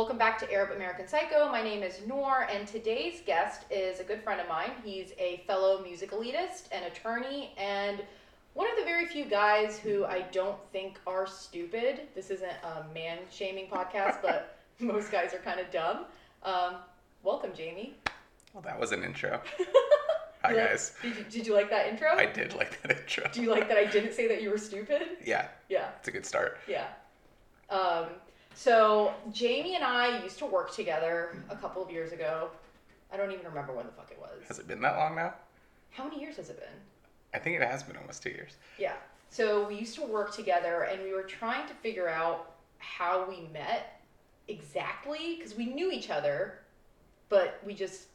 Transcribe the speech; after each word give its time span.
Welcome 0.00 0.16
back 0.16 0.38
to 0.38 0.50
Arab 0.50 0.70
American 0.74 1.06
Psycho. 1.06 1.50
My 1.52 1.62
name 1.62 1.82
is 1.82 2.00
Noor, 2.06 2.48
and 2.50 2.66
today's 2.66 3.20
guest 3.26 3.66
is 3.70 4.00
a 4.00 4.02
good 4.02 4.22
friend 4.22 4.40
of 4.40 4.48
mine. 4.48 4.70
He's 4.82 5.12
a 5.18 5.42
fellow 5.46 5.82
music 5.82 6.12
elitist, 6.12 6.68
an 6.72 6.84
attorney, 6.84 7.52
and 7.58 8.00
one 8.54 8.66
of 8.70 8.78
the 8.78 8.84
very 8.84 9.04
few 9.04 9.26
guys 9.26 9.78
who 9.78 10.06
I 10.06 10.22
don't 10.32 10.56
think 10.72 10.98
are 11.06 11.26
stupid. 11.26 12.00
This 12.14 12.30
isn't 12.30 12.50
a 12.64 12.86
man 12.94 13.18
shaming 13.30 13.66
podcast, 13.66 14.22
but 14.22 14.56
most 14.80 15.12
guys 15.12 15.34
are 15.34 15.38
kind 15.40 15.60
of 15.60 15.70
dumb. 15.70 16.06
Um, 16.44 16.76
welcome, 17.22 17.50
Jamie. 17.54 17.92
Well, 18.54 18.62
that 18.62 18.80
was 18.80 18.92
an 18.92 19.04
intro. 19.04 19.38
Hi, 20.42 20.52
You 20.52 20.56
like- 20.56 20.68
guys. 20.70 20.94
Did 21.02 21.16
you, 21.16 21.24
did 21.24 21.46
you 21.46 21.52
like 21.54 21.68
that 21.68 21.88
intro? 21.88 22.08
I 22.16 22.24
did 22.24 22.54
like 22.54 22.80
that 22.82 23.00
intro. 23.00 23.28
Do 23.30 23.42
you 23.42 23.50
like 23.50 23.68
that 23.68 23.76
I 23.76 23.84
didn't 23.84 24.14
say 24.14 24.26
that 24.28 24.40
you 24.40 24.48
were 24.48 24.56
stupid? 24.56 25.02
Yeah, 25.26 25.48
Yeah. 25.68 25.90
it's 25.98 26.08
a 26.08 26.10
good 26.10 26.24
start. 26.24 26.56
Yeah. 26.66 26.86
Um, 27.68 28.06
so 28.54 29.14
Jamie 29.32 29.74
and 29.74 29.84
I 29.84 30.22
used 30.22 30.38
to 30.38 30.46
work 30.46 30.72
together 30.72 31.42
a 31.48 31.56
couple 31.56 31.82
of 31.82 31.90
years 31.90 32.12
ago. 32.12 32.50
I 33.12 33.16
don't 33.16 33.32
even 33.32 33.44
remember 33.46 33.72
when 33.72 33.86
the 33.86 33.92
fuck 33.92 34.10
it 34.10 34.18
was. 34.20 34.46
Has 34.48 34.58
it 34.58 34.68
been 34.68 34.80
that 34.82 34.96
long 34.96 35.16
now? 35.16 35.34
How 35.90 36.04
many 36.04 36.20
years 36.20 36.36
has 36.36 36.50
it 36.50 36.58
been? 36.58 36.68
I 37.34 37.38
think 37.38 37.60
it 37.60 37.62
has 37.66 37.82
been 37.82 37.96
almost 37.96 38.22
two 38.22 38.30
years. 38.30 38.56
Yeah. 38.78 38.94
So 39.30 39.66
we 39.66 39.76
used 39.76 39.94
to 39.96 40.02
work 40.02 40.34
together 40.34 40.82
and 40.82 41.02
we 41.02 41.12
were 41.12 41.22
trying 41.22 41.66
to 41.68 41.74
figure 41.74 42.08
out 42.08 42.52
how 42.78 43.28
we 43.28 43.48
met 43.52 44.00
exactly 44.48 45.36
because 45.36 45.56
we 45.56 45.66
knew 45.66 45.90
each 45.92 46.10
other, 46.10 46.58
but 47.28 47.60
we 47.64 47.74
just 47.74 48.06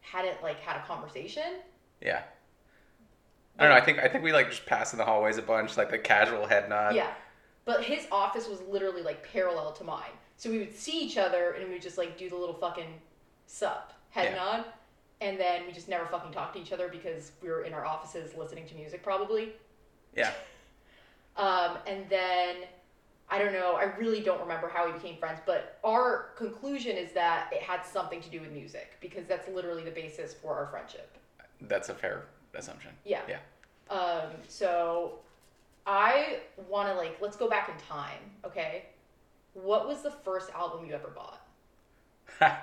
hadn't 0.00 0.42
like 0.42 0.60
had 0.60 0.76
a 0.76 0.86
conversation. 0.86 1.60
Yeah. 2.00 2.22
I 3.58 3.64
don't 3.64 3.72
know. 3.72 3.80
I 3.80 3.84
think 3.84 3.98
I 3.98 4.08
think 4.08 4.24
we 4.24 4.32
like 4.32 4.50
just 4.50 4.66
passed 4.66 4.94
in 4.94 4.98
the 4.98 5.04
hallways 5.04 5.38
a 5.38 5.42
bunch, 5.42 5.76
like 5.76 5.90
the 5.90 5.98
casual 5.98 6.46
head 6.46 6.68
nod. 6.68 6.94
yeah. 6.94 7.12
But 7.64 7.82
his 7.84 8.06
office 8.12 8.48
was 8.48 8.60
literally 8.68 9.02
like 9.02 9.30
parallel 9.32 9.72
to 9.72 9.84
mine. 9.84 10.10
So 10.36 10.50
we 10.50 10.58
would 10.58 10.76
see 10.76 11.00
each 11.00 11.16
other 11.16 11.52
and 11.52 11.66
we 11.66 11.74
would 11.74 11.82
just 11.82 11.96
like 11.98 12.18
do 12.18 12.28
the 12.28 12.36
little 12.36 12.54
fucking 12.54 13.00
sup 13.46 13.92
head 14.10 14.32
Yeah. 14.32 14.36
nod. 14.36 14.64
And 15.20 15.38
then 15.38 15.66
we 15.66 15.72
just 15.72 15.88
never 15.88 16.04
fucking 16.06 16.32
talked 16.32 16.54
to 16.56 16.60
each 16.60 16.72
other 16.72 16.88
because 16.88 17.32
we 17.42 17.48
were 17.48 17.62
in 17.62 17.72
our 17.72 17.86
offices 17.86 18.34
listening 18.36 18.66
to 18.68 18.74
music 18.74 19.02
probably. 19.02 19.52
Yeah. 20.16 20.32
Um, 21.36 21.78
and 21.88 22.08
then 22.08 22.58
I 23.28 23.40
don't 23.40 23.52
know, 23.52 23.74
I 23.74 23.84
really 23.98 24.20
don't 24.20 24.40
remember 24.40 24.68
how 24.68 24.86
we 24.86 24.92
became 24.92 25.16
friends, 25.16 25.40
but 25.44 25.80
our 25.82 26.28
conclusion 26.36 26.96
is 26.96 27.10
that 27.12 27.48
it 27.52 27.60
had 27.60 27.84
something 27.84 28.20
to 28.20 28.28
do 28.30 28.40
with 28.40 28.52
music 28.52 28.92
because 29.00 29.24
that's 29.26 29.48
literally 29.48 29.82
the 29.82 29.90
basis 29.90 30.32
for 30.32 30.54
our 30.54 30.66
friendship. 30.66 31.16
That's 31.62 31.88
a 31.88 31.94
fair 31.94 32.26
assumption. 32.54 32.92
Yeah. 33.04 33.22
Yeah. 33.28 33.38
Um, 33.92 34.30
so 34.46 35.18
I 35.86 36.38
want 36.68 36.88
to 36.88 36.94
like 36.94 37.18
let's 37.20 37.36
go 37.36 37.48
back 37.48 37.68
in 37.68 37.74
time, 37.86 38.18
okay? 38.44 38.86
What 39.54 39.86
was 39.86 40.02
the 40.02 40.10
first 40.10 40.50
album 40.50 40.86
you 40.86 40.94
ever 40.94 41.08
bought? 41.08 41.40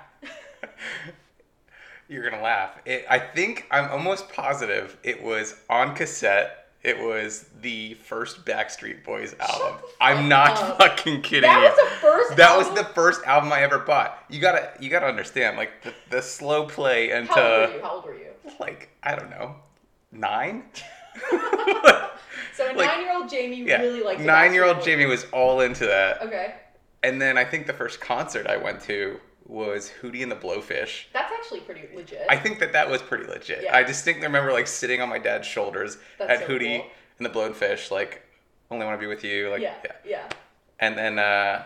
You're 2.08 2.28
gonna 2.28 2.42
laugh. 2.42 2.78
It, 2.84 3.06
I 3.08 3.18
think 3.18 3.66
I'm 3.70 3.90
almost 3.90 4.28
positive 4.28 4.96
it 5.02 5.22
was 5.22 5.54
on 5.70 5.94
cassette. 5.94 6.58
It 6.82 6.98
was 6.98 7.46
the 7.60 7.94
first 7.94 8.44
Backstreet 8.44 9.04
Boys 9.04 9.36
album. 9.38 9.78
I'm 10.00 10.28
not 10.28 10.58
up. 10.60 10.78
fucking 10.78 11.22
kidding 11.22 11.42
That 11.48 11.60
you. 11.62 11.68
was 11.68 11.76
the 11.76 11.96
first 12.00 12.36
That 12.36 12.50
album? 12.50 12.74
was 12.74 12.82
the 12.82 12.88
first 12.92 13.22
album 13.24 13.52
I 13.52 13.62
ever 13.62 13.78
bought. 13.78 14.18
You 14.28 14.40
gotta 14.40 14.72
you 14.80 14.90
gotta 14.90 15.06
understand, 15.06 15.56
like 15.56 15.82
the, 15.84 15.94
the 16.10 16.20
slow 16.20 16.66
play 16.66 17.12
into 17.12 17.32
How 17.32 17.40
old 17.40 17.70
were 17.70 17.74
you? 17.76 17.82
How 17.82 17.90
old 17.94 18.04
were 18.04 18.14
you? 18.18 18.26
like 18.58 18.88
I 19.02 19.14
don't 19.14 19.30
know, 19.30 19.54
nine. 20.10 20.64
So 22.56 22.66
a 22.70 22.74
Like, 22.74 22.86
nine-year-old 22.86 23.28
Jamie 23.30 23.62
yeah, 23.62 23.80
really 23.80 24.02
liked 24.02 24.20
nine-year-old 24.20 24.82
Jamie 24.82 25.06
was 25.06 25.26
all 25.32 25.60
into 25.60 25.86
that. 25.86 26.22
Okay, 26.22 26.54
And 27.02 27.20
then 27.20 27.36
I 27.38 27.44
think 27.44 27.66
the 27.66 27.72
first 27.72 28.00
concert 28.00 28.46
I 28.46 28.56
went 28.56 28.80
to 28.82 29.20
was 29.46 29.90
Hootie 30.00 30.22
and 30.22 30.30
the 30.30 30.36
Blowfish. 30.36 31.04
that's 31.12 31.32
actually 31.32 31.60
pretty 31.60 31.88
legit. 31.94 32.22
I 32.30 32.36
think 32.36 32.58
that 32.60 32.72
that 32.72 32.88
was 32.88 33.02
pretty 33.02 33.26
legit. 33.26 33.64
Yeah. 33.64 33.76
I 33.76 33.82
distinctly 33.82 34.26
remember 34.26 34.52
like 34.52 34.66
sitting 34.66 35.00
on 35.00 35.08
my 35.08 35.18
dad's 35.18 35.46
shoulders 35.46 35.98
That's 36.18 36.30
at 36.30 36.38
so 36.46 36.46
Hootie 36.52 36.78
cool. 36.80 36.90
and 37.18 37.26
the 37.26 37.30
Blowfish, 37.30 37.90
like 37.90 38.22
only 38.70 38.86
want 38.86 38.98
to 38.98 39.00
be 39.00 39.08
with 39.08 39.24
you, 39.24 39.50
like 39.50 39.60
yeah, 39.60 39.74
yeah, 40.06 40.28
And 40.80 40.96
then 40.96 41.18
uh, 41.18 41.64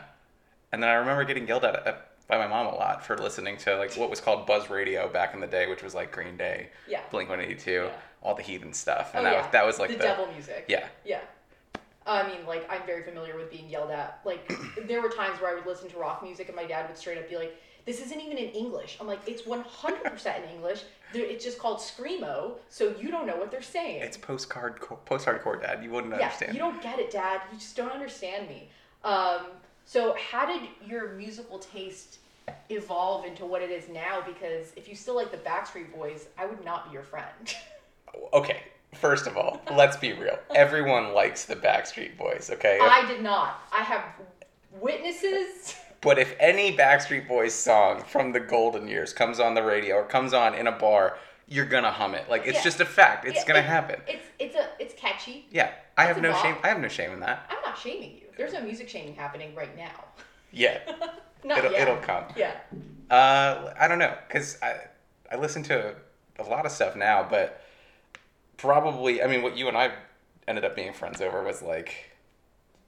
and 0.72 0.82
then 0.82 0.90
I 0.90 0.94
remember 0.94 1.24
getting 1.24 1.46
yelled 1.46 1.64
at, 1.64 1.86
at 1.86 2.15
by 2.28 2.38
my 2.38 2.46
mom 2.46 2.66
a 2.66 2.74
lot 2.74 3.04
for 3.04 3.16
listening 3.16 3.56
to 3.58 3.76
like 3.76 3.94
what 3.94 4.10
was 4.10 4.20
called 4.20 4.46
Buzz 4.46 4.68
Radio 4.70 5.08
back 5.08 5.34
in 5.34 5.40
the 5.40 5.46
day, 5.46 5.66
which 5.66 5.82
was 5.82 5.94
like 5.94 6.10
Green 6.12 6.36
Day, 6.36 6.68
yeah. 6.88 7.00
Blink 7.10 7.28
One 7.28 7.40
Eighty 7.40 7.54
Two, 7.54 7.84
Yeah. 7.86 7.92
all 8.22 8.34
the 8.34 8.42
heathen 8.42 8.72
stuff, 8.72 9.12
Oh, 9.14 9.18
and 9.18 9.26
that 9.26 9.32
yeah. 9.32 9.42
was 9.42 9.52
that 9.52 9.66
was 9.66 9.78
like 9.78 9.90
the, 9.90 9.96
the, 9.96 10.02
devil 10.04 10.26
music. 10.32 10.64
yeah. 10.68 10.86
Yeah. 11.04 11.20
I 12.08 12.24
mean, 12.28 12.46
like, 12.46 12.64
I'm 12.70 12.86
very 12.86 13.02
familiar 13.02 13.36
with 13.36 13.50
being 13.50 13.68
yelled 13.68 13.90
at. 13.90 14.20
Like, 14.24 14.48
there 14.86 15.02
were 15.02 15.08
times 15.08 15.40
where 15.40 15.50
I 15.50 15.54
would 15.54 15.66
listen 15.66 15.90
to 15.90 15.98
rock 15.98 16.22
music 16.22 16.46
and 16.46 16.54
my 16.54 16.64
dad 16.64 16.88
would 16.88 16.96
straight 16.96 17.18
up 17.18 17.28
be 17.28 17.36
like, 17.36 17.56
this 17.84 18.00
isn't 18.00 18.20
even 18.20 18.36
in 18.38 18.50
English. 18.50 18.96
I'm 19.00 19.08
like, 19.08 19.18
it's 19.26 19.42
100% 19.42 20.44
in 20.44 20.50
English. 20.50 20.84
It's 21.14 21.44
just 21.44 21.58
called 21.58 21.78
Screamo, 21.78 22.52
so 22.68 22.94
you 23.00 23.10
don't 23.10 23.26
know 23.26 23.36
what 23.36 23.50
they're 23.50 23.60
saying. 23.62 24.02
It's 24.02 24.16
postcard 24.16 24.80
post 25.04 25.26
hardcore, 25.26 25.60
Dad. 25.60 25.82
You 25.82 25.90
wouldn't 25.90 26.12
yeah, 26.12 26.26
understand. 26.26 26.52
you 26.54 26.60
don't 26.60 26.80
get 26.80 27.00
it, 27.00 27.10
Dad. 27.10 27.40
You 27.52 27.58
just 27.58 27.74
don't 27.76 27.90
understand 27.92 28.48
me. 28.48 28.68
Um, 29.02 29.46
so, 29.86 30.16
how 30.18 30.44
did 30.46 30.68
your 30.84 31.12
musical 31.12 31.60
taste 31.60 32.18
evolve 32.68 33.24
into 33.24 33.46
what 33.46 33.62
it 33.62 33.70
is 33.70 33.88
now? 33.88 34.20
Because 34.26 34.72
if 34.74 34.88
you 34.88 34.96
still 34.96 35.14
like 35.14 35.30
the 35.30 35.36
Backstreet 35.38 35.94
Boys, 35.94 36.26
I 36.36 36.44
would 36.44 36.64
not 36.64 36.88
be 36.88 36.92
your 36.92 37.02
friend. 37.02 37.26
Okay, 38.32 38.62
first 38.94 39.26
of 39.26 39.36
all, 39.36 39.60
let's 39.74 39.98
be 39.98 40.14
real. 40.14 40.38
Everyone 40.54 41.12
likes 41.12 41.44
the 41.44 41.54
Backstreet 41.54 42.16
Boys, 42.16 42.48
okay? 42.50 42.78
I 42.80 43.04
did 43.06 43.22
not. 43.22 43.60
I 43.70 43.82
have 43.82 44.02
witnesses. 44.80 45.74
But 46.00 46.18
if 46.18 46.34
any 46.40 46.74
Backstreet 46.74 47.28
Boys 47.28 47.52
song 47.52 48.02
from 48.02 48.32
the 48.32 48.40
golden 48.40 48.88
years 48.88 49.12
comes 49.12 49.38
on 49.38 49.52
the 49.52 49.62
radio 49.62 49.96
or 49.96 50.04
comes 50.04 50.32
on 50.32 50.54
in 50.54 50.66
a 50.66 50.72
bar, 50.72 51.18
you're 51.48 51.66
gonna 51.66 51.90
hum 51.90 52.14
it. 52.14 52.28
Like 52.28 52.46
it's 52.46 52.58
Yeah. 52.58 52.62
just 52.64 52.80
a 52.80 52.84
fact. 52.84 53.24
It's 53.24 53.36
Yeah, 53.40 53.44
gonna 53.46 53.62
happen. 53.62 54.00
It's 54.06 54.26
it's 54.38 54.56
a 54.56 54.68
it's 54.78 54.94
catchy. 54.94 55.46
Yeah, 55.50 55.72
I 55.96 56.04
have 56.06 56.20
no 56.20 56.32
shame. 56.42 56.56
I 56.62 56.68
have 56.68 56.80
no 56.80 56.88
shame 56.88 57.12
in 57.12 57.20
that. 57.20 57.46
I'm 57.50 57.58
not 57.64 57.78
shaming 57.78 58.16
you. 58.16 58.26
There's 58.36 58.52
no 58.52 58.60
music 58.62 58.88
shaming 58.88 59.14
happening 59.14 59.54
right 59.54 59.76
now. 59.76 60.04
Yeah, 60.50 60.78
not 61.44 61.58
it'll 61.58 61.72
yet. 61.72 61.82
it'll 61.82 61.96
come. 62.02 62.24
Yeah. 62.36 62.52
Uh, 63.10 63.72
I 63.78 63.86
don't 63.88 63.98
know, 63.98 64.14
cause 64.28 64.58
I 64.62 64.76
I 65.30 65.36
listen 65.36 65.62
to 65.64 65.94
a 66.38 66.42
lot 66.42 66.66
of 66.66 66.72
stuff 66.72 66.96
now, 66.96 67.26
but 67.28 67.62
probably 68.56 69.22
I 69.22 69.26
mean 69.26 69.42
what 69.42 69.56
you 69.56 69.68
and 69.68 69.76
I 69.76 69.92
ended 70.48 70.64
up 70.64 70.74
being 70.76 70.92
friends 70.92 71.20
over 71.20 71.42
was 71.42 71.62
like 71.62 72.10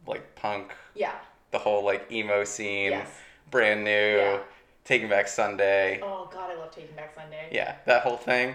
like 0.06 0.34
punk, 0.36 0.72
Yeah. 0.94 1.12
the 1.50 1.58
whole 1.58 1.84
like 1.84 2.10
emo 2.10 2.44
scene, 2.44 2.90
Yes. 2.92 3.08
brand 3.50 3.84
new, 3.84 3.90
Yeah. 4.16 4.38
Taking 4.88 5.10
Back 5.10 5.28
Sunday. 5.28 6.00
Oh 6.02 6.30
God, 6.32 6.48
I 6.50 6.54
love 6.54 6.70
Taking 6.74 6.96
Back 6.96 7.14
Sunday. 7.14 7.50
Yeah, 7.52 7.74
that 7.84 8.02
whole 8.04 8.16
thing. 8.16 8.54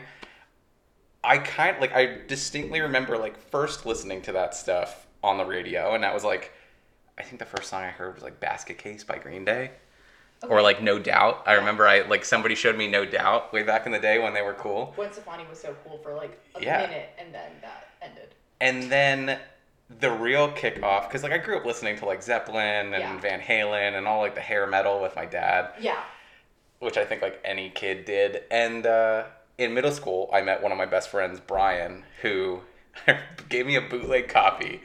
I 1.23 1.37
kind 1.37 1.79
like 1.79 1.93
I 1.93 2.21
distinctly 2.27 2.81
remember 2.81 3.19
like 3.19 3.37
first 3.51 3.85
listening 3.85 4.23
to 4.23 4.31
that 4.31 4.55
stuff 4.55 5.05
on 5.23 5.37
the 5.37 5.45
radio, 5.45 5.93
and 5.93 6.03
that 6.03 6.11
was 6.11 6.23
like, 6.23 6.51
I 7.19 7.21
think 7.21 7.37
the 7.37 7.45
first 7.45 7.69
song 7.69 7.83
I 7.83 7.89
heard 7.89 8.15
was 8.15 8.23
like 8.23 8.39
"Basket 8.39 8.79
Case" 8.79 9.03
by 9.03 9.19
Green 9.19 9.45
Day, 9.45 9.73
or 10.49 10.63
like 10.63 10.81
"No 10.81 10.97
Doubt." 10.97 11.43
I 11.45 11.53
remember 11.53 11.87
I 11.87 12.01
like 12.01 12.25
somebody 12.25 12.55
showed 12.55 12.75
me 12.77 12.87
"No 12.87 13.05
Doubt" 13.05 13.53
way 13.53 13.61
back 13.61 13.85
in 13.85 13.91
the 13.91 13.99
day 13.99 14.17
when 14.17 14.33
they 14.33 14.41
were 14.41 14.55
cool, 14.55 14.91
Gwen 14.95 15.13
Stefani 15.13 15.45
was 15.47 15.59
so 15.61 15.75
cool 15.87 15.99
for 15.99 16.15
like 16.15 16.43
a 16.55 16.63
Yeah. 16.63 16.87
minute, 16.87 17.09
and 17.19 17.31
then 17.31 17.51
that 17.61 17.89
ended. 18.01 18.33
and 18.59 18.91
then 18.91 19.39
the 19.99 20.09
real 20.09 20.49
kickoff 20.53 21.07
because 21.07 21.21
like 21.21 21.31
I 21.31 21.37
grew 21.37 21.57
up 21.57 21.65
listening 21.65 21.95
to 21.99 22.05
like 22.05 22.23
Zeppelin 22.23 22.91
and 22.95 23.03
Yeah. 23.03 23.19
Van 23.19 23.39
Halen 23.39 23.95
and 23.95 24.07
all 24.07 24.19
like 24.21 24.33
the 24.33 24.41
hair 24.41 24.65
metal 24.65 24.99
with 24.99 25.15
my 25.15 25.25
dad. 25.27 25.69
Yeah. 25.79 26.01
Which 26.83 26.97
I 26.97 27.05
think 27.05 27.21
like 27.21 27.39
any 27.45 27.69
kid 27.69 28.05
did. 28.05 28.43
And 28.51 28.85
uh, 28.85 29.25
in 29.57 29.73
middle 29.73 29.91
school, 29.91 30.29
I 30.33 30.41
met 30.41 30.61
one 30.61 30.71
of 30.71 30.77
my 30.77 30.85
best 30.85 31.09
friends, 31.09 31.39
Brian, 31.39 32.03
who 32.21 32.61
gave 33.49 33.65
me 33.65 33.75
a 33.75 33.81
bootleg 33.81 34.29
copy 34.29 34.81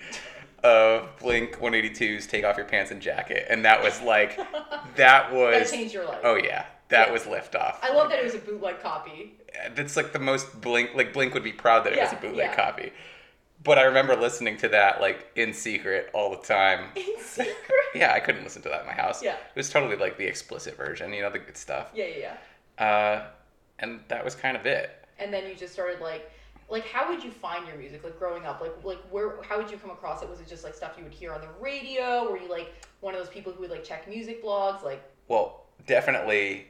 of 0.65 1.09
Blink 1.21 1.59
182's 1.61 2.27
"Take 2.27 2.45
Off 2.45 2.57
Your 2.57 2.67
Pants 2.67 2.91
and 2.91 3.01
Jacket," 3.01 3.47
and 3.49 3.65
that 3.65 3.83
was 3.83 4.01
like, 4.01 4.37
that 4.97 4.97
That 4.97 5.33
was 5.33 5.71
changed 5.71 5.95
your 5.95 6.05
life. 6.07 6.19
oh 6.25 6.35
yeah, 6.37 6.67
that 6.89 7.09
Yeah. 7.09 7.13
was 7.13 7.23
liftoff. 7.23 7.77
I 7.83 7.93
love 7.93 8.09
that 8.11 8.19
it 8.19 8.25
was 8.25 8.35
a 8.35 8.39
bootleg 8.39 8.81
copy. 8.83 9.35
That's 9.75 9.97
like 9.97 10.13
the 10.13 10.19
most 10.19 10.61
Blink 10.61 10.91
like 10.95 11.13
Blink 11.13 11.35
would 11.35 11.45
be 11.45 11.53
proud 11.53 11.85
that 11.85 11.93
it 11.93 12.01
was 12.01 12.13
a 12.13 12.17
bootleg 12.17 12.51
yeah. 12.51 12.57
copy. 12.57 12.93
But 13.65 13.79
I 13.79 13.83
remember 13.83 14.15
listening 14.17 14.57
to 14.59 14.69
that 14.69 15.01
like 15.01 15.27
in 15.37 15.53
secret 15.53 16.11
all 16.13 16.31
the 16.31 16.37
time. 16.47 16.91
In 16.95 17.05
secret. 17.21 17.57
Yeah, 17.95 18.13
I 18.13 18.21
couldn't 18.21 18.45
listen 18.45 18.63
to 18.63 18.69
that 18.69 18.83
in 18.83 18.87
my 18.87 18.93
house. 18.93 19.23
Yeah. 19.23 19.33
It 19.35 19.57
was 19.57 19.69
totally 19.71 19.97
like 19.97 20.17
the 20.17 20.27
explicit 20.27 20.77
version, 20.77 21.13
you 21.13 21.23
know, 21.23 21.31
the 21.31 21.39
good 21.41 21.57
stuff. 21.57 21.89
yeah, 21.95 22.05
yeah, 22.07 22.35
yeah. 22.79 22.85
Uh, 22.85 23.27
and 23.81 24.01
that 24.09 24.25
was 24.25 24.35
kind 24.35 24.57
of 24.57 24.67
it. 24.67 24.91
And 25.19 25.33
then 25.33 25.47
you 25.49 25.55
just 25.55 25.73
started 25.73 26.01
like, 26.01 26.31
like 26.71 26.87
how 26.87 27.09
would 27.11 27.25
you 27.25 27.31
find 27.31 27.67
your 27.67 27.77
music 27.77 28.05
like 28.05 28.19
growing 28.19 28.45
up? 28.45 28.61
Like, 28.61 28.73
like 28.85 28.99
where? 29.11 29.43
How 29.43 29.57
would 29.59 29.71
you 29.71 29.79
come 29.79 29.91
across 29.91 30.23
it? 30.23 30.29
Was 30.29 30.41
it 30.41 30.47
just 30.49 30.63
like 30.65 30.75
stuff 30.75 30.95
you 30.97 31.05
would 31.05 31.13
hear 31.13 31.33
on 31.33 31.41
the 31.41 31.49
radio? 31.61 32.31
Were 32.31 32.39
you 32.39 32.49
like 32.49 32.73
one 33.01 33.15
of 33.15 33.21
those 33.21 33.31
people 33.31 33.53
who 33.53 33.61
would 33.63 33.71
like 33.71 33.83
check 33.85 34.07
music 34.09 34.45
blogs? 34.45 34.85
Like 34.85 35.03
Well, 35.27 35.65
definitely 35.87 36.69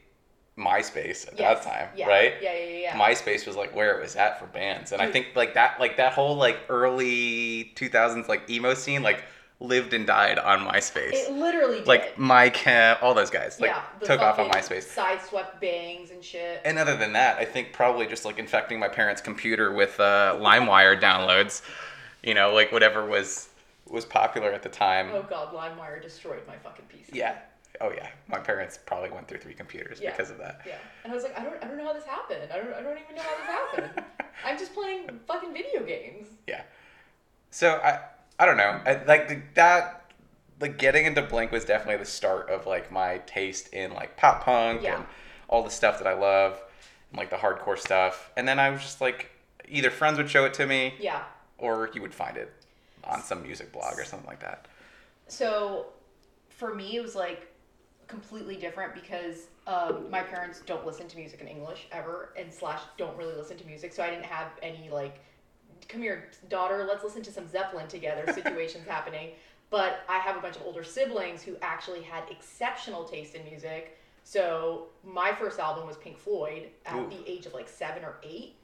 MySpace 0.58 1.28
at 1.28 1.38
yes, 1.38 1.62
that 1.62 1.62
time, 1.62 1.88
yeah, 1.96 2.06
right? 2.06 2.34
Yeah, 2.42 2.52
yeah, 2.52 2.64
yeah. 2.64 2.78
yeah. 2.78 2.98
MySpace 2.98 3.46
was 3.46 3.56
like 3.56 3.74
where 3.74 3.96
it 3.96 4.02
was 4.02 4.16
at 4.16 4.38
for 4.40 4.46
bands, 4.46 4.92
and 4.92 5.00
I 5.00 5.10
think 5.10 5.28
like 5.36 5.54
that, 5.54 5.78
like 5.78 5.96
that 5.98 6.12
whole 6.12 6.36
like 6.36 6.58
early 6.68 7.72
two 7.76 7.88
thousands 7.88 8.28
like 8.28 8.50
emo 8.50 8.74
scene, 8.74 9.02
like 9.02 9.22
lived 9.60 9.92
and 9.92 10.06
died 10.06 10.38
on 10.38 10.60
MySpace. 10.60 11.12
It 11.12 11.32
literally 11.32 11.78
did. 11.78 11.86
like 11.86 12.18
Mike, 12.18 12.66
uh, 12.66 12.96
all 13.00 13.14
those 13.14 13.30
guys, 13.30 13.60
like 13.60 13.70
yeah, 13.70 13.82
took 14.02 14.20
off 14.20 14.38
on 14.38 14.50
MySpace. 14.50 14.94
Sideswept 14.94 15.60
bangs 15.60 16.10
and 16.10 16.22
shit. 16.22 16.60
And 16.64 16.78
other 16.78 16.96
than 16.96 17.12
that, 17.14 17.38
I 17.38 17.44
think 17.44 17.72
probably 17.72 18.06
just 18.06 18.24
like 18.24 18.38
infecting 18.38 18.78
my 18.78 18.88
parents' 18.88 19.20
computer 19.20 19.72
with 19.72 19.98
uh, 20.00 20.36
LimeWire 20.40 21.00
downloads. 21.00 21.62
You 22.22 22.34
know, 22.34 22.52
like 22.52 22.72
whatever 22.72 23.06
was 23.06 23.48
was 23.86 24.04
popular 24.04 24.52
at 24.52 24.62
the 24.62 24.68
time. 24.68 25.10
oh 25.12 25.22
god, 25.22 25.54
LimeWire 25.54 26.02
destroyed 26.02 26.42
my 26.46 26.56
fucking 26.56 26.84
PC. 26.92 27.14
Yeah. 27.14 27.36
Oh 27.80 27.90
yeah. 27.94 28.08
My 28.26 28.38
parents 28.38 28.78
probably 28.84 29.10
went 29.10 29.28
through 29.28 29.38
three 29.38 29.54
computers 29.54 30.00
Yeah. 30.00 30.10
because 30.10 30.30
of 30.30 30.38
that. 30.38 30.62
Yeah. 30.66 30.78
And 31.04 31.12
I 31.12 31.14
was 31.14 31.24
like, 31.24 31.38
I 31.38 31.44
don't, 31.44 31.62
I 31.62 31.66
don't 31.68 31.76
know 31.76 31.84
how 31.84 31.92
this 31.92 32.04
happened. 32.04 32.50
I 32.52 32.56
don't, 32.56 32.72
I 32.74 32.80
don't 32.82 32.98
even 32.98 33.16
know 33.16 33.22
how 33.22 33.36
this 33.36 33.82
happened. 33.86 34.04
I'm 34.44 34.58
just 34.58 34.74
playing 34.74 35.08
fucking 35.26 35.52
video 35.52 35.84
games. 35.84 36.26
Yeah. 36.46 36.62
So 37.50 37.72
I 37.82 38.00
I 38.38 38.46
don't 38.46 38.56
know. 38.56 38.80
I, 38.86 39.02
like 39.04 39.28
the, 39.28 39.40
that 39.54 40.12
like 40.60 40.78
getting 40.78 41.06
into 41.06 41.22
Blink 41.22 41.52
was 41.52 41.64
definitely 41.64 41.96
the 41.98 42.04
start 42.10 42.50
of 42.50 42.66
like 42.66 42.90
my 42.92 43.18
taste 43.26 43.72
in 43.72 43.92
like 43.94 44.16
pop 44.16 44.44
punk 44.44 44.82
Yeah. 44.82 44.96
and 44.96 45.06
all 45.48 45.62
the 45.62 45.70
stuff 45.70 45.98
that 45.98 46.06
I 46.06 46.14
love, 46.14 46.60
and, 47.10 47.18
like 47.18 47.30
the 47.30 47.36
hardcore 47.36 47.78
stuff. 47.78 48.30
And 48.36 48.46
then 48.46 48.58
I 48.58 48.70
was 48.70 48.82
just 48.82 49.00
like 49.00 49.30
either 49.68 49.90
friends 49.90 50.18
would 50.18 50.30
show 50.30 50.44
it 50.44 50.54
to 50.54 50.66
me 50.66 50.94
Yeah. 51.00 51.22
or 51.58 51.90
you 51.94 52.02
would 52.02 52.14
find 52.14 52.36
it 52.36 52.52
on 53.04 53.22
some 53.22 53.42
music 53.42 53.72
blog 53.72 53.98
or 53.98 54.04
something 54.04 54.26
like 54.28 54.40
that. 54.40 54.66
So 55.28 55.86
for 56.50 56.74
me, 56.74 56.96
it 56.96 57.02
was 57.02 57.14
like 57.14 57.46
completely 58.08 58.56
different 58.56 58.94
because 58.94 59.48
um, 59.66 60.10
my 60.10 60.22
parents 60.22 60.62
don't 60.66 60.84
listen 60.84 61.06
to 61.08 61.16
music 61.16 61.40
in 61.40 61.46
English 61.46 61.86
ever, 61.92 62.30
and 62.36 62.52
slash 62.52 62.80
don't 62.96 63.16
really 63.16 63.34
listen 63.34 63.56
to 63.58 63.66
music. 63.66 63.92
So 63.92 64.02
I 64.02 64.10
didn't 64.10 64.24
have 64.24 64.48
any 64.62 64.88
like, 64.90 65.20
come 65.88 66.02
here, 66.02 66.30
daughter, 66.48 66.84
let's 66.88 67.04
listen 67.04 67.22
to 67.22 67.32
some 67.32 67.46
Zeppelin 67.46 67.86
together 67.86 68.32
situations 68.32 68.88
happening. 68.88 69.30
But 69.70 70.00
I 70.08 70.18
have 70.18 70.36
a 70.36 70.40
bunch 70.40 70.56
of 70.56 70.62
older 70.62 70.82
siblings 70.82 71.42
who 71.42 71.56
actually 71.60 72.02
had 72.02 72.24
exceptional 72.30 73.04
taste 73.04 73.34
in 73.34 73.44
music. 73.44 73.98
So 74.24 74.86
my 75.04 75.32
first 75.38 75.58
album 75.58 75.86
was 75.86 75.96
Pink 75.98 76.18
Floyd 76.18 76.68
at 76.86 76.96
Ooh. 76.96 77.08
the 77.10 77.30
age 77.30 77.44
of 77.44 77.52
like 77.52 77.68
seven 77.68 78.02
or 78.04 78.16
eight. 78.22 78.54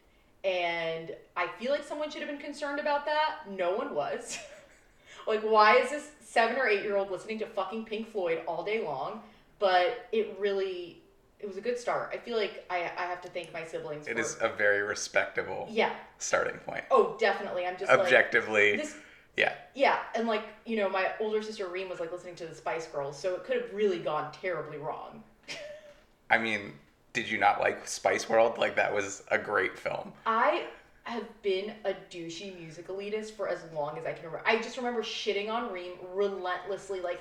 And 0.45 1.15
I 1.37 1.49
feel 1.59 1.71
like 1.71 1.85
someone 1.85 2.11
should 2.11 2.21
have 2.23 2.31
been 2.31 2.39
concerned 2.39 2.81
about 2.81 3.05
that. 3.07 3.51
No 3.51 3.77
one 3.77 3.95
was. 3.95 4.39
like, 5.27 5.43
why 5.43 5.77
is 5.77 5.91
this 5.91 6.11
seven 6.23 6.57
or 6.57 6.67
eight 6.67 6.83
year 6.83 6.97
old 6.97 7.11
listening 7.11 7.39
to 7.41 7.47
fucking 7.47 7.85
Pink 7.85 8.11
Floyd 8.11 8.41
all 8.47 8.65
day 8.65 8.83
long? 8.83 9.21
But 9.65 10.09
it 10.13 10.37
really, 10.39 11.01
it 11.41 11.49
was 11.49 11.57
a 11.57 11.61
good 11.63 11.79
start. 11.79 12.11
I 12.13 12.19
feel 12.19 12.37
like 12.37 12.67
I, 12.69 12.93
I 12.99 13.05
have 13.07 13.23
to 13.23 13.31
thank 13.31 13.51
my 13.51 13.65
siblings. 13.65 14.07
It 14.07 14.17
for, 14.17 14.21
is 14.21 14.37
a 14.43 14.51
very 14.51 14.83
respectable 14.83 15.67
Yeah. 15.71 15.95
starting 16.19 16.59
point. 16.59 16.85
Oh, 16.91 17.17
definitely. 17.19 17.65
I'm 17.67 17.79
just 17.79 17.91
Objectively, 17.91 18.73
like 18.73 18.83
this. 18.83 18.95
yeah. 19.39 19.55
Yeah, 19.75 20.01
and 20.15 20.29
like 20.29 20.43
you 20.67 20.77
know, 20.77 20.91
my 20.91 21.13
older 21.19 21.41
sister 21.43 21.67
Reem 21.67 21.89
was 21.89 21.99
like 21.99 22.13
listening 22.13 22.35
to 22.35 22.47
the 22.47 22.55
Spice 22.55 22.87
Girls, 22.89 23.19
so 23.19 23.37
it 23.37 23.45
could 23.45 23.57
have 23.57 23.73
really 23.73 24.01
gone 24.01 24.31
terribly 24.33 24.77
wrong. 24.77 25.23
I 26.31 26.37
mean, 26.37 26.75
did 27.15 27.27
you 27.27 27.39
not 27.39 27.59
like 27.59 27.89
Spice 27.89 28.29
World? 28.29 28.59
Like 28.59 28.77
that 28.77 28.95
was 28.95 29.23
a 29.31 29.39
great 29.39 29.79
film. 29.79 30.13
I 30.27 30.65
have 31.05 31.25
been 31.43 31.73
a 31.87 31.95
douchey 32.11 32.59
music 32.59 32.89
elitist 32.89 33.33
for 33.33 33.49
as 33.49 33.61
long 33.75 33.97
as 33.99 34.05
I 34.05 34.13
can 34.13 34.27
remember. 34.27 34.43
I 34.47 34.57
just 34.57 34.77
remember 34.77 35.03
shitting 35.03 35.51
on 35.51 35.73
Reem 35.73 35.93
relentlessly. 36.15 37.01
Like, 37.01 37.21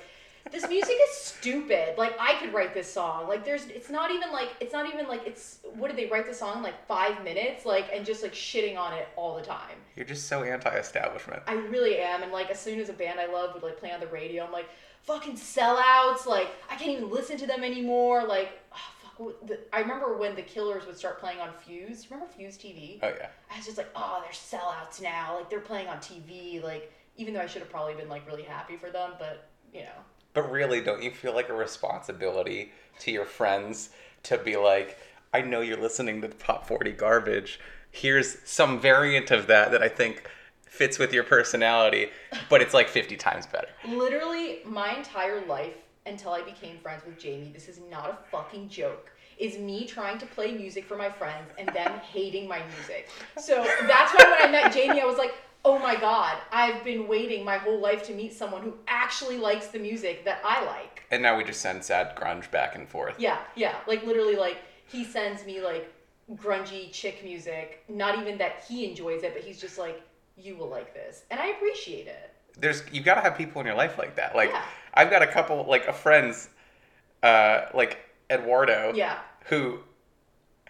this 0.52 0.68
music 0.68 0.96
is 1.10 1.16
stupid. 1.16 1.96
Like, 1.96 2.14
I 2.20 2.34
could 2.34 2.52
write 2.52 2.74
this 2.74 2.92
song. 2.92 3.28
Like, 3.28 3.44
there's, 3.44 3.66
it's 3.66 3.90
not 3.90 4.10
even 4.10 4.30
like, 4.30 4.50
it's 4.60 4.72
not 4.72 4.92
even 4.92 5.08
like, 5.08 5.26
it's, 5.26 5.58
what 5.74 5.88
did 5.88 5.96
they 5.96 6.06
write 6.06 6.26
the 6.26 6.34
song 6.34 6.58
in 6.58 6.62
like 6.62 6.86
five 6.86 7.22
minutes? 7.24 7.64
Like, 7.64 7.86
and 7.92 8.04
just 8.04 8.22
like 8.22 8.32
shitting 8.34 8.78
on 8.78 8.92
it 8.92 9.08
all 9.16 9.36
the 9.36 9.42
time. 9.42 9.76
You're 9.96 10.06
just 10.06 10.26
so 10.28 10.42
anti-establishment. 10.42 11.42
I 11.46 11.54
really 11.54 11.98
am. 11.98 12.22
And 12.22 12.32
like, 12.32 12.50
as 12.50 12.60
soon 12.60 12.78
as 12.78 12.88
a 12.88 12.92
band 12.92 13.18
I 13.18 13.26
love 13.26 13.54
would 13.54 13.62
like 13.62 13.78
play 13.78 13.92
on 13.92 14.00
the 14.00 14.06
radio, 14.08 14.44
I'm 14.44 14.52
like, 14.52 14.68
fucking 15.02 15.34
sellouts. 15.34 16.26
Like, 16.26 16.48
I 16.70 16.76
can't 16.76 16.90
even 16.90 17.10
listen 17.10 17.36
to 17.38 17.46
them 17.46 17.64
anymore. 17.64 18.24
Like, 18.24 18.60
oh, 18.72 18.78
fuck. 19.02 19.32
I 19.72 19.80
remember 19.80 20.16
when 20.16 20.34
the 20.34 20.42
Killers 20.42 20.86
would 20.86 20.96
start 20.96 21.20
playing 21.20 21.40
on 21.40 21.50
Fuse. 21.52 22.10
Remember 22.10 22.30
Fuse 22.32 22.58
TV? 22.58 22.98
Oh 23.02 23.08
yeah. 23.08 23.28
I 23.50 23.56
was 23.56 23.64
just 23.64 23.78
like, 23.78 23.90
oh, 23.94 24.22
they're 24.22 24.60
sellouts 24.60 25.00
now. 25.00 25.36
Like 25.36 25.48
they're 25.48 25.60
playing 25.60 25.88
on 25.88 25.98
TV. 25.98 26.62
Like 26.62 26.92
even 27.16 27.32
though 27.32 27.40
I 27.40 27.46
should 27.46 27.62
have 27.62 27.70
probably 27.70 27.94
been 27.94 28.08
like 28.08 28.26
really 28.26 28.42
happy 28.42 28.76
for 28.76 28.90
them, 28.90 29.12
but 29.18 29.48
you 29.72 29.80
know, 29.82 30.02
But 30.34 30.50
really, 30.50 30.80
don't 30.80 31.02
you 31.02 31.10
feel 31.10 31.34
like 31.34 31.48
a 31.48 31.54
responsibility 31.54 32.72
to 33.00 33.10
your 33.10 33.24
friends 33.24 33.90
to 34.24 34.36
be 34.36 34.56
like, 34.56 34.98
I 35.32 35.40
know 35.40 35.60
you're 35.60 35.80
listening 35.80 36.20
to 36.22 36.28
the 36.28 36.34
Pop 36.34 36.66
40 36.66 36.92
garbage. 36.92 37.60
Here's 37.90 38.38
some 38.44 38.80
variant 38.80 39.30
of 39.30 39.46
that 39.46 39.70
that 39.70 39.82
I 39.82 39.88
think 39.88 40.28
fits 40.66 40.98
with 40.98 41.12
your 41.12 41.22
personality, 41.22 42.08
but 42.50 42.60
it's 42.60 42.74
like 42.74 42.88
50 42.88 43.16
times 43.16 43.46
better. 43.46 43.68
literally 43.88 44.58
my 44.64 44.96
entire 44.96 45.44
life 45.46 45.74
until 46.06 46.32
I 46.32 46.42
became 46.42 46.78
friends 46.78 47.02
with 47.06 47.18
Jamie. 47.18 47.50
This 47.54 47.68
is 47.68 47.80
not 47.90 48.10
a 48.10 48.18
fucking 48.30 48.68
joke. 48.68 49.10
Is 49.38 49.58
me 49.58 49.86
trying 49.86 50.18
to 50.18 50.26
play 50.26 50.52
music 50.52 50.84
for 50.84 50.96
my 50.96 51.10
friends 51.10 51.50
and 51.58 51.68
them 51.68 51.92
hating 52.00 52.48
my 52.48 52.60
music. 52.76 53.08
So 53.38 53.64
that's 53.86 54.12
why 54.14 54.30
when 54.30 54.48
I 54.48 54.52
met 54.52 54.72
Jamie, 54.72 55.00
I 55.00 55.04
was 55.04 55.18
like, 55.18 55.34
oh 55.64 55.78
my 55.78 55.96
god, 55.96 56.36
I've 56.52 56.84
been 56.84 57.08
waiting 57.08 57.44
my 57.44 57.56
whole 57.56 57.80
life 57.80 58.02
to 58.04 58.14
meet 58.14 58.32
someone 58.32 58.62
who 58.62 58.74
actually 58.86 59.38
likes 59.38 59.68
the 59.68 59.78
music 59.78 60.24
that 60.24 60.40
I 60.44 60.64
like. 60.64 61.04
And 61.10 61.22
now 61.22 61.36
we 61.36 61.44
just 61.44 61.60
send 61.60 61.82
sad 61.82 62.14
grunge 62.16 62.50
back 62.50 62.74
and 62.74 62.88
forth. 62.88 63.14
Yeah, 63.18 63.38
yeah. 63.56 63.76
Like 63.86 64.04
literally, 64.04 64.36
like 64.36 64.58
he 64.86 65.04
sends 65.04 65.44
me 65.46 65.60
like 65.62 65.92
grungy 66.34 66.92
chick 66.92 67.22
music. 67.24 67.84
Not 67.88 68.18
even 68.18 68.38
that 68.38 68.64
he 68.68 68.88
enjoys 68.88 69.22
it, 69.22 69.32
but 69.34 69.42
he's 69.42 69.60
just 69.60 69.78
like, 69.78 70.02
you 70.36 70.56
will 70.56 70.68
like 70.68 70.92
this, 70.94 71.24
and 71.30 71.40
I 71.40 71.48
appreciate 71.48 72.06
it. 72.06 72.30
There's 72.58 72.82
you've 72.92 73.04
got 73.04 73.14
to 73.16 73.20
have 73.20 73.36
people 73.36 73.60
in 73.60 73.66
your 73.66 73.76
life 73.76 73.98
like 73.98 74.16
that. 74.16 74.36
Like 74.36 74.50
Yeah. 74.50 74.62
I've 74.94 75.10
got 75.10 75.22
a 75.22 75.26
couple 75.26 75.64
like 75.68 75.86
a 75.88 75.92
friends 75.92 76.50
uh 77.22 77.66
like 77.74 77.98
Eduardo 78.30 78.92
Yeah, 78.94 79.18
who 79.46 79.80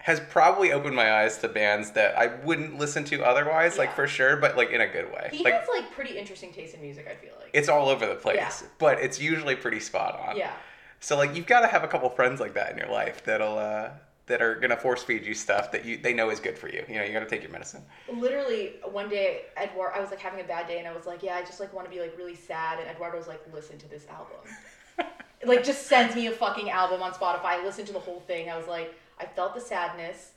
has 0.05 0.19
probably 0.29 0.71
opened 0.71 0.95
my 0.95 1.11
eyes 1.21 1.39
to 1.39 1.47
bands 1.47 1.89
that 1.91 2.15
I 2.15 2.27
wouldn't 2.45 2.77
listen 2.77 3.03
to 3.05 3.23
otherwise, 3.23 3.79
like 3.79 3.95
for 3.95 4.05
sure, 4.07 4.37
but 4.37 4.55
like 4.55 4.69
in 4.69 4.81
a 4.81 4.87
good 4.87 5.11
way. 5.11 5.29
he 5.33 5.43
like 5.43 5.55
has 5.55 5.67
like 5.67 5.91
pretty 5.93 6.15
interesting 6.15 6.53
taste 6.53 6.75
in 6.75 6.81
music. 6.81 7.07
I 7.09 7.15
feel 7.15 7.33
like. 7.41 7.49
it's 7.53 7.69
all 7.69 7.89
over 7.89 8.05
the 8.05 8.13
place, 8.13 8.35
Yeah. 8.37 8.67
but 8.77 8.99
it's 8.99 9.19
usually 9.19 9.55
pretty 9.55 9.79
spot 9.79 10.19
on. 10.27 10.37
yeah, 10.37 10.53
So 10.99 11.17
like 11.17 11.35
you've 11.35 11.47
got 11.47 11.61
to 11.61 11.67
have 11.67 11.83
a 11.83 11.87
couple 11.87 12.07
friends 12.11 12.39
like 12.39 12.53
that 12.53 12.71
in 12.71 12.77
your 12.77 12.89
life 12.89 13.23
that'll 13.23 13.57
uh 13.57 13.89
that 14.27 14.43
are 14.43 14.55
gonna 14.55 14.77
force 14.77 15.01
feed 15.01 15.25
you 15.25 15.33
stuff 15.33 15.71
that 15.71 15.85
you 15.85 15.97
they 15.97 16.13
know 16.13 16.29
is 16.29 16.39
good 16.39 16.57
for 16.59 16.67
you. 16.69 16.85
You 16.87 16.95
know, 16.97 17.03
you 17.03 17.11
got 17.11 17.21
to 17.21 17.25
take 17.27 17.41
your 17.41 17.51
medicine. 17.51 17.81
literally 18.13 18.73
one 18.83 19.09
day, 19.09 19.41
Edward, 19.57 19.91
I 19.95 19.99
was 20.01 20.11
like 20.11 20.19
having 20.19 20.39
a 20.39 20.47
bad 20.47 20.67
day, 20.67 20.77
and 20.77 20.87
I 20.87 20.95
was 20.95 21.07
like, 21.07 21.23
yeah, 21.23 21.35
I 21.35 21.41
just 21.41 21.59
like 21.59 21.73
want 21.73 21.87
to 21.89 21.91
be 21.95 21.99
like 21.99 22.15
really 22.15 22.35
sad, 22.35 22.77
and 22.79 22.87
Eduardo 22.89 23.17
was 23.17 23.27
like, 23.27 23.41
listen 23.51 23.79
to 23.79 23.87
this 23.89 24.05
album. 24.07 24.37
like 25.45 25.63
just 25.63 25.87
sends 25.87 26.15
me 26.15 26.27
a 26.27 26.31
fucking 26.31 26.69
album 26.69 27.01
on 27.01 27.11
Spotify. 27.13 27.45
I 27.45 27.63
listened 27.65 27.87
to 27.87 27.93
the 27.93 27.99
whole 27.99 28.19
thing. 28.21 28.49
I 28.51 28.57
was 28.57 28.67
like, 28.67 28.93
I 29.19 29.25
felt 29.25 29.55
the 29.55 29.61
sadness, 29.61 30.31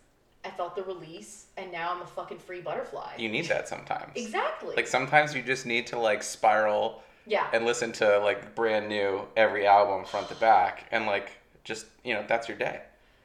I 0.44 0.50
felt 0.50 0.76
the 0.76 0.82
release, 0.84 1.46
and 1.56 1.72
now 1.72 1.92
I'm 1.92 2.02
a 2.02 2.06
fucking 2.06 2.38
free 2.38 2.60
butterfly. 2.60 3.12
You 3.18 3.28
need 3.28 3.46
that 3.48 3.68
sometimes. 3.68 4.12
exactly. 4.14 4.74
Like 4.76 4.86
sometimes 4.86 5.34
you 5.34 5.42
just 5.42 5.66
need 5.66 5.86
to 5.88 5.98
like 5.98 6.22
spiral 6.22 7.02
yeah. 7.26 7.46
and 7.52 7.64
listen 7.64 7.92
to 7.92 8.18
like 8.18 8.54
brand 8.54 8.88
new 8.88 9.22
every 9.36 9.66
album 9.66 10.04
front 10.04 10.28
to 10.28 10.34
back 10.36 10.86
and 10.90 11.06
like 11.06 11.32
just 11.64 11.86
you 12.04 12.14
know 12.14 12.24
that's 12.26 12.48
your 12.48 12.56
day. 12.56 12.80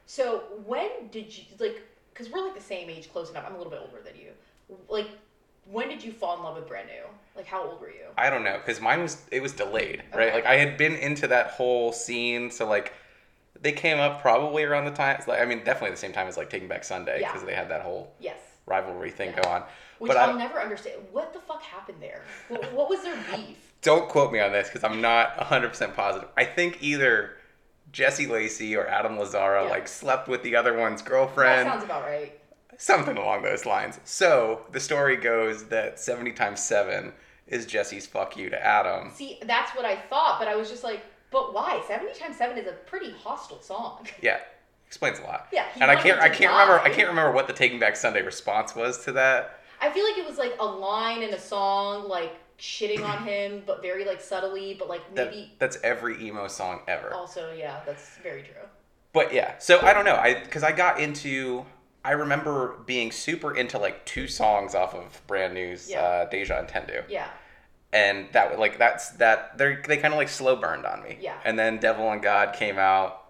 So 0.05 0.43
when 0.65 0.89
did 1.12 1.36
you 1.36 1.43
like? 1.60 1.81
Because 2.13 2.31
we're 2.31 2.43
like 2.45 2.55
the 2.55 2.62
same 2.62 2.89
age, 2.89 3.12
close 3.12 3.31
enough. 3.31 3.45
I'm 3.48 3.55
a 3.55 3.57
little 3.57 3.72
bit 3.72 3.79
older 3.81 4.01
than 4.03 4.15
you. 4.15 4.31
Like, 4.88 5.07
when 5.65 5.89
did 5.89 6.03
you 6.03 6.12
fall 6.12 6.38
in 6.38 6.43
love 6.43 6.55
with 6.55 6.67
Brand 6.67 6.88
New? 6.88 7.03
Like, 7.36 7.48
how 7.48 7.63
old 7.63 7.81
were 7.81 7.89
you? 7.89 8.05
I 8.17 8.29
don't 8.29 8.43
know 8.43 8.57
because 8.57 8.81
mine 8.81 9.01
was 9.01 9.17
it 9.31 9.41
was 9.41 9.53
delayed, 9.53 10.03
right? 10.13 10.27
Okay. 10.27 10.36
Like 10.36 10.45
I 10.45 10.55
had 10.57 10.77
been 10.77 10.95
into 10.95 11.27
that 11.27 11.48
whole 11.51 11.91
scene, 11.93 12.51
so 12.51 12.67
like 12.67 12.93
they 13.63 13.72
came 13.72 14.00
up 14.00 14.22
probably 14.22 14.63
around 14.63 14.86
the 14.86 14.91
time. 14.91 15.22
Like 15.27 15.41
I 15.41 15.46
mean, 15.46 15.63
definitely 15.63 15.91
the 15.91 15.98
same 15.98 16.13
time 16.13 16.27
as 16.27 16.38
like 16.38 16.50
Taking 16.50 16.67
Back 16.67 16.84
Sunday 16.84 17.22
Yeah. 17.22 17.32
because 17.32 17.46
they 17.48 17.55
had 17.55 17.70
that 17.70 17.82
whole 17.82 18.13
Yes. 18.20 18.38
rivalry 18.65 19.10
thing 19.10 19.32
Yeah. 19.32 19.41
go 19.41 19.50
on. 19.50 19.63
Which 20.00 20.10
but 20.10 20.17
I'll 20.17 20.36
I, 20.36 20.38
never 20.38 20.60
understand. 20.62 21.01
What 21.12 21.34
the 21.34 21.39
fuck 21.39 21.63
happened 21.63 21.98
there? 22.01 22.22
What, 22.50 22.72
what 22.74 22.89
was 22.89 23.01
their 23.03 23.15
beef? 23.32 23.58
don't 23.82 24.08
quote 24.10 24.32
me 24.32 24.39
on 24.39 24.51
this 24.51 24.67
because 24.67 24.84
I'm 24.84 25.01
not 25.01 25.36
100% 25.38 25.96
positive. 25.96 26.29
I 26.38 26.46
think 26.46 26.77
either 26.84 27.38
Jesse 27.91 28.27
Lacey 28.27 28.75
or 28.75 28.86
Adam 28.88 29.17
Lazzara 29.17 29.63
Yeah. 29.63 29.70
like 29.70 29.88
slept 29.88 30.27
with 30.27 30.43
the 30.43 30.55
other 30.55 30.77
one's 30.77 31.01
girlfriend. 31.01 31.67
That 31.67 31.72
sounds 31.74 31.84
about 31.86 32.03
right. 32.03 32.39
Something 32.77 33.17
along 33.17 33.43
those 33.43 33.65
lines. 33.65 34.00
So 34.03 34.65
the 34.72 34.79
story 34.79 35.15
goes 35.15 35.65
that 35.65 36.00
70 36.00 36.34
times 36.34 36.62
7 36.62 37.13
is 37.48 37.65
Jesse's 37.65 38.08
fuck 38.08 38.36
you 38.36 38.50
to 38.50 38.65
Adam. 38.65 39.12
See, 39.13 39.39
that's 39.46 39.75
what 39.75 39.86
I 39.86 39.96
thought, 39.96 40.38
but 40.39 40.48
I 40.48 40.55
was 40.55 40.70
just 40.70 40.84
like, 40.84 41.01
but 41.33 41.53
why? 41.53 41.83
70 41.87 42.13
times 42.17 42.37
7 42.37 42.57
is 42.57 42.67
a 42.67 42.71
pretty 42.71 43.11
hostile 43.11 43.61
song. 43.61 44.07
Yeah. 44.21 44.39
Explains 44.87 45.17
a 45.19 45.23
lot. 45.23 45.47
Yeah, 45.51 45.65
and 45.81 45.89
I 45.89 45.95
can't 45.95 46.19
I 46.21 46.29
can't 46.29 46.51
remember 46.51 46.79
I 46.79 46.89
can't 46.89 47.07
remember 47.09 47.31
what 47.31 47.47
the 47.47 47.53
Taking 47.53 47.79
Back 47.79 47.95
Sunday 47.95 48.21
response 48.21 48.75
was 48.75 49.03
to 49.05 49.11
that. 49.13 49.59
I 49.81 49.89
feel 49.89 50.05
like 50.07 50.19
it 50.19 50.25
was 50.25 50.37
like 50.37 50.53
a 50.59 50.65
line 50.65 51.23
in 51.23 51.33
a 51.33 51.39
song, 51.39 52.07
like 52.07 52.35
shitting 52.59 53.03
on 53.03 53.23
him, 53.27 53.63
but 53.65 53.81
very 53.81 54.05
like 54.05 54.21
subtly, 54.21 54.75
but 54.77 54.87
like 54.89 55.01
that 55.15 55.31
maybe 55.31 55.51
that's 55.57 55.79
every 55.83 56.23
emo 56.23 56.47
song 56.47 56.81
ever. 56.87 57.11
also, 57.11 57.51
yeah, 57.57 57.79
that's 57.87 58.17
very 58.21 58.43
true. 58.43 58.67
But 59.13 59.33
yeah, 59.33 59.57
so 59.57 59.79
I 59.81 59.93
don't 59.93 60.05
know. 60.05 60.15
I 60.15 60.35
because 60.43 60.61
I 60.61 60.71
got 60.71 60.99
into. 60.99 61.65
I 62.05 62.11
remember 62.11 62.77
being 62.85 63.11
super 63.11 63.55
into 63.55 63.79
like 63.79 64.05
two 64.05 64.27
songs 64.27 64.75
off 64.75 64.93
of 64.93 65.21
Brand 65.25 65.55
New's 65.55 65.89
Yeah. 65.89 66.01
uh, 66.01 66.25
Deja 66.29 66.63
Entendu, 66.63 67.03
Yeah. 67.09 67.29
And 67.93 68.27
that 68.31 68.57
like 68.59 68.79
that's 68.79 69.09
that 69.12 69.57
they 69.57 69.77
they 69.88 69.97
kind 69.97 70.13
of 70.13 70.17
like 70.17 70.27
slow 70.29 70.55
burned 70.55 70.85
on 70.85 71.03
me. 71.03 71.17
Yeah. 71.21 71.38
And 71.45 71.57
then 71.57 71.77
Devil 71.77 72.12
and 72.12 72.21
God 72.23 72.53
came 72.53 72.79
out, 72.79 73.25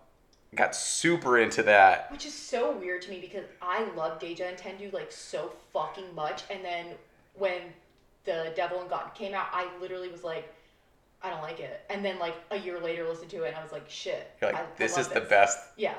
got 0.55 0.73
super 0.73 1.37
into 1.37 1.63
that. 1.63 2.09
Which 2.11 2.25
is 2.25 2.33
so 2.33 2.71
weird 2.71 3.01
to 3.03 3.09
me 3.11 3.19
because 3.19 3.43
I 3.61 3.83
love 3.95 4.19
Deja 4.19 4.45
Entendu 4.45 4.93
like 4.93 5.11
so 5.11 5.51
fucking 5.73 6.15
much, 6.15 6.43
and 6.49 6.63
then 6.63 6.85
when 7.35 7.59
the 8.23 8.53
Devil 8.55 8.79
and 8.79 8.89
God 8.89 9.13
came 9.13 9.33
out, 9.33 9.47
I 9.51 9.67
literally 9.81 10.07
was 10.07 10.23
like, 10.23 10.51
I 11.21 11.29
don't 11.29 11.41
like 11.41 11.59
it, 11.59 11.81
and 11.89 12.03
then 12.05 12.17
like 12.19 12.35
a 12.51 12.57
year 12.57 12.79
later 12.79 13.05
listened 13.07 13.31
to 13.31 13.43
it, 13.43 13.47
and 13.49 13.57
I 13.57 13.63
was 13.63 13.73
like, 13.73 13.89
shit, 13.89 14.31
like, 14.41 14.55
I- 14.55 14.61
I 14.61 14.65
this 14.77 14.93
love 14.93 15.07
is 15.07 15.07
the 15.09 15.21
best 15.21 15.59
Yeah. 15.75 15.95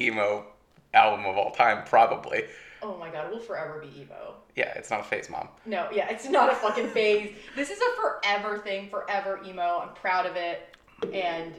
emo 0.00 0.46
album 0.94 1.26
of 1.26 1.36
all 1.36 1.50
time, 1.50 1.84
probably. 1.84 2.44
Oh 2.82 2.96
my 2.96 3.10
god, 3.10 3.26
it 3.26 3.32
will 3.32 3.40
forever 3.40 3.78
be 3.80 4.00
emo. 4.00 4.34
Yeah, 4.56 4.72
it's 4.76 4.90
not 4.90 5.00
a 5.00 5.04
phase, 5.04 5.28
mom. 5.30 5.48
No, 5.66 5.88
yeah, 5.92 6.08
it's 6.10 6.28
not 6.28 6.52
a 6.52 6.54
fucking 6.56 6.88
phase. 6.88 7.34
This 7.56 7.70
is 7.70 7.78
a 7.80 8.00
forever 8.00 8.58
thing, 8.58 8.88
forever 8.88 9.40
emo. 9.44 9.80
I'm 9.82 9.94
proud 9.94 10.26
of 10.26 10.36
it, 10.36 10.76
and 11.12 11.54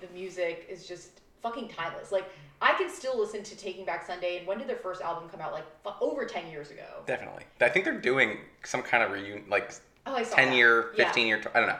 the 0.00 0.08
music 0.14 0.66
is 0.70 0.86
just 0.86 1.20
fucking 1.42 1.68
timeless. 1.68 2.12
Like 2.12 2.28
I 2.60 2.74
can 2.74 2.90
still 2.90 3.18
listen 3.18 3.42
to 3.44 3.56
Taking 3.56 3.84
Back 3.84 4.06
Sunday. 4.06 4.38
And 4.38 4.46
when 4.46 4.58
did 4.58 4.68
their 4.68 4.76
first 4.76 5.00
album 5.00 5.28
come 5.28 5.40
out? 5.40 5.52
Like 5.52 5.64
fu- 5.82 6.04
over 6.04 6.24
ten 6.24 6.50
years 6.50 6.70
ago. 6.70 7.02
Definitely. 7.06 7.44
I 7.60 7.68
think 7.68 7.84
they're 7.84 8.00
doing 8.00 8.38
some 8.64 8.82
kind 8.82 9.02
of 9.02 9.10
reunion, 9.12 9.44
like 9.48 9.72
Oh, 10.06 10.14
I 10.14 10.22
saw 10.22 10.36
10 10.36 10.48
that. 10.50 10.56
year, 10.56 10.92
Yeah. 10.96 11.04
15 11.04 11.26
year, 11.26 11.42
I 11.54 11.58
don't 11.60 11.68
know. 11.68 11.76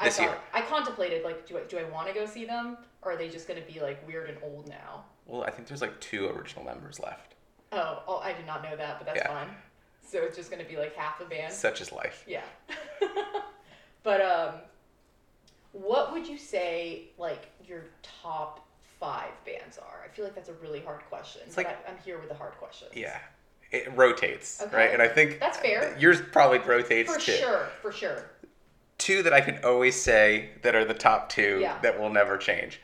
I 0.00 0.06
This 0.06 0.16
saw 0.16 0.22
year. 0.24 0.32
it. 0.32 0.38
I 0.52 0.62
contemplated 0.62 1.22
like, 1.24 1.46
do 1.46 1.58
I 1.58 1.62
do 1.62 1.78
I 1.78 1.84
want 1.84 2.08
to 2.08 2.14
go 2.14 2.26
see 2.26 2.44
them, 2.44 2.76
or 3.02 3.12
are 3.12 3.16
they 3.16 3.28
just 3.28 3.46
gonna 3.48 3.60
be 3.60 3.80
like 3.80 4.04
weird 4.06 4.28
and 4.30 4.38
old 4.42 4.68
now? 4.68 5.04
Well, 5.26 5.44
I 5.44 5.50
think 5.50 5.68
there's 5.68 5.80
like 5.82 5.98
two 6.00 6.28
original 6.28 6.64
members 6.64 6.98
left. 7.00 7.34
Oh, 7.72 8.02
oh, 8.08 8.18
I 8.18 8.32
did 8.32 8.46
not 8.46 8.62
know 8.62 8.76
that, 8.76 8.98
but 8.98 9.06
that's 9.06 9.18
Yeah. 9.18 9.28
fine. 9.28 9.48
So 10.06 10.22
it's 10.22 10.36
just 10.36 10.50
gonna 10.50 10.64
be 10.64 10.76
like 10.76 10.94
half 10.96 11.20
a 11.20 11.24
band. 11.26 11.52
Such 11.52 11.80
is 11.80 11.92
life. 11.92 12.24
Yeah. 12.26 12.42
but 14.02 14.20
um, 14.20 14.54
what 15.72 16.12
would 16.12 16.26
you 16.26 16.38
say 16.38 17.04
like 17.18 17.48
your 17.66 17.84
top 18.02 18.66
five 18.98 19.30
bands 19.44 19.78
are? 19.78 20.02
I 20.04 20.08
feel 20.08 20.24
like 20.24 20.34
that's 20.34 20.48
a 20.48 20.54
really 20.54 20.80
hard 20.80 21.00
question. 21.08 21.42
It's 21.46 21.54
but 21.56 21.66
like- 21.66 21.86
I, 21.86 21.90
I'm 21.90 21.98
here 22.04 22.18
with 22.18 22.28
the 22.28 22.34
hard 22.34 22.52
questions. 22.54 22.90
Yeah. 22.94 23.18
It 23.70 23.94
rotates, 23.94 24.62
Okay. 24.62 24.74
right? 24.74 24.90
And 24.94 25.02
I 25.02 25.08
think 25.08 25.40
That's 25.40 25.58
fair. 25.58 25.94
yours 25.98 26.22
probably 26.32 26.58
rotates 26.60 27.12
For 27.14 27.20
too. 27.20 27.32
sure, 27.32 27.68
for 27.82 27.92
sure. 27.92 28.30
Two 28.96 29.22
that 29.22 29.34
I 29.34 29.42
can 29.42 29.62
always 29.62 30.00
say 30.00 30.50
that 30.62 30.74
are 30.74 30.86
the 30.86 30.94
top 30.94 31.28
two 31.28 31.58
Yeah. 31.60 31.78
that 31.82 32.00
will 32.00 32.08
never 32.08 32.38
change 32.38 32.80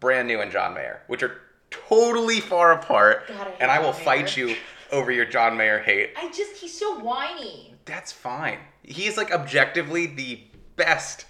Brand 0.00 0.26
New 0.26 0.40
and 0.40 0.50
John 0.50 0.74
Mayer, 0.74 1.02
which 1.06 1.22
are 1.22 1.40
totally 1.88 2.40
far 2.40 2.72
apart. 2.72 3.28
God, 3.28 3.48
I 3.48 3.50
and 3.60 3.70
I 3.70 3.78
will 3.78 3.92
John 3.92 4.02
fight 4.02 4.36
Mayer. 4.36 4.48
you 4.48 4.56
over 4.92 5.10
your 5.12 5.24
John 5.26 5.56
Mayer 5.56 5.78
hate. 5.80 6.10
I 6.16 6.30
just 6.30 6.56
he's 6.56 6.76
so 6.78 6.98
whiny. 7.00 7.74
That's 7.84 8.12
fine. 8.12 8.58
He's 8.82 9.16
like 9.16 9.32
objectively 9.32 10.06
the 10.06 10.40
best 10.76 11.26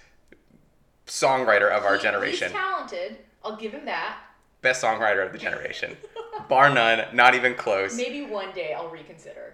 songwriter 1.07 1.69
of 1.69 1.83
our 1.85 1.97
He- 1.97 2.03
generation. 2.03 2.49
He's 2.49 2.57
talented. 2.57 3.17
I'll 3.43 3.55
give 3.55 3.71
him 3.73 3.85
that. 3.85 4.17
Best 4.61 4.83
songwriter 4.83 5.25
of 5.25 5.31
the 5.31 5.37
generation. 5.47 5.95
Bar 6.49 6.69
none, 6.73 7.05
not 7.13 7.35
even 7.35 7.55
close. 7.55 7.95
Maybe 7.95 8.23
one 8.23 8.51
day 8.53 8.73
I'll 8.73 8.89
reconsider. 8.89 9.53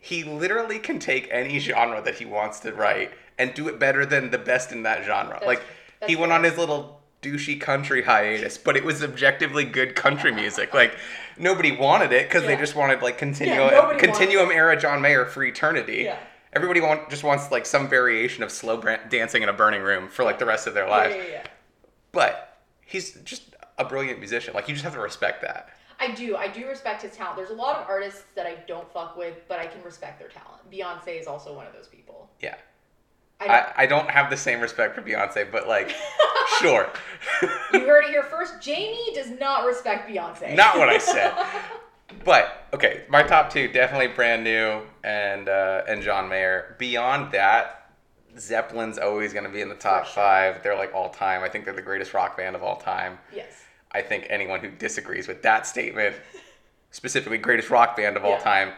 He 0.00 0.24
literally 0.24 0.78
can 0.78 0.98
take 0.98 1.28
any 1.30 1.58
genre 1.58 2.00
that 2.02 2.14
he 2.16 2.24
wants 2.24 2.60
to 2.60 2.72
write 2.72 3.10
and 3.38 3.52
do 3.54 3.68
it 3.68 3.78
better 3.78 4.06
than 4.06 4.30
the 4.30 4.38
best 4.38 4.72
in 4.72 4.82
that 4.84 5.04
genre. 5.04 5.34
That's- 5.34 5.46
like 5.46 5.62
that's 6.00 6.10
he 6.10 6.16
went 6.16 6.30
fair. 6.30 6.38
on 6.38 6.44
his 6.44 6.56
little 6.58 7.00
douchey 7.26 7.60
country 7.60 8.02
hiatus, 8.02 8.58
but 8.58 8.76
it 8.76 8.84
was 8.84 9.02
objectively 9.02 9.64
good 9.64 9.94
country 9.94 10.32
music. 10.32 10.72
Like 10.74 10.96
nobody 11.38 11.76
wanted 11.76 12.12
it 12.12 12.28
because 12.28 12.44
they 12.44 12.56
just 12.56 12.74
wanted 12.74 13.02
like 13.02 13.18
continuum 13.18 13.72
wanted 13.72 13.98
continuum 14.00 14.50
era 14.50 14.78
John 14.78 15.00
Mayer 15.00 15.26
for 15.26 15.42
eternity. 15.44 16.02
Yeah. 16.04 16.18
Everybody 16.52 16.80
want, 16.80 17.10
just 17.10 17.22
wants 17.22 17.50
like 17.50 17.66
some 17.66 17.86
variation 17.88 18.42
of 18.42 18.50
slow 18.50 18.78
bran- 18.78 19.00
dancing 19.10 19.42
in 19.42 19.48
a 19.48 19.52
burning 19.52 19.82
room 19.82 20.08
for 20.08 20.24
like 20.24 20.38
the 20.38 20.46
rest 20.46 20.66
of 20.66 20.72
their 20.74 20.86
Yeah, 20.86 20.90
lives. 20.96 21.14
yeah, 21.16 21.24
yeah. 21.30 21.46
But 22.12 22.58
he's 22.80 23.12
just 23.24 23.54
a 23.78 23.84
brilliant 23.84 24.18
musician. 24.20 24.54
Like 24.54 24.68
you 24.68 24.74
just 24.74 24.84
have 24.84 24.94
to 24.94 25.00
respect 25.00 25.42
that. 25.42 25.68
I 25.98 26.12
do. 26.12 26.36
I 26.36 26.48
do 26.48 26.66
respect 26.66 27.02
his 27.02 27.14
talent. 27.16 27.36
There's 27.36 27.50
a 27.50 27.54
lot 27.54 27.76
of 27.76 27.88
artists 27.88 28.22
that 28.34 28.46
I 28.46 28.56
don't 28.66 28.90
fuck 28.92 29.16
with, 29.16 29.34
but 29.48 29.58
I 29.58 29.66
can 29.66 29.82
respect 29.82 30.18
their 30.18 30.28
talent. 30.28 30.70
Beyonce 30.70 31.18
is 31.20 31.26
also 31.26 31.54
one 31.54 31.66
of 31.66 31.72
those 31.72 31.88
people. 31.88 32.30
Yeah. 32.40 32.56
I 33.40 33.46
I, 33.46 33.72
I 33.78 33.86
don't 33.86 34.10
have 34.10 34.30
the 34.30 34.36
same 34.36 34.60
respect 34.60 34.94
for 34.94 35.02
Beyonce, 35.02 35.50
but 35.50 35.68
like, 35.68 35.94
sure. 36.60 36.88
you 37.72 37.80
heard 37.86 38.04
it 38.04 38.10
here 38.10 38.22
first. 38.22 38.60
Jamie 38.60 39.12
does 39.14 39.30
not 39.30 39.66
respect 39.66 40.08
Beyonce. 40.08 40.54
Not 40.56 40.78
what 40.78 40.88
I 40.88 40.98
said. 40.98 41.32
But 42.24 42.66
okay, 42.72 43.02
my 43.08 43.22
top 43.22 43.50
two 43.50 43.68
definitely 43.68 44.08
brand 44.08 44.42
new 44.44 44.82
and 45.02 45.48
uh, 45.48 45.82
and 45.88 46.02
John 46.02 46.28
Mayer. 46.28 46.76
Beyond 46.78 47.32
that, 47.32 47.90
Zeppelin's 48.38 48.98
always 48.98 49.32
going 49.32 49.44
to 49.44 49.50
be 49.50 49.60
in 49.60 49.68
the 49.68 49.74
top 49.74 50.06
five. 50.06 50.62
They're 50.62 50.76
like 50.76 50.94
all 50.94 51.10
time. 51.10 51.42
I 51.42 51.48
think 51.48 51.64
they're 51.64 51.74
the 51.74 51.82
greatest 51.82 52.14
rock 52.14 52.36
band 52.36 52.56
of 52.56 52.62
all 52.62 52.76
time. 52.76 53.18
yes. 53.34 53.62
I 53.92 54.02
think 54.02 54.26
anyone 54.28 54.60
who 54.60 54.70
disagrees 54.70 55.26
with 55.26 55.42
that 55.42 55.66
statement, 55.66 56.16
specifically 56.90 57.38
greatest 57.38 57.70
rock 57.70 57.96
band 57.96 58.16
of 58.16 58.24
all 58.24 58.38
time, 58.38 58.72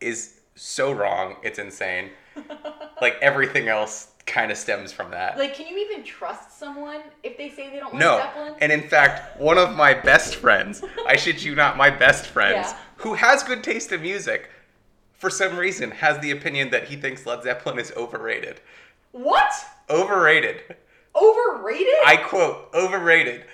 is 0.00 0.37
so 0.60 0.92
wrong. 0.92 1.36
It's 1.42 1.58
insane. 1.58 2.10
like 3.00 3.16
everything 3.22 3.68
else 3.68 4.08
kind 4.26 4.50
of 4.52 4.58
stems 4.58 4.92
from 4.92 5.10
that. 5.10 5.38
Like, 5.38 5.54
can 5.54 5.66
you 5.66 5.78
even 5.78 6.04
trust 6.04 6.58
someone 6.58 7.00
if 7.22 7.36
they 7.38 7.48
say 7.48 7.70
they 7.70 7.78
don't 7.78 7.94
like 7.94 8.00
No. 8.00 8.18
Zeppelin? 8.18 8.54
And 8.60 8.70
in 8.70 8.82
fact, 8.88 9.40
one 9.40 9.56
of 9.58 9.74
my 9.74 9.94
best 9.94 10.36
friends, 10.36 10.82
I 11.06 11.16
shit 11.16 11.44
you 11.44 11.54
not, 11.54 11.76
my 11.76 11.90
best 11.90 12.26
friends, 12.36 12.68
Yeah. 12.70 12.76
who 12.98 13.14
has 13.14 13.42
good 13.42 13.64
taste 13.64 13.90
in 13.92 14.02
music, 14.02 14.50
for 15.14 15.30
some 15.30 15.56
reason 15.56 15.90
has 15.90 16.18
the 16.20 16.30
opinion 16.30 16.70
that 16.70 16.84
he 16.84 16.96
thinks 16.96 17.24
Led 17.26 17.42
Zeppelin 17.42 17.78
is 17.78 17.92
overrated. 17.96 18.60
what? 19.12 19.50
Overrated. 19.90 20.60
Overrated? 21.16 21.94
I 22.06 22.16
quote, 22.16 22.68
overrated. 22.74 23.44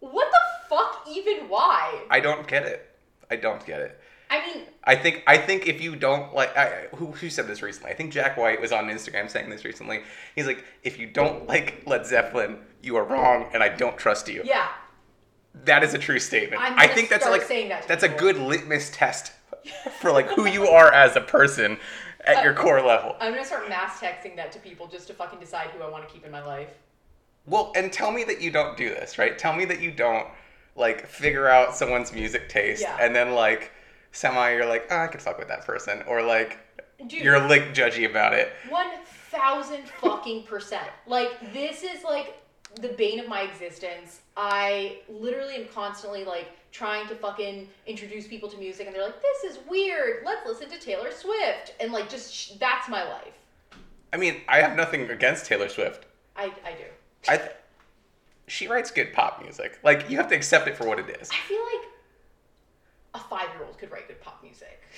what 0.00 0.28
the 0.32 0.68
fuck? 0.74 1.06
Even 1.08 1.48
why? 1.48 2.00
I 2.10 2.18
don't 2.20 2.46
get 2.48 2.64
it. 2.64 2.90
I 3.30 3.36
don't 3.36 3.64
get 3.66 3.80
it. 3.80 4.00
I 4.28 4.46
mean, 4.46 4.64
I 4.84 4.96
think 4.96 5.22
I 5.26 5.38
think 5.38 5.66
if 5.68 5.80
you 5.80 5.96
don't 5.96 6.34
like 6.34 6.56
I, 6.56 6.86
who 6.96 7.06
who 7.12 7.30
said 7.30 7.46
this 7.46 7.62
recently? 7.62 7.90
I 7.90 7.94
think 7.94 8.12
Jack 8.12 8.36
White 8.36 8.60
was 8.60 8.72
on 8.72 8.86
Instagram 8.86 9.30
saying 9.30 9.50
this 9.50 9.64
recently. 9.64 10.02
He's 10.34 10.46
like, 10.46 10.64
if 10.82 10.98
you 10.98 11.06
don't 11.06 11.46
like 11.46 11.82
Led 11.86 12.06
Zeppelin, 12.06 12.58
you 12.82 12.96
are 12.96 13.04
wrong, 13.04 13.48
and 13.52 13.62
I 13.62 13.68
don't 13.68 13.96
trust 13.96 14.28
you. 14.28 14.42
yeah. 14.44 14.68
That 15.64 15.82
is 15.82 15.94
a 15.94 15.98
true 15.98 16.18
statement. 16.18 16.60
I'm 16.60 16.78
I 16.78 16.86
think 16.86 17.08
that's 17.08 17.24
like 17.24 17.42
saying 17.42 17.70
that 17.70 17.82
to 17.82 17.88
that's 17.88 18.02
a 18.02 18.08
good 18.10 18.36
litmus 18.36 18.90
test 18.90 19.32
for 20.00 20.12
like 20.12 20.28
who 20.28 20.46
you 20.46 20.66
are 20.68 20.92
as 20.92 21.16
a 21.16 21.20
person 21.22 21.78
at 22.26 22.44
your 22.44 22.52
uh, 22.52 22.60
core 22.62 22.82
level. 22.82 23.16
I'm 23.20 23.32
gonna 23.32 23.44
start 23.44 23.68
mass 23.68 23.98
texting 23.98 24.36
that 24.36 24.52
to 24.52 24.58
people 24.58 24.86
just 24.86 25.06
to 25.06 25.14
fucking 25.14 25.40
decide 25.40 25.70
who 25.70 25.82
I 25.82 25.88
want 25.88 26.06
to 26.06 26.12
keep 26.12 26.26
in 26.26 26.30
my 26.30 26.44
life. 26.44 26.68
Well, 27.46 27.72
and 27.74 27.92
tell 27.92 28.10
me 28.10 28.24
that 28.24 28.40
you 28.42 28.50
don't 28.50 28.76
do 28.76 28.88
this, 28.90 29.18
right? 29.18 29.38
Tell 29.38 29.54
me 29.54 29.64
that 29.66 29.80
you 29.80 29.92
don't 29.92 30.26
like 30.74 31.06
figure 31.06 31.48
out 31.48 31.74
someone's 31.74 32.12
music 32.12 32.48
taste 32.50 32.82
Yeah. 32.82 32.98
and 33.00 33.16
then 33.16 33.32
like 33.32 33.72
somehow 34.12 34.48
you're 34.48 34.66
like, 34.66 34.86
oh, 34.90 34.98
I 34.98 35.06
could 35.06 35.22
fuck 35.22 35.38
with 35.38 35.48
that 35.48 35.64
person, 35.64 36.02
or 36.06 36.22
like 36.22 36.58
Dude. 37.06 37.22
you're 37.22 37.40
like 37.40 37.74
judgy 37.74 38.08
about 38.08 38.32
it. 38.32 38.52
One 38.68 38.90
thousand 39.30 39.88
fucking 40.00 40.44
percent. 40.44 40.88
Like 41.06 41.52
this 41.52 41.82
is 41.82 42.04
like 42.04 42.42
the 42.80 42.88
bane 42.88 43.20
of 43.20 43.28
my 43.28 43.42
existence. 43.42 44.20
I 44.36 44.98
literally 45.08 45.56
am 45.56 45.68
constantly 45.68 46.24
like 46.24 46.50
trying 46.72 47.08
to 47.08 47.14
fucking 47.14 47.68
introduce 47.86 48.26
people 48.26 48.48
to 48.50 48.58
music, 48.58 48.86
and 48.86 48.94
they're 48.94 49.04
like, 49.04 49.20
"This 49.22 49.52
is 49.52 49.58
weird. 49.68 50.22
Let's 50.24 50.46
listen 50.46 50.68
to 50.70 50.78
Taylor 50.78 51.10
Swift," 51.10 51.74
and 51.80 51.92
like 51.92 52.08
just 52.08 52.34
sh- 52.34 52.50
that's 52.60 52.88
my 52.88 53.02
life. 53.02 53.32
I 54.12 54.16
mean, 54.18 54.42
I 54.48 54.60
have 54.60 54.76
nothing 54.76 55.08
against 55.10 55.46
Taylor 55.46 55.68
Swift. 55.68 56.06
I 56.36 56.44
I 56.64 56.72
do. 56.72 56.84
I 57.28 57.36
th- 57.38 57.50
she 58.48 58.68
writes 58.68 58.90
good 58.90 59.12
pop 59.12 59.42
music. 59.42 59.78
Like 59.82 60.08
you 60.10 60.16
have 60.18 60.28
to 60.28 60.34
accept 60.34 60.68
it 60.68 60.76
for 60.76 60.86
what 60.86 60.98
it 60.98 61.08
is. 61.20 61.30
I 61.30 61.36
feel 61.48 61.62
like 61.74 61.85
a 63.16 63.28
five 63.28 63.48
year 63.54 63.64
old 63.64 63.78
could 63.78 63.90
write 63.90 64.06
good 64.08 64.20
pop 64.20 64.42
music. 64.42 64.80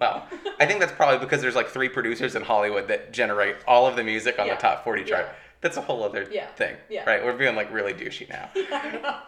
Well, 0.00 0.24
I 0.60 0.66
think 0.66 0.78
that's 0.78 0.92
probably 0.92 1.18
because 1.18 1.40
there's 1.42 1.56
like 1.56 1.66
three 1.66 1.88
producers 1.88 2.36
in 2.36 2.42
Hollywood 2.42 2.86
that 2.86 3.12
generate 3.12 3.56
all 3.66 3.88
of 3.88 3.96
the 3.96 4.04
music 4.04 4.38
on 4.38 4.46
Yeah. 4.46 4.54
the 4.54 4.62
top 4.62 4.84
40 4.84 5.02
chart. 5.02 5.26
Yeah. 5.28 5.32
That's 5.60 5.76
a 5.76 5.80
whole 5.80 6.04
other 6.04 6.28
Yeah. 6.30 6.46
thing. 6.54 6.76
Yeah. 6.88 7.02
Right? 7.04 7.24
We're 7.24 7.32
being 7.36 7.56
like 7.56 7.72
really 7.72 7.92
douchey 7.92 8.28
now. 8.28 8.48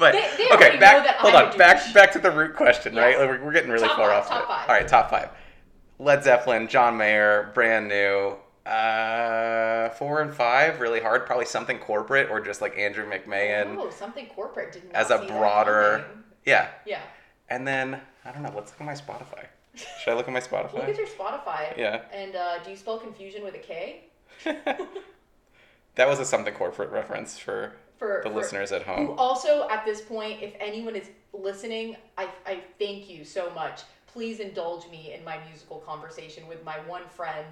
But 0.00 0.12
They- 0.14 0.30
they 0.36 0.48
okay, 0.52 0.78
back 0.78 1.06
hold 1.18 1.34
I'm 1.36 1.52
on, 1.52 1.58
back 1.58 1.94
back 1.94 2.10
to 2.12 2.18
the 2.18 2.32
root 2.32 2.56
question, 2.56 2.94
Yeah. 2.94 3.02
right? 3.02 3.18
Like, 3.20 3.28
we're, 3.28 3.44
we're 3.44 3.52
getting 3.52 3.70
really 3.70 3.86
Top 3.86 3.98
far 3.98 4.08
five, 4.10 4.18
off. 4.22 4.28
top 4.28 4.42
it. 4.42 4.46
five. 4.48 4.68
All 4.68 4.74
right, 4.74 4.88
top 4.88 5.10
5. 5.10 5.28
Led 6.00 6.24
Zeppelin, 6.24 6.66
John 6.66 6.96
Mayer, 6.96 7.52
brand 7.54 7.86
new. 7.86 8.34
Uh, 8.66 9.90
4 9.90 10.22
and 10.22 10.34
5 10.34 10.80
really 10.80 11.00
hard, 11.00 11.24
probably 11.26 11.44
something 11.46 11.78
corporate 11.78 12.30
or 12.30 12.40
just 12.40 12.60
like 12.60 12.76
Andrew 12.76 13.08
McMahon 13.08 13.76
oh, 13.78 13.90
something 13.90 14.26
corporate 14.26 14.72
did 14.72 14.84
not 14.86 14.94
as 14.96 15.10
a 15.12 15.18
broader. 15.18 16.04
Yeah. 16.44 16.68
Yeah. 16.86 17.00
And 17.48 17.66
then 17.66 18.00
I 18.24 18.32
don't 18.32 18.42
know, 18.42 18.52
let's 18.54 18.72
look 18.72 18.80
at 18.80 18.86
my 18.86 18.94
Spotify. 18.94 19.46
Should 19.74 20.12
I 20.12 20.14
look 20.14 20.28
at 20.28 20.34
my 20.34 20.40
Spotify? 20.40 20.74
Look 20.74 20.88
at 20.88 20.96
your 20.98 21.06
Spotify. 21.06 21.76
Yeah. 21.76 22.02
And 22.12 22.36
uh, 22.36 22.58
do 22.62 22.70
you 22.70 22.76
spell 22.76 22.98
confusion 22.98 23.42
with 23.42 23.54
a 23.54 23.58
K? 23.58 24.04
that 24.44 26.08
was 26.08 26.18
a 26.18 26.24
something 26.24 26.54
corporate 26.54 26.90
reference 26.90 27.38
for 27.38 27.74
For 27.98 28.20
the 28.24 28.30
for- 28.30 28.36
listeners 28.36 28.72
at 28.72 28.82
Who 28.82 28.92
home. 28.92 29.14
also, 29.18 29.68
at 29.68 29.84
this 29.84 30.00
point, 30.00 30.42
if 30.42 30.54
anyone 30.60 30.96
is 30.96 31.08
listening, 31.32 31.96
I, 32.18 32.28
I 32.46 32.60
thank 32.78 33.08
you 33.08 33.24
so 33.24 33.50
much. 33.54 33.82
Please 34.06 34.40
indulge 34.40 34.88
me 34.90 35.14
in 35.14 35.24
my 35.24 35.38
musical 35.48 35.78
conversation 35.78 36.46
with 36.46 36.62
my 36.64 36.76
one 36.86 37.08
friend 37.08 37.46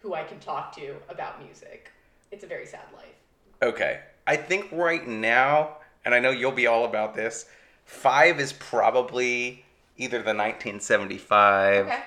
who 0.00 0.14
I 0.14 0.24
can 0.24 0.38
talk 0.40 0.74
to 0.76 0.94
about 1.08 1.42
music. 1.44 1.90
It's 2.32 2.44
a 2.44 2.46
very 2.46 2.66
sad 2.66 2.84
life. 2.94 3.14
Okay. 3.62 4.00
I 4.26 4.36
think 4.36 4.68
right 4.72 5.06
now, 5.06 5.76
and 6.04 6.14
I 6.14 6.20
know 6.20 6.30
you'll 6.30 6.52
be 6.52 6.66
all 6.66 6.84
about 6.84 7.14
this, 7.14 7.46
five 7.86 8.38
is 8.40 8.52
probably 8.52 9.64
either 9.96 10.18
the 10.18 10.34
1975 10.34 11.86
Okay. 11.86 12.02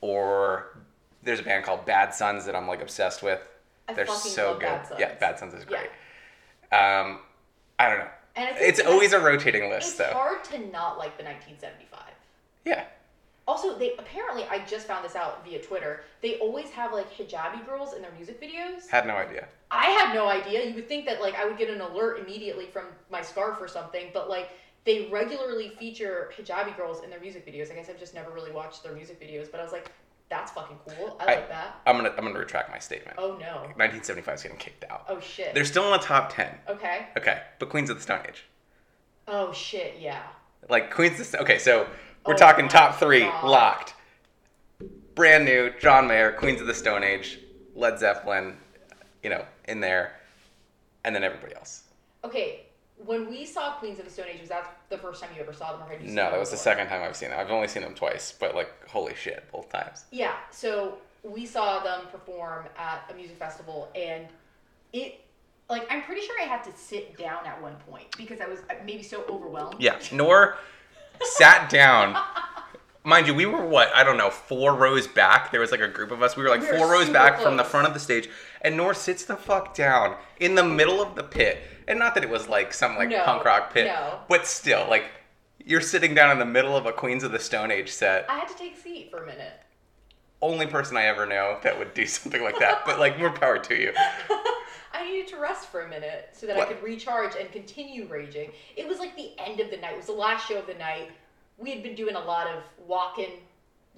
or 0.00 0.76
there's 1.22 1.40
a 1.40 1.42
band 1.42 1.64
called 1.64 1.86
Bad 1.86 2.12
Suns 2.14 2.44
that 2.44 2.54
I'm 2.54 2.66
like 2.68 2.82
obsessed 2.82 3.22
with. 3.22 3.40
I 3.88 3.94
They're 3.94 4.06
so 4.06 4.54
good. 4.54 4.62
Bad 4.62 4.86
Suns. 4.86 5.00
Yeah, 5.00 5.14
Bad 5.14 5.38
Suns 5.38 5.54
is 5.54 5.64
Yeah. 5.64 5.78
great. 5.78 5.90
Um, 6.78 7.20
I 7.78 7.88
don't 7.88 7.98
know. 7.98 8.08
And 8.34 8.48
I 8.48 8.52
think 8.54 8.68
It's 8.68 8.80
always 8.80 9.12
a 9.12 9.20
rotating 9.20 9.68
list, 9.70 9.88
It's 9.90 9.98
though. 9.98 10.04
It's 10.04 10.12
hard 10.12 10.44
to 10.44 10.58
not 10.70 10.98
like 10.98 11.16
the 11.16 11.24
1975. 11.24 12.00
Yeah. 12.64 12.84
Also, 13.46 13.76
they 13.76 13.94
apparently 13.98 14.44
I 14.48 14.64
just 14.66 14.86
found 14.86 15.04
this 15.04 15.16
out 15.16 15.44
via 15.44 15.60
Twitter. 15.60 16.04
They 16.20 16.36
always 16.38 16.70
have 16.70 16.92
like 16.92 17.12
hijabi 17.12 17.66
girls 17.66 17.92
in 17.94 18.00
their 18.02 18.12
music 18.12 18.40
videos. 18.40 18.88
Had 18.88 19.06
no 19.06 19.16
idea. 19.16 19.48
I 19.70 19.86
had 19.86 20.14
no 20.14 20.28
idea. 20.28 20.64
You 20.64 20.74
would 20.74 20.88
think 20.88 21.06
that 21.06 21.20
like 21.20 21.34
I 21.34 21.44
would 21.44 21.58
get 21.58 21.68
an 21.68 21.80
alert 21.80 22.20
immediately 22.20 22.66
from 22.66 22.84
my 23.10 23.20
scarf 23.20 23.58
or 23.60 23.66
something, 23.68 24.10
but 24.14 24.28
like 24.30 24.50
they 24.84 25.08
regularly 25.10 25.70
feature 25.78 26.30
hijabi 26.36 26.76
girls 26.76 27.02
in 27.04 27.10
their 27.10 27.20
music 27.20 27.46
videos. 27.46 27.70
I 27.70 27.74
guess 27.74 27.88
I've 27.88 27.98
just 28.00 28.14
never 28.14 28.30
really 28.30 28.50
watched 28.52 28.82
their 28.82 28.92
music 28.94 29.20
videos, 29.20 29.50
but 29.50 29.60
I 29.60 29.62
was 29.62 29.72
like, 29.72 29.90
that's 30.28 30.50
fucking 30.52 30.78
cool. 30.86 31.16
I 31.20 31.24
I- 31.24 31.34
like 31.36 31.48
that. 31.50 31.80
I'm 31.86 31.96
gonna 31.96 32.10
I'm 32.16 32.24
gonna 32.24 32.38
retract 32.38 32.70
my 32.70 32.78
statement. 32.78 33.16
Oh 33.18 33.36
no. 33.38 33.62
1975 33.76 34.34
is 34.34 34.42
getting 34.42 34.58
kicked 34.58 34.84
out. 34.90 35.04
Oh 35.08 35.20
shit. 35.20 35.54
They're 35.54 35.64
still 35.64 35.84
in 35.86 35.92
the 35.92 35.98
top 36.06 36.32
10. 36.34 36.48
okay. 36.70 37.06
Okay, 37.16 37.42
but 37.58 37.68
Queens 37.68 37.90
of 37.90 37.96
the 37.96 38.02
Stone 38.02 38.20
Age. 38.28 38.44
Oh 39.28 39.52
shit. 39.52 39.96
Yeah. 40.00 40.22
Like 40.68 40.92
Queens 40.92 41.20
of 41.20 41.30
the 41.30 41.40
Okay, 41.42 41.58
so 41.58 41.86
we're 42.26 42.34
Oh 42.34 42.36
talking 42.36 42.66
top 42.68 42.98
three, 42.98 43.20
God. 43.20 43.44
locked. 43.44 43.94
Brand 45.14 45.44
new, 45.44 45.70
John 45.78 46.06
Mayer, 46.08 46.32
Queens 46.32 46.60
of 46.60 46.66
the 46.66 46.74
Stone 46.74 47.04
Age, 47.04 47.38
Led 47.74 47.98
Zeppelin, 47.98 48.56
you 49.22 49.28
know, 49.30 49.44
in 49.68 49.80
there, 49.80 50.14
and 51.04 51.14
then 51.14 51.22
everybody 51.22 51.54
else. 51.54 51.82
Okay. 52.24 52.62
When 53.04 53.28
we 53.28 53.46
saw 53.46 53.72
Queens 53.74 53.98
of 53.98 54.04
the 54.04 54.10
Stone 54.10 54.26
Age, 54.32 54.40
was 54.40 54.48
that 54.50 54.76
the 54.88 54.98
first 54.98 55.22
time 55.22 55.30
you 55.34 55.42
ever 55.42 55.52
saw 55.52 55.72
them, 55.72 55.82
or 55.82 55.90
had 55.90 56.02
you 56.02 56.08
No, 56.08 56.30
that 56.30 56.38
was 56.38 56.50
the 56.50 56.56
second 56.56 56.86
time 56.88 57.02
I've 57.02 57.16
seen 57.16 57.30
them. 57.30 57.40
I've 57.40 57.50
only 57.50 57.68
seen 57.68 57.82
them 57.82 57.94
twice, 57.94 58.34
but 58.38 58.54
like, 58.54 58.70
holy 58.88 59.14
shit, 59.14 59.44
both 59.50 59.70
times. 59.70 60.04
Yeah, 60.10 60.34
so 60.50 60.98
we 61.24 61.46
saw 61.46 61.82
them 61.82 62.06
perform 62.10 62.66
at 62.76 63.10
a 63.10 63.14
music 63.14 63.36
festival, 63.38 63.90
and 63.94 64.26
it, 64.92 65.20
like, 65.68 65.86
I'm 65.90 66.02
pretty 66.02 66.22
sure 66.22 66.36
I 66.40 66.44
had 66.44 66.62
to 66.64 66.76
sit 66.76 67.16
down 67.16 67.44
at 67.46 67.60
one 67.60 67.74
point 67.88 68.06
because 68.16 68.40
I 68.40 68.46
was 68.46 68.60
uh, 68.70 68.74
maybe 68.84 69.02
so 69.02 69.24
overwhelmed. 69.28 69.76
Yeah, 69.80 69.98
Noor 70.12 70.56
sat 71.22 71.70
down. 71.70 72.16
Mind 73.04 73.26
you, 73.26 73.34
we 73.34 73.46
were 73.46 73.66
what 73.66 73.90
I 73.96 74.04
don't 74.04 74.16
know, 74.16 74.30
four 74.30 74.76
rows 74.76 75.08
back. 75.08 75.50
There 75.50 75.60
was 75.60 75.72
like 75.72 75.80
a 75.80 75.88
group 75.88 76.12
of 76.12 76.22
us. 76.22 76.36
We 76.36 76.44
were 76.44 76.48
like 76.48 76.60
We 76.60 76.68
four 76.68 76.88
rows 76.88 77.08
back 77.08 77.40
from 77.40 77.56
the 77.56 77.64
front 77.64 77.88
of 77.88 77.94
the 77.94 78.00
stage, 78.00 78.28
and 78.60 78.76
Noor 78.76 78.94
sits 78.94 79.24
the 79.24 79.34
fuck 79.34 79.74
down 79.74 80.14
in 80.38 80.54
the 80.54 80.62
middle 80.62 81.02
of 81.02 81.16
the 81.16 81.24
pit. 81.24 81.58
And 81.88 81.98
not 81.98 82.14
that 82.14 82.24
it 82.24 82.30
was 82.30 82.48
like 82.48 82.72
some 82.74 82.96
like 82.96 83.08
No, 83.08 83.22
punk 83.24 83.44
rock 83.44 83.72
pit, 83.74 83.86
no. 83.86 84.20
but 84.28 84.46
still, 84.46 84.86
like 84.88 85.04
you're 85.64 85.80
sitting 85.80 86.14
down 86.14 86.30
in 86.32 86.38
the 86.38 86.44
middle 86.44 86.76
of 86.76 86.86
a 86.86 86.92
Queens 86.92 87.22
of 87.24 87.32
the 87.32 87.38
Stone 87.38 87.70
Age 87.70 87.90
set. 87.90 88.26
I 88.28 88.38
had 88.38 88.48
to 88.48 88.54
take 88.56 88.76
a 88.76 88.80
seat 88.80 89.10
for 89.10 89.22
a 89.22 89.26
minute. 89.26 89.52
Only 90.40 90.66
person 90.66 90.96
I 90.96 91.04
ever 91.04 91.24
know 91.24 91.58
that 91.62 91.78
would 91.78 91.94
do 91.94 92.04
something 92.06 92.42
like 92.42 92.58
that. 92.58 92.84
But 92.84 92.98
like 92.98 93.18
more 93.18 93.30
power 93.30 93.58
to 93.58 93.74
you. 93.80 93.92
I 94.94 95.04
needed 95.10 95.28
to 95.28 95.38
rest 95.38 95.68
for 95.68 95.82
a 95.82 95.88
minute 95.88 96.30
so 96.32 96.46
that 96.46 96.56
What? 96.56 96.68
I 96.68 96.72
could 96.72 96.82
recharge 96.82 97.34
and 97.38 97.50
continue 97.50 98.06
raging. 98.06 98.50
It 98.76 98.86
was 98.86 98.98
like 98.98 99.16
the 99.16 99.32
end 99.38 99.58
of 99.60 99.70
the 99.70 99.76
night. 99.78 99.92
It 99.94 99.96
was 99.96 100.06
the 100.06 100.12
last 100.12 100.46
show 100.48 100.58
of 100.58 100.66
the 100.66 100.74
night. 100.74 101.10
We 101.58 101.70
had 101.70 101.82
been 101.82 101.94
doing 101.94 102.14
a 102.16 102.20
lot 102.20 102.46
of 102.48 102.62
walking, 102.86 103.30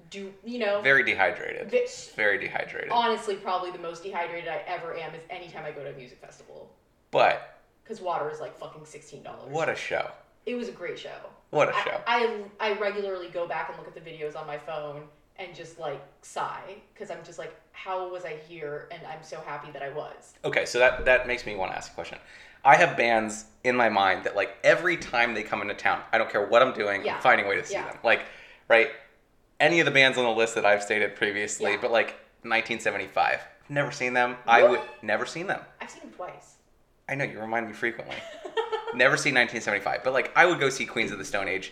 do 0.09 0.31
you 0.43 0.59
know? 0.59 0.81
Very 0.81 1.03
dehydrated. 1.03 1.69
Vi- 1.71 1.87
Very 2.15 2.37
dehydrated. 2.37 2.91
honestly, 2.91 3.35
probably 3.35 3.71
the 3.71 3.79
most 3.79 4.03
dehydrated 4.03 4.47
I 4.47 4.61
ever 4.67 4.95
am 4.95 5.13
is 5.15 5.21
anytime 5.29 5.65
I 5.65 5.71
go 5.71 5.83
to 5.83 5.89
a 5.91 5.97
music 5.97 6.19
festival. 6.21 6.69
But 7.11 7.54
Because 7.85 8.01
water 8.01 8.29
is 8.31 8.39
like 8.41 8.57
fucking 8.59 8.83
sixteen 8.85 9.23
dollars. 9.23 9.49
what 9.49 9.69
a 9.69 9.75
show. 9.75 10.09
It 10.45 10.55
was 10.55 10.67
a 10.67 10.71
great 10.73 10.99
show. 10.99 11.09
What 11.51 11.69
a 11.69 11.73
show. 11.83 12.01
I, 12.05 12.43
I 12.59 12.73
regularly 12.73 13.29
go 13.29 13.47
back 13.47 13.69
and 13.69 13.77
look 13.77 13.87
at 13.87 13.95
the 13.95 14.01
videos 14.11 14.35
on 14.35 14.45
my 14.45 14.57
phone 14.57 15.03
and 15.37 15.53
just 15.55 15.79
like 15.79 16.01
sigh 16.21 16.75
because 16.93 17.09
I'm 17.11 17.23
just 17.23 17.39
like, 17.39 17.55
how 17.71 18.11
was 18.11 18.25
I 18.25 18.35
here? 18.47 18.87
And 18.91 19.01
I'm 19.07 19.23
so 19.23 19.39
happy 19.45 19.71
that 19.71 19.81
I 19.83 19.89
was. 19.89 20.33
Okay, 20.43 20.65
so 20.65 20.79
that 20.79 21.05
that 21.05 21.27
makes 21.27 21.45
me 21.45 21.55
want 21.55 21.71
to 21.71 21.77
ask 21.77 21.91
a 21.91 21.95
question. 21.95 22.17
I 22.63 22.75
have 22.77 22.97
bands 22.97 23.45
in 23.63 23.75
my 23.75 23.89
mind 23.89 24.23
that 24.23 24.35
like 24.35 24.55
every 24.63 24.97
time 24.97 25.33
they 25.35 25.43
come 25.43 25.61
into 25.61 25.75
town, 25.75 26.01
I 26.11 26.17
don't 26.17 26.29
care 26.29 26.45
what 26.45 26.61
I'm 26.63 26.73
doing, 26.73 27.05
Yeah. 27.05 27.15
I'm 27.15 27.21
finding 27.21 27.45
a 27.45 27.49
way 27.49 27.55
to 27.57 27.65
see 27.65 27.73
Yeah. 27.75 27.85
them. 27.85 27.97
Like, 28.03 28.21
right? 28.67 28.89
Any 29.59 29.79
of 29.79 29.85
the 29.85 29.91
bands 29.91 30.17
on 30.17 30.23
the 30.25 30.31
list 30.31 30.55
that 30.55 30.65
I've 30.65 30.81
stated 30.83 31.15
previously, 31.15 31.71
Yeah. 31.71 31.77
but 31.81 31.91
like 31.91 32.15
1975, 32.43 33.39
never 33.69 33.91
seen 33.91 34.13
them. 34.13 34.35
I 34.47 34.63
would 34.63 34.81
never 35.01 35.25
seen 35.25 35.47
them. 35.47 35.61
I've 35.79 35.89
seen 35.91 36.01
them 36.01 36.11
twice. 36.11 36.54
I 37.07 37.15
know 37.15 37.23
you 37.25 37.39
remind 37.39 37.67
me 37.67 37.73
frequently. 37.73 38.15
never 38.95 39.17
seen 39.17 39.35
1975, 39.35 40.03
but 40.03 40.13
like 40.13 40.31
I 40.35 40.45
would 40.45 40.59
go 40.59 40.69
see 40.69 40.85
Queens 40.85 41.11
of 41.11 41.17
the 41.19 41.25
Stone 41.25 41.47
Age 41.47 41.71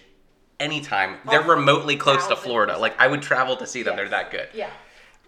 anytime. 0.59 1.17
Oh, 1.25 1.31
They're 1.31 1.41
Oh, 1.43 1.55
remotely 1.55 1.95
close 1.95 2.23
to 2.27 2.35
thousand 2.35 2.43
Florida. 2.43 2.77
Like 2.77 2.99
I 2.99 3.07
would 3.07 3.21
travel 3.21 3.55
to 3.57 3.65
see 3.67 3.83
them. 3.83 3.95
They're 3.95 4.05
Yes. 4.05 4.11
that 4.11 4.31
good. 4.31 4.47
Yeah, 4.53 4.69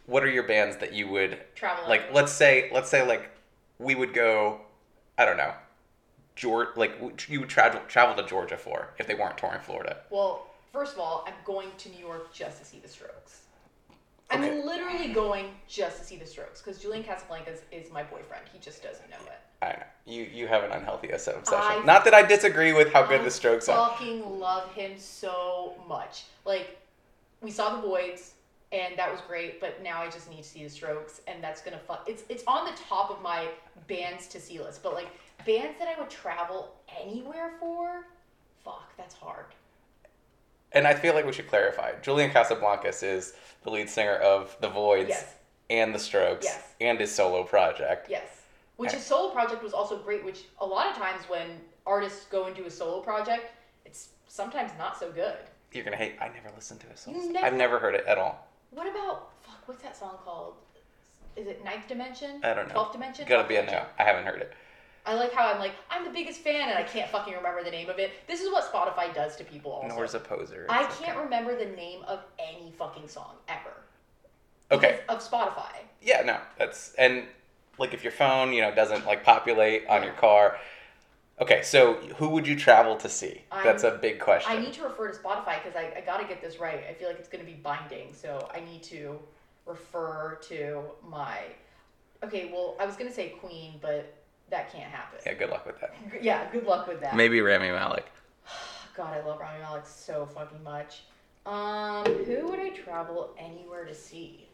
What 0.06 0.24
are 0.24 0.30
your 0.30 0.44
bands 0.44 0.78
that 0.78 0.94
you 0.94 1.08
would 1.08 1.40
travel. 1.56 1.88
like 1.90 2.14
let's 2.14 2.32
say 2.32 2.70
let's 2.72 2.90
say 2.90 3.06
like 3.06 3.30
we 3.80 3.94
would 3.96 4.14
go 4.14 4.62
i 5.18 5.26
don't 5.26 5.36
know 5.38 5.54
georgia 6.36 6.72
like 6.78 6.94
w- 7.00 7.14
you 7.28 7.40
would 7.42 7.50
travel 7.50 7.82
travel 7.90 8.16
to 8.16 8.24
georgia 8.30 8.56
for 8.58 8.94
if 9.00 9.06
they 9.08 9.16
weren't 9.16 9.38
touring 9.38 9.60
florida 9.60 9.98
Well, 10.10 10.48
first 10.72 10.94
of 10.94 11.00
all, 11.00 11.26
I'm 11.28 11.34
going 11.44 11.70
to 11.80 11.90
New 11.90 12.00
York 12.00 12.34
just 12.34 12.60
to 12.60 12.66
see 12.66 12.80
the 12.80 12.88
Strokes. 12.88 13.42
I'm 14.32 14.42
Okay. 14.44 14.62
literally 14.64 15.10
going 15.14 15.56
just 15.68 15.98
to 16.00 16.04
see 16.06 16.18
the 16.18 16.26
Strokes 16.26 16.62
because 16.62 16.80
Julian 16.82 17.04
Casablancas 17.04 17.60
is 17.72 17.92
my 17.92 18.04
boyfriend. 18.04 18.44
He 18.54 18.60
just 18.60 18.84
doesn't 18.84 19.10
know 19.10 19.18
it. 19.26 19.40
I 19.62 19.84
you 20.06 20.24
you 20.24 20.48
have 20.48 20.64
an 20.64 20.72
unhealthy 20.72 21.12
obs- 21.14 21.28
obsession 21.28 21.82
I- 21.82 21.86
not 21.86 22.04
that 22.06 22.14
i 22.14 22.22
disagree 22.22 22.74
with 22.74 22.92
how 22.94 23.04
good 23.04 23.22
I 23.22 23.24
the 23.24 23.32
strokes 23.32 23.68
are 23.70 23.90
fucking 23.90 24.40
love 24.40 24.72
him 24.74 24.94
so 24.98 25.76
much. 25.88 26.26
Like, 26.46 26.78
we 27.42 27.50
saw 27.52 27.76
the 27.80 27.88
Voidz, 27.88 28.32
and 28.72 28.98
that 28.98 29.12
was 29.12 29.22
great. 29.28 29.60
But 29.60 29.82
now 29.82 30.02
I 30.02 30.10
just 30.10 30.30
need 30.30 30.38
to 30.38 30.44
see 30.44 30.64
the 30.64 30.70
Strokes, 30.70 31.22
and 31.28 31.44
that's 31.44 31.62
gonna 31.62 31.80
fuck. 31.80 32.08
It's 32.08 32.24
it's 32.30 32.44
on 32.48 32.66
the 32.66 32.74
top 32.90 33.10
of 33.10 33.22
my 33.22 33.48
bands 33.88 34.28
to 34.28 34.40
see 34.40 34.60
list. 34.60 34.84
But 34.84 34.94
like 34.94 35.08
bands 35.46 35.78
that 35.80 35.88
I 35.88 36.00
would 36.00 36.10
travel 36.10 36.76
anywhere 37.02 37.54
for, 37.60 38.06
fuck, 38.64 38.96
that's 38.98 39.16
hard. 39.16 39.46
and 40.72 40.86
i 40.88 40.94
feel 40.94 41.14
like 41.14 41.26
we 41.26 41.32
should 41.32 41.48
clarify 41.48 41.92
julian 42.02 42.30
casablancas 42.32 43.02
is 43.04 43.34
the 43.64 43.70
lead 43.70 43.90
singer 43.90 44.16
of 44.16 44.58
the 44.62 44.68
voidz 44.70 45.08
Yes. 45.10 45.36
and 45.70 45.94
the 45.96 46.00
strokes 46.00 46.46
Yes. 46.46 46.64
and 46.82 47.00
his 47.00 47.14
solo 47.14 47.44
project 47.44 48.10
Yes. 48.10 48.35
Which 48.78 48.92
his 48.92 49.06
solo 49.06 49.32
project 49.32 49.64
was 49.64 49.74
also 49.74 49.98
great. 49.98 50.24
Which 50.26 50.44
a 50.60 50.66
lot 50.66 50.88
of 50.90 50.96
times 50.98 51.24
when 51.28 51.48
artists 51.86 52.26
go 52.26 52.46
and 52.46 52.56
do 52.56 52.66
a 52.66 52.72
solo 52.72 53.02
project, 53.02 53.52
it's 53.86 54.10
sometimes 54.28 54.72
not 54.78 55.00
so 55.00 55.12
good. 55.12 55.38
you're 55.72 55.84
gonna 55.84 55.96
hate 55.98 56.16
i 56.22 56.28
never 56.30 56.50
listened 56.56 56.80
to 56.82 56.88
his 56.88 57.02
stuff. 57.02 57.14
never- 57.16 57.46
i've 57.46 57.54
never 57.54 57.80
heard 57.80 57.96
it 57.96 58.06
at 58.08 58.18
all 58.18 58.48
What 58.72 58.88
about 58.88 59.30
fuck? 59.44 59.62
What's 59.68 59.84
that 59.84 59.96
song 59.96 60.18
called? 60.24 60.56
Is 61.36 61.48
it 61.48 61.64
Ninth 61.66 61.88
Dimension? 61.88 62.42
I 62.44 62.54
don't 62.54 62.68
know. 62.68 62.74
Twelfth 62.74 62.94
Dimension. 62.94 63.26
gotta 63.28 63.48
be 63.48 63.56
a 63.58 63.66
no 63.66 63.86
i 64.00 64.04
haven't 64.04 64.26
heard 64.26 64.42
it 64.42 64.54
I 65.06 65.14
like 65.14 65.32
how 65.34 65.52
I'm 65.52 65.60
like 65.60 65.74
I'm 65.92 66.04
the 66.04 66.10
biggest 66.12 66.40
fan 66.42 66.70
and 66.70 66.78
I 66.78 66.84
can't 66.84 67.10
fucking 67.12 67.34
remember 67.36 67.64
the 67.64 67.70
name 67.72 67.90
of 67.90 68.00
it. 68.00 68.12
This 68.28 68.42
is 68.42 68.52
what 68.52 68.64
Spotify 68.72 69.14
does 69.14 69.36
to 69.36 69.44
people. 69.44 69.72
Also, 69.72 69.88
Noor's 69.96 70.16
a 70.16 70.20
poser 70.20 70.66
I 70.70 70.84
can't 70.86 71.12
okay. 71.16 71.20
remember 71.20 71.56
the 71.58 71.68
name 71.76 72.02
of 72.08 72.22
any 72.40 72.72
fucking 72.78 73.08
song 73.08 73.36
ever. 73.48 73.76
okay 74.72 75.02
Of 75.08 75.20
Spotify. 75.30 75.76
Yeah, 76.02 76.22
no, 76.24 76.38
that's 76.58 76.94
and 76.96 77.26
like 77.78 77.94
if 77.94 78.04
your 78.04 78.12
phone, 78.12 78.54
you 78.54 78.62
know, 78.62 78.74
doesn't 78.74 79.06
like 79.06 79.24
populate 79.24 79.88
on 79.88 80.04
your 80.04 80.14
car. 80.14 80.58
Okay, 81.42 81.62
so 81.64 81.96
who 82.18 82.30
would 82.30 82.48
you 82.48 82.56
travel 82.56 82.96
to 82.96 83.10
see? 83.10 83.42
That's 83.52 83.84
a 83.84 83.90
I'm- 83.92 84.00
big 84.02 84.20
question. 84.20 84.52
I 84.52 84.60
need 84.60 84.74
to 84.74 84.84
refer 84.84 85.12
to 85.12 85.18
Spotify 85.18 85.62
because 85.64 85.76
I, 85.76 85.94
I 85.98 86.02
got 86.06 86.22
to 86.22 86.28
get 86.28 86.42
this 86.42 86.60
right. 86.60 86.84
I 86.90 86.94
feel 86.94 87.10
like 87.10 87.20
it's 87.20 87.28
going 87.28 87.44
to 87.46 87.50
be 87.50 87.58
binding, 87.58 88.14
so 88.14 88.50
I 88.54 88.62
need 88.62 88.84
to 88.84 89.20
refer 89.66 90.40
to 90.44 90.84
my. 91.06 91.40
Okay, 92.24 92.50
well, 92.54 92.76
I 92.80 92.86
was 92.86 92.96
going 92.96 93.10
to 93.10 93.16
say 93.16 93.30
Queen, 93.42 93.74
but 93.82 94.16
that 94.50 94.72
can't 94.72 94.90
happen. 94.90 95.20
yeah, 95.26 95.34
good 95.34 95.50
luck 95.50 95.66
with 95.66 95.80
that. 95.82 95.94
Yeah, 96.22 96.50
good 96.52 96.66
luck 96.66 96.88
with 96.88 97.02
that. 97.02 97.16
Maybe 97.16 97.42
Rami 97.42 97.70
Malek. 97.70 98.06
God, 98.96 99.18
I 99.18 99.26
love 99.26 99.40
Rami 99.40 99.60
Malek 99.60 99.86
so 99.86 100.26
fucking 100.28 100.64
much. 100.64 101.02
Um, 101.46 102.06
who 102.24 102.48
would 102.48 102.60
I 102.60 102.70
travel 102.70 103.36
anywhere 103.38 103.84
to 103.86 103.94
see? 103.94 104.45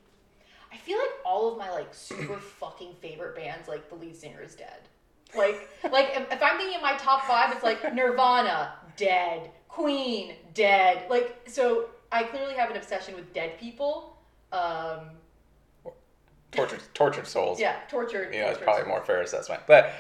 I 0.72 0.78
feel 0.78 0.98
like 0.98 1.10
all 1.26 1.52
of 1.52 1.58
my 1.58 1.70
like 1.72 1.94
super 1.94 2.38
fucking 2.60 2.96
favorite 3.02 3.36
bands, 3.36 3.68
like 3.68 3.90
the 3.90 3.96
lead 3.96 4.16
singer 4.16 4.42
is 4.42 4.56
dead. 4.56 4.88
Like, 5.36 5.70
like 5.92 6.12
if, 6.14 6.32
if 6.32 6.44
I'm 6.44 6.58
thinking 6.58 6.76
of 6.76 6.82
my 6.82 6.98
top 6.98 7.24
five, 7.26 7.54
it's 7.54 7.64
like 7.64 7.94
Nirvana, 7.94 8.74
dead. 8.98 9.52
Queen, 9.68 10.34
dead. 10.54 11.06
Like, 11.10 11.48
so 11.48 11.86
I 12.12 12.24
clearly 12.24 12.56
have 12.56 12.70
an 12.70 12.78
obsession 12.78 13.16
with 13.16 13.34
dead 13.34 13.58
people. 13.58 14.18
Um, 14.52 15.12
Tortured, 16.52 16.82
tortured 16.94 17.28
souls. 17.28 17.62
yeah, 17.62 17.78
tortured. 17.90 18.34
you 18.34 18.42
know, 18.42 18.50
it's 18.50 18.58
probably 18.58 18.82
souls. 18.82 18.90
more 18.90 19.02
fair 19.02 19.22
assessment. 19.22 19.62
But 19.68 19.94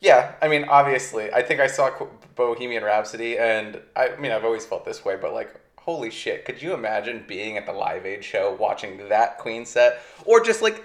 yeah, 0.00 0.32
I 0.42 0.48
mean, 0.48 0.64
obviously, 0.64 1.32
I 1.32 1.42
think 1.42 1.60
I 1.60 1.68
saw 1.68 1.90
Bohemian 2.34 2.82
Rhapsody, 2.82 3.38
and 3.38 3.80
I, 3.94 4.08
I 4.08 4.16
mean, 4.16 4.32
I've 4.32 4.44
always 4.44 4.66
felt 4.66 4.84
this 4.84 5.04
way, 5.04 5.14
but 5.14 5.32
like, 5.32 5.54
holy 5.84 6.10
shit, 6.10 6.44
could 6.44 6.62
you 6.62 6.74
imagine 6.74 7.24
being 7.26 7.56
at 7.56 7.66
the 7.66 7.72
Live 7.72 8.06
Aid 8.06 8.24
show 8.24 8.56
watching 8.58 9.08
that 9.08 9.38
Queen 9.38 9.64
set? 9.66 10.00
Or 10.24 10.42
just 10.42 10.62
like, 10.62 10.82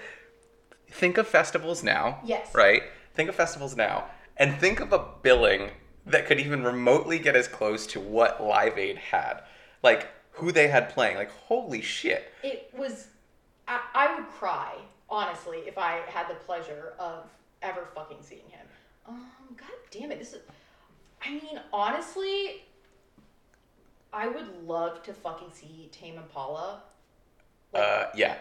think 0.90 1.18
of 1.18 1.26
festivals 1.26 1.82
now. 1.82 2.20
Yes. 2.24 2.54
Right? 2.54 2.82
Think 3.14 3.28
of 3.28 3.34
festivals 3.34 3.76
now. 3.76 4.06
And 4.36 4.56
think 4.58 4.80
of 4.80 4.92
a 4.92 5.04
billing 5.22 5.70
that 6.06 6.26
could 6.26 6.40
even 6.40 6.64
remotely 6.64 7.18
get 7.18 7.36
as 7.36 7.48
close 7.48 7.86
to 7.88 8.00
what 8.00 8.42
Live 8.42 8.78
Aid 8.78 8.96
had. 8.96 9.42
Like, 9.82 10.08
who 10.32 10.52
they 10.52 10.68
had 10.68 10.88
playing. 10.88 11.16
Like, 11.16 11.30
holy 11.30 11.82
shit. 11.82 12.32
It 12.42 12.72
was. 12.76 13.08
I, 13.66 13.80
I 13.94 14.14
would 14.14 14.28
cry 14.28 14.74
honestly 15.10 15.58
if 15.66 15.78
I 15.78 16.00
had 16.08 16.28
the 16.28 16.34
pleasure 16.34 16.94
of 16.98 17.24
ever 17.62 17.86
fucking 17.94 18.18
seeing 18.20 18.48
him. 18.48 18.66
Um, 19.06 19.26
god 19.56 19.68
damn 19.90 20.12
it, 20.12 20.18
this 20.18 20.32
is. 20.32 20.42
I 21.22 21.30
mean, 21.30 21.60
honestly, 21.72 22.62
I 24.12 24.28
would 24.28 24.46
love 24.66 25.02
to 25.04 25.12
fucking 25.12 25.48
see 25.52 25.88
Tame 25.92 26.16
Impala. 26.16 26.82
Like, 27.72 27.82
Uh, 27.82 28.06
yeah. 28.14 28.36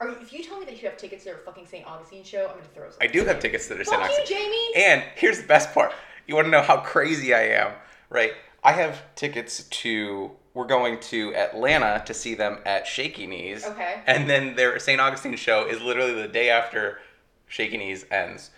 are 0.00 0.08
you, 0.08 0.16
if 0.20 0.32
you 0.32 0.42
tell 0.44 0.58
me 0.58 0.66
that 0.66 0.80
you 0.80 0.88
have 0.88 0.96
tickets 0.98 1.24
to 1.24 1.30
their 1.30 1.38
fucking 1.38 1.66
St. 1.66 1.86
Augustine 1.86 2.22
show, 2.24 2.42
I'm 2.46 2.56
gonna 2.56 2.68
throw 2.74 2.90
some. 2.90 2.98
I 3.00 3.06
do 3.06 3.24
have 3.24 3.40
tickets 3.40 3.66
that 3.68 3.80
are 3.80 3.84
St. 3.84 3.98
You, 3.98 4.04
Augustine. 4.04 4.26
Jamie. 4.38 4.74
And 4.76 5.02
here's 5.14 5.40
the 5.40 5.46
best 5.46 5.72
part. 5.72 5.92
You 6.26 6.34
want 6.34 6.46
to 6.46 6.50
know 6.50 6.62
how 6.62 6.78
crazy 6.78 7.32
I 7.34 7.42
am, 7.48 7.72
right? 8.10 8.32
I 8.62 8.72
have 8.72 9.02
tickets 9.14 9.64
to. 9.64 10.32
We're 10.54 10.64
going 10.66 10.98
to 11.00 11.34
Atlanta 11.34 12.02
to 12.06 12.14
see 12.14 12.34
them 12.34 12.58
at 12.64 12.86
Shaky 12.86 13.26
Knees. 13.26 13.64
Okay. 13.66 14.00
And 14.06 14.28
then 14.28 14.56
their 14.56 14.78
St. 14.78 14.98
Augustine 14.98 15.36
show 15.36 15.66
is 15.68 15.82
literally 15.82 16.14
the 16.14 16.28
day 16.28 16.48
after 16.48 16.98
Shaky 17.46 17.76
Knees 17.76 18.06
ends. 18.10 18.50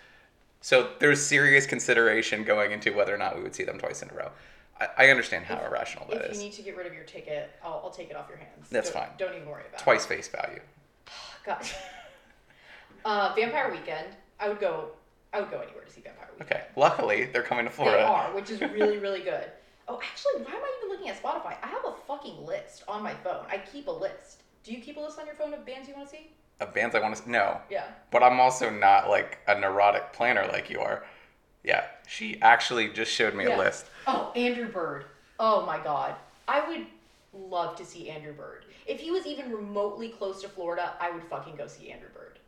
So 0.61 0.91
there's 0.99 1.21
serious 1.25 1.65
consideration 1.65 2.45
going 2.45 2.71
into 2.71 2.93
whether 2.93 3.13
or 3.13 3.17
not 3.17 3.35
we 3.35 3.43
would 3.43 3.53
see 3.53 3.65
them 3.65 3.77
twice 3.77 4.01
in 4.01 4.09
a 4.09 4.13
row. 4.13 4.31
I, 4.79 4.87
I 4.97 5.09
understand 5.09 5.45
how 5.45 5.59
irrational 5.63 6.05
that 6.09 6.25
if 6.25 6.31
is. 6.31 6.37
you 6.37 6.43
need 6.45 6.53
to 6.53 6.61
get 6.61 6.77
rid 6.77 6.87
of 6.87 6.93
your 6.93 7.03
ticket, 7.03 7.51
I'll, 7.63 7.81
I'll 7.83 7.89
take 7.91 8.09
it 8.09 8.15
off 8.15 8.27
your 8.29 8.37
hands. 8.37 8.67
That's 8.71 8.89
Don't- 8.91 9.01
fine. 9.03 9.09
Don't 9.17 9.35
even 9.35 9.47
worry 9.47 9.63
about 9.67 9.79
it. 9.81 9.83
Twice 9.83 10.05
face 10.05 10.27
value. 10.27 10.61
God. 11.45 11.65
uh, 13.05 13.33
Vampire 13.35 13.71
Weekend. 13.71 14.07
I 14.39 14.47
would 14.49 14.59
go. 14.59 14.89
I 15.33 15.41
would 15.41 15.51
go 15.51 15.59
anywhere 15.59 15.83
to 15.83 15.91
see 15.91 16.01
Vampire 16.01 16.27
Weekend. 16.39 16.51
Okay. 16.51 16.63
Luckily, 16.75 17.25
they're 17.25 17.43
coming 17.43 17.65
to 17.65 17.71
Florida. 17.71 17.97
They 17.97 18.03
are, 18.03 18.33
which 18.35 18.49
is 18.49 18.61
really, 18.73 18.97
really 18.97 19.21
good. 19.21 19.45
Oh, 19.87 19.99
actually, 20.03 20.43
why 20.43 20.51
am 20.55 20.63
I 20.63 20.75
even 20.79 20.89
looking 20.89 21.09
at 21.09 21.21
Spotify? 21.21 21.55
I 21.63 21.67
have 21.67 21.85
a 21.85 21.93
fucking 22.07 22.45
list 22.45 22.83
on 22.87 23.03
my 23.03 23.13
phone. 23.15 23.45
I 23.49 23.57
keep 23.57 23.87
a 23.87 23.91
list. 23.91 24.43
Do 24.63 24.71
you 24.71 24.81
keep 24.81 24.97
a 24.97 24.99
list 24.99 25.19
on 25.19 25.25
your 25.25 25.35
phone 25.35 25.53
of 25.53 25.65
bands 25.65 25.87
you 25.87 25.95
want 25.95 26.09
to 26.09 26.15
see? 26.15 26.31
Of 26.59 26.73
bands 26.73 26.93
I 26.95 26.99
want 26.99 27.15
to. 27.15 27.21
see? 27.23 27.29
No. 27.29 27.59
Yeah. 27.69 27.85
But 28.11 28.21
I'm 28.23 28.39
also 28.39 28.69
not 28.69 29.09
like 29.09 29.39
a 29.47 29.59
neurotic 29.59 30.13
planner 30.13 30.47
like 30.51 30.69
you 30.69 30.79
are. 30.79 31.03
Yeah, 31.63 31.85
she 32.07 32.39
actually 32.41 32.89
just 32.89 33.11
showed 33.11 33.33
me 33.35 33.45
Yeah. 33.47 33.55
a 33.55 33.57
list. 33.57 33.85
Oh, 34.11 34.31
Andrew 34.35 34.67
Bird. 34.71 35.05
Oh 35.39 35.65
my 35.65 35.77
god. 35.83 36.15
I 36.47 36.67
would 36.67 36.85
love 37.33 37.75
to 37.77 37.85
see 37.85 38.09
Andrew 38.09 38.33
Bird. 38.33 38.65
If 38.87 38.99
he 38.99 39.11
was 39.11 39.27
even 39.27 39.51
remotely 39.51 40.09
close 40.09 40.41
to 40.41 40.49
Florida, 40.49 40.93
I 40.99 41.11
would 41.11 41.23
fucking 41.25 41.55
go 41.55 41.67
see 41.67 41.91
Andrew 41.91 42.09
Bird. 42.09 42.39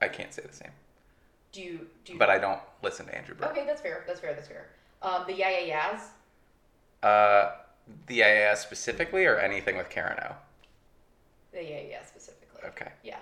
I 0.00 0.06
can't 0.08 0.32
say 0.32 0.42
the 0.46 0.54
same, 0.54 0.70
Do 1.52 1.62
you 1.62 1.86
do 2.04 2.12
you 2.12 2.18
but 2.18 2.30
I 2.30 2.38
don't 2.38 2.60
listen 2.82 3.06
to 3.06 3.14
Andrew 3.16 3.34
Bird. 3.34 3.48
Okay, 3.48 3.64
that's 3.66 3.80
fair. 3.80 4.04
That's 4.06 4.20
fair. 4.20 4.34
That's 4.34 4.46
fair. 4.46 4.66
Um, 5.02 5.24
the 5.26 5.34
Yeah 5.34 5.50
Yeah 5.50 5.90
Yeahs. 5.92 6.00
Uh, 7.02 7.50
the 8.06 8.20
IAS 8.20 8.58
specifically, 8.58 9.24
or 9.26 9.38
anything 9.38 9.76
with 9.76 9.88
Karen 9.90 10.18
O. 10.30 10.34
The 11.52 11.62
Yeah 11.64 11.70
Yeah 11.70 11.80
Yeah 11.90 12.04
specifically. 12.04 12.62
Okay. 12.68 12.88
Yeah. 13.02 13.16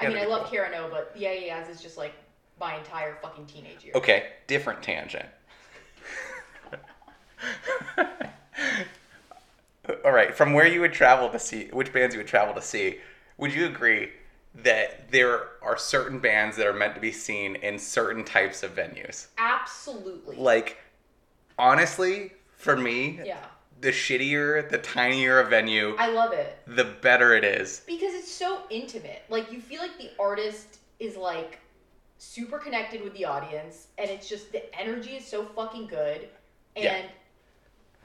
I 0.00 0.04
Yeah, 0.04 0.10
mean, 0.10 0.18
I 0.18 0.26
love 0.26 0.42
cool. 0.42 0.50
Karen 0.52 0.74
O, 0.74 0.88
but 0.90 1.12
the 1.14 1.20
Yeah 1.20 1.32
Yeah 1.32 1.56
Yeahs 1.56 1.68
is 1.74 1.82
just 1.82 1.96
like 1.96 2.12
my 2.60 2.76
entire 2.76 3.16
fucking 3.20 3.46
teenage 3.46 3.82
year. 3.84 3.94
Okay, 3.96 4.26
different 4.46 4.80
tangent. 4.82 5.26
All 10.04 10.12
right, 10.12 10.34
from 10.34 10.52
where 10.52 10.66
you 10.66 10.80
would 10.80 10.92
travel 10.92 11.28
to 11.30 11.38
see 11.38 11.68
which 11.72 11.92
bands 11.92 12.14
you 12.14 12.20
would 12.20 12.28
travel 12.28 12.54
to 12.54 12.62
see, 12.62 12.98
would 13.38 13.54
you 13.54 13.66
agree 13.66 14.10
that 14.54 15.10
there 15.10 15.40
are 15.62 15.78
certain 15.78 16.18
bands 16.18 16.56
that 16.56 16.66
are 16.66 16.72
meant 16.72 16.94
to 16.94 17.00
be 17.00 17.12
seen 17.12 17.56
in 17.56 17.78
certain 17.78 18.24
types 18.24 18.62
of 18.62 18.74
venues? 18.74 19.26
Absolutely. 19.38 20.36
Like, 20.36 20.78
honestly, 21.58 22.32
for 22.56 22.76
me, 22.76 23.20
yeah. 23.24 23.38
the 23.80 23.90
shittier, 23.90 24.68
the 24.68 24.78
tinier 24.78 25.40
a 25.40 25.48
venue, 25.48 25.94
I 25.98 26.08
love 26.08 26.32
it. 26.32 26.58
the 26.66 26.84
better 26.84 27.34
it 27.34 27.44
is. 27.44 27.82
because 27.86 28.14
it's 28.14 28.30
so 28.30 28.62
intimate. 28.70 29.22
Like 29.28 29.50
you 29.52 29.60
feel 29.60 29.80
like 29.80 29.96
the 29.96 30.10
artist 30.18 30.78
is 30.98 31.16
like 31.16 31.60
super 32.18 32.58
connected 32.58 33.02
with 33.02 33.14
the 33.14 33.24
audience, 33.24 33.86
and 33.96 34.10
it's 34.10 34.28
just 34.28 34.52
the 34.52 34.62
energy 34.78 35.12
is 35.12 35.26
so 35.26 35.44
fucking 35.44 35.86
good, 35.86 36.28
and 36.76 36.84
Yeah. 36.84 37.02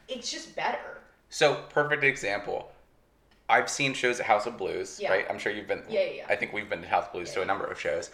It's 0.07 0.31
just 0.31 0.55
better. 0.55 1.01
So, 1.29 1.55
perfect 1.69 2.03
example. 2.03 2.71
I've 3.49 3.69
seen 3.69 3.93
shows 3.93 4.19
at 4.19 4.25
House 4.25 4.45
of 4.45 4.57
Blues, 4.57 4.99
Yeah. 5.01 5.11
right? 5.11 5.25
I'm 5.29 5.37
sure 5.39 5.51
you've 5.51 5.67
been. 5.67 5.83
Yeah, 5.89 6.01
yeah, 6.01 6.11
yeah. 6.11 6.25
I 6.29 6.35
think 6.35 6.53
we've 6.53 6.69
been 6.69 6.81
to 6.81 6.87
House 6.87 7.05
of 7.07 7.11
Blues 7.13 7.29
Yeah, 7.29 7.35
to 7.35 7.41
a 7.41 7.45
number 7.45 7.65
of 7.65 7.79
shows. 7.79 8.09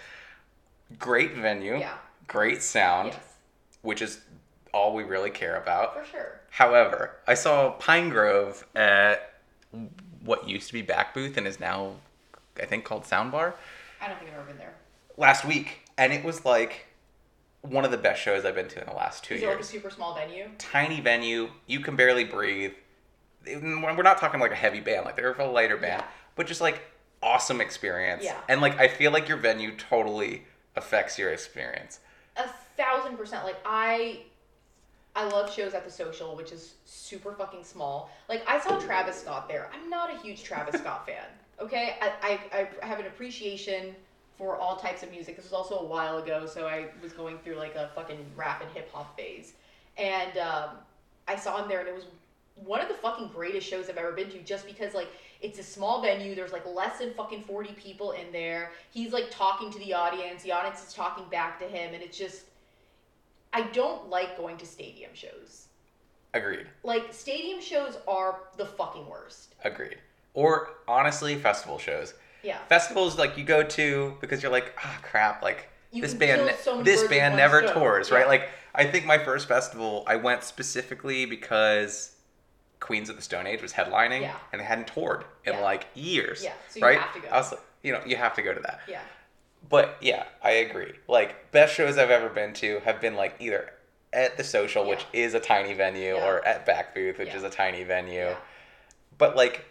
Great 0.98 1.34
venue, 1.34 1.78
Yeah. 1.78 1.94
great 2.28 2.62
sound, 2.64 3.14
Yes, 3.14 3.24
which 3.82 4.02
is 4.02 4.22
all 4.74 4.94
we 4.94 5.04
really 5.04 5.30
care 5.30 5.56
about. 5.56 5.94
for 5.94 6.06
sure. 6.06 6.40
However, 6.52 7.18
I 7.28 7.36
saw 7.36 7.78
Pinegrove 7.78 8.64
at 8.76 9.34
what 10.24 10.48
used 10.50 10.68
to 10.68 10.74
be 10.74 10.82
Back 10.82 11.14
Booth 11.14 11.38
and 11.38 11.46
is 11.48 11.60
now, 11.60 11.96
I 12.60 12.66
think, 12.66 12.86
called 12.86 13.06
Sound 13.06 13.32
Bar. 13.32 13.54
I 14.02 14.08
don't 14.08 14.18
think 14.18 14.32
I've 14.32 14.38
ever 14.40 14.48
been 14.48 14.58
there. 14.58 14.74
last 15.18 15.44
week, 15.46 15.80
and 15.98 16.14
it 16.14 16.24
was 16.24 16.46
like 16.46 16.86
one 17.62 17.84
of 17.86 17.92
the 17.92 17.98
best 17.98 18.22
shows 18.22 18.46
I've 18.46 18.56
been 18.56 18.68
to 18.70 18.80
in 18.82 18.88
the 18.88 18.94
last 18.96 19.24
two 19.24 19.36
Is 19.36 19.42
it 19.44 19.46
like 19.46 19.56
a 19.56 19.58
years. 19.60 19.70
super 19.70 19.90
small 19.90 20.16
venue? 20.16 20.48
Tiny 20.58 21.02
venue, 21.02 21.50
you 21.68 21.80
can 21.82 21.96
barely 21.96 22.24
breathe. 22.24 22.72
We're 23.46 24.02
not 24.04 24.18
talking 24.18 24.40
like 24.40 24.52
a 24.52 24.56
heavy 24.56 24.80
band, 24.80 25.06
like 25.06 25.16
they're 25.16 25.34
a 25.34 25.46
lighter 25.50 25.78
band, 25.78 26.02
Yeah. 26.02 26.08
but 26.36 26.48
just 26.48 26.62
like 26.62 26.82
awesome 27.22 27.60
experience. 27.62 28.24
Yeah. 28.24 28.38
And 28.48 28.62
like 28.62 28.78
I 28.80 28.88
feel 28.88 29.12
like 29.12 29.28
your 29.28 29.38
venue 29.38 29.76
totally 29.76 30.44
affects 30.76 31.18
your 31.20 31.32
experience. 31.32 32.00
A 32.38 32.48
thousand 32.78 33.18
percent. 33.18 33.44
Like 33.44 33.58
I, 33.66 34.22
I 35.16 35.26
love 35.28 35.52
shows 35.54 35.74
at 35.74 35.84
the 35.84 35.92
social, 35.92 36.36
which 36.36 36.52
is 36.52 36.76
super 36.86 37.34
fucking 37.34 37.64
small. 37.64 38.10
Like 38.30 38.44
I 38.48 38.60
saw 38.60 38.80
Travis 38.80 39.20
Scott 39.22 39.50
there. 39.50 39.70
I'm 39.74 39.90
not 39.90 40.14
a 40.14 40.18
huge 40.20 40.44
Travis 40.44 40.80
Scott 40.80 41.06
fan. 41.08 41.26
Okay, 41.60 41.96
I, 42.02 42.40
I 42.54 42.68
I 42.82 42.86
have 42.86 43.00
an 43.00 43.06
appreciation 43.08 43.94
for 44.40 44.56
all 44.56 44.78
types 44.78 45.04
of 45.04 45.12
music. 45.12 45.36
This 45.36 45.44
was 45.44 45.54
also 45.54 45.80
a 45.80 45.86
while 45.86 46.18
ago, 46.18 46.48
so 46.48 46.66
I 46.66 46.88
was 47.04 47.12
going 47.12 47.38
through 47.40 47.56
like 47.56 47.76
a 47.76 47.92
fucking 47.94 48.26
rap 48.38 48.62
and 48.62 48.72
hip 48.72 48.90
hop 48.92 49.16
phase, 49.18 49.54
and 49.98 50.36
um, 50.38 50.70
I 51.28 51.36
saw 51.36 51.62
him 51.62 51.68
there, 51.68 51.82
and 51.82 51.90
it 51.90 51.94
was 51.94 52.06
one 52.56 52.80
of 52.80 52.88
the 52.88 52.94
fucking 52.96 53.28
greatest 53.36 53.68
shows 53.68 53.90
I've 53.90 53.98
ever 53.98 54.14
been 54.14 54.30
to. 54.32 54.40
Just 54.40 54.66
because 54.66 54.94
like 54.94 55.10
it's 55.42 55.60
a 55.60 55.64
small 55.64 56.02
venue, 56.02 56.36
there's 56.36 56.54
like 56.54 56.66
less 56.66 57.00
than 57.00 57.14
fucking 57.14 57.44
forty 57.44 57.74
people 57.74 58.12
in 58.12 58.32
there. 58.32 58.72
He's 58.92 59.12
like 59.12 59.30
talking 59.30 59.70
to 59.72 59.80
the 59.80 59.94
audience, 59.94 60.42
the 60.42 60.54
audience 60.54 60.88
is 60.88 60.94
talking 60.94 61.26
back 61.30 61.60
to 61.60 61.66
him, 61.66 61.94
and 61.94 62.02
it's 62.02 62.18
just 62.18 62.46
I 63.52 63.64
don't 63.64 64.10
like 64.10 64.38
going 64.38 64.56
to 64.58 64.66
stadium 64.66 65.12
shows. 65.14 65.68
Agreed. 66.34 66.68
Like 66.84 67.14
stadium 67.14 67.60
shows 67.60 67.98
are 68.08 68.40
the 68.56 68.66
fucking 68.66 69.06
worst. 69.06 69.56
Agreed. 69.66 69.98
Or 70.34 70.76
honestly, 70.88 71.36
festival 71.36 71.78
shows. 71.78 72.14
Yeah. 72.44 72.58
Festivals 72.70 73.18
like 73.18 73.38
you 73.38 73.44
go 73.44 73.64
to 73.64 74.18
because 74.22 74.42
you're 74.42 74.52
like, 74.52 74.74
ah, 74.84 74.98
crap, 75.02 75.42
like 75.42 75.70
You 75.92 76.02
this 76.02 76.14
band, 76.14 76.56
so 76.62 76.82
this 76.82 77.04
band 77.08 77.36
never 77.36 77.62
stone. 77.64 77.74
tours, 77.74 78.10
Yeah. 78.10 78.18
right? 78.18 78.28
Like 78.28 78.50
I 78.74 78.86
think 78.86 79.06
my 79.06 79.18
first 79.18 79.48
festival, 79.48 80.04
I 80.08 80.16
went 80.16 80.44
specifically 80.44 81.26
because 81.26 82.16
Queens 82.80 83.10
of 83.10 83.16
the 83.18 83.22
Stone 83.22 83.46
Age 83.48 83.62
was 83.62 83.74
headlining, 83.74 84.22
Yeah. 84.22 84.36
and 84.54 84.62
they 84.62 84.66
hadn't 84.66 84.88
toured 84.88 85.26
in 85.46 85.54
Yeah. 85.54 85.60
like 85.62 85.88
years. 85.96 86.44
Yeah, 86.44 86.54
so 86.70 86.80
you 86.80 86.86
right? 86.86 87.00
have 87.00 87.14
to 87.14 87.20
go. 87.20 87.28
I 87.30 87.38
was 87.38 87.52
like, 87.52 87.62
you 87.84 87.92
know, 87.94 88.02
you 88.06 88.16
have 88.16 88.36
to 88.36 88.42
go 88.42 88.54
to 88.54 88.60
that. 88.62 88.82
Yeah. 88.88 89.02
But 89.68 89.98
yeah, 90.00 90.24
I 90.42 90.52
agree. 90.52 90.94
Like 91.08 91.52
best 91.52 91.74
shows 91.74 91.98
I've 91.98 92.12
ever 92.12 92.30
been 92.30 92.54
to 92.56 92.80
have 92.86 93.02
been 93.02 93.16
like 93.16 93.36
either 93.40 93.74
at 94.14 94.38
the 94.38 94.44
social, 94.44 94.86
which 94.88 95.06
is 95.14 95.34
a 95.34 95.40
tiny 95.40 95.74
venue, 95.74 96.16
Yeah. 96.16 96.26
or 96.26 96.46
at 96.46 96.66
Back 96.66 96.96
Booth, 96.96 97.18
which 97.20 97.28
Yeah. 97.30 97.36
is 97.38 97.44
a 97.44 97.50
tiny 97.50 97.84
venue. 97.84 98.20
Yeah. 98.28 98.36
But 99.18 99.36
like, 99.36 99.66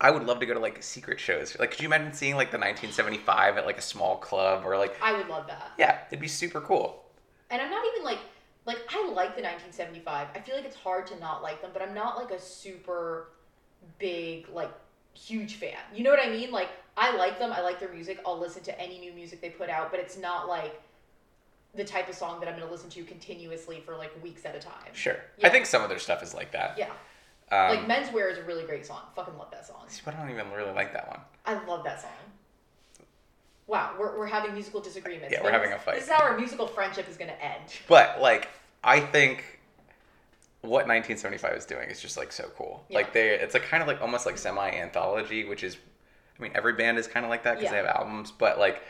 I 0.00 0.10
would 0.10 0.24
love 0.24 0.38
to 0.40 0.46
go 0.46 0.54
to 0.54 0.60
like 0.60 0.82
secret 0.82 1.18
shows. 1.18 1.58
Like, 1.58 1.72
could 1.72 1.80
you 1.80 1.88
imagine 1.88 2.12
seeing 2.12 2.36
like 2.36 2.50
the 2.50 2.58
1975 2.58 3.58
at 3.58 3.66
like 3.66 3.78
a 3.78 3.82
small 3.82 4.16
club 4.16 4.62
or 4.64 4.78
like, 4.78 4.96
I 5.02 5.12
would 5.14 5.28
love 5.28 5.46
that. 5.48 5.72
yeah, 5.78 6.00
it'd 6.08 6.20
be 6.20 6.28
super 6.28 6.60
cool. 6.60 7.04
And 7.50 7.60
I'm 7.60 7.70
not 7.70 7.84
even 7.92 8.04
like 8.04 8.18
like 8.66 8.78
I 8.90 9.02
like 9.08 9.34
the 9.34 9.42
1975. 9.42 10.28
I 10.34 10.40
feel 10.40 10.54
like 10.54 10.66
it's 10.66 10.76
hard 10.76 11.06
to 11.08 11.18
not 11.18 11.42
like 11.42 11.62
them, 11.62 11.70
but 11.72 11.80
I'm 11.82 11.94
not 11.94 12.16
like 12.18 12.30
a 12.30 12.40
super 12.40 13.28
big 13.98 14.46
like 14.52 14.70
huge 15.14 15.54
fan. 15.56 15.78
You 15.94 16.04
know 16.04 16.10
what 16.10 16.24
I 16.24 16.28
mean? 16.30 16.50
Like 16.50 16.68
I 16.96 17.16
like 17.16 17.38
them. 17.38 17.50
I 17.52 17.62
like 17.62 17.80
their 17.80 17.92
music. 17.92 18.20
I'll 18.26 18.38
listen 18.38 18.62
to 18.64 18.80
any 18.80 18.98
new 18.98 19.12
music 19.12 19.40
they 19.40 19.50
put 19.50 19.70
out, 19.70 19.90
but 19.90 20.00
it's 20.00 20.18
not 20.18 20.48
like 20.48 20.80
the 21.74 21.84
type 21.84 22.08
of 22.08 22.14
song 22.14 22.40
that 22.40 22.48
I'm 22.48 22.56
going 22.56 22.66
to 22.66 22.72
listen 22.72 22.90
to 22.90 23.04
continuously 23.04 23.82
for 23.84 23.96
like 23.96 24.12
weeks 24.22 24.44
at 24.44 24.54
a 24.54 24.58
time. 24.58 24.92
Sure. 24.92 25.16
Yeah. 25.38 25.46
I 25.46 25.50
think 25.50 25.66
some 25.66 25.82
of 25.82 25.88
their 25.88 25.98
stuff 25.98 26.22
is 26.22 26.34
like 26.34 26.52
that. 26.52 26.76
Yeah. 26.76 26.90
Um, 27.50 27.68
like 27.70 27.86
Menswear 27.86 28.30
is 28.30 28.38
a 28.38 28.42
really 28.42 28.64
great 28.64 28.84
song. 28.84 29.00
Fucking 29.16 29.36
love 29.38 29.50
that 29.52 29.66
song. 29.66 29.86
but 30.04 30.14
I 30.14 30.18
don't 30.20 30.30
even 30.30 30.50
really 30.52 30.72
like 30.72 30.92
that 30.92 31.08
one. 31.08 31.20
I 31.46 31.64
love 31.66 31.84
that 31.84 32.00
song. 32.02 32.10
Wow, 33.66 33.92
we're, 33.98 34.18
we're 34.18 34.26
having 34.26 34.54
musical 34.54 34.80
disagreements. 34.80 35.30
Yeah, 35.32 35.42
we're 35.42 35.50
having 35.52 35.72
a 35.72 35.78
fight. 35.78 35.96
This 35.96 36.04
is 36.04 36.10
how 36.10 36.22
our 36.24 36.38
musical 36.38 36.66
friendship 36.66 37.08
is 37.08 37.16
going 37.18 37.30
to 37.30 37.44
end. 37.44 37.64
But 37.86 38.20
like, 38.20 38.48
I 38.82 39.00
think 39.00 39.58
what 40.62 40.86
1975 40.86 41.52
is 41.54 41.64
doing 41.66 41.90
is 41.90 42.00
just 42.00 42.16
like 42.16 42.32
so 42.32 42.50
cool. 42.56 42.84
Yeah. 42.88 42.98
Like 42.98 43.12
they, 43.12 43.30
it's 43.30 43.52
like 43.54 43.64
kind 43.64 43.82
of 43.82 43.86
like 43.86 44.00
almost 44.00 44.24
like 44.26 44.38
semi 44.38 44.70
anthology, 44.70 45.44
which 45.44 45.62
is, 45.64 45.76
I 46.38 46.42
mean, 46.42 46.52
every 46.54 46.72
band 46.74 46.98
is 46.98 47.06
kind 47.06 47.26
of 47.26 47.30
like 47.30 47.44
that 47.44 47.58
because 47.58 47.64
Yeah. 47.72 47.82
they 47.82 47.86
have 47.88 47.96
albums, 47.96 48.30
but 48.30 48.58
like 48.58 48.82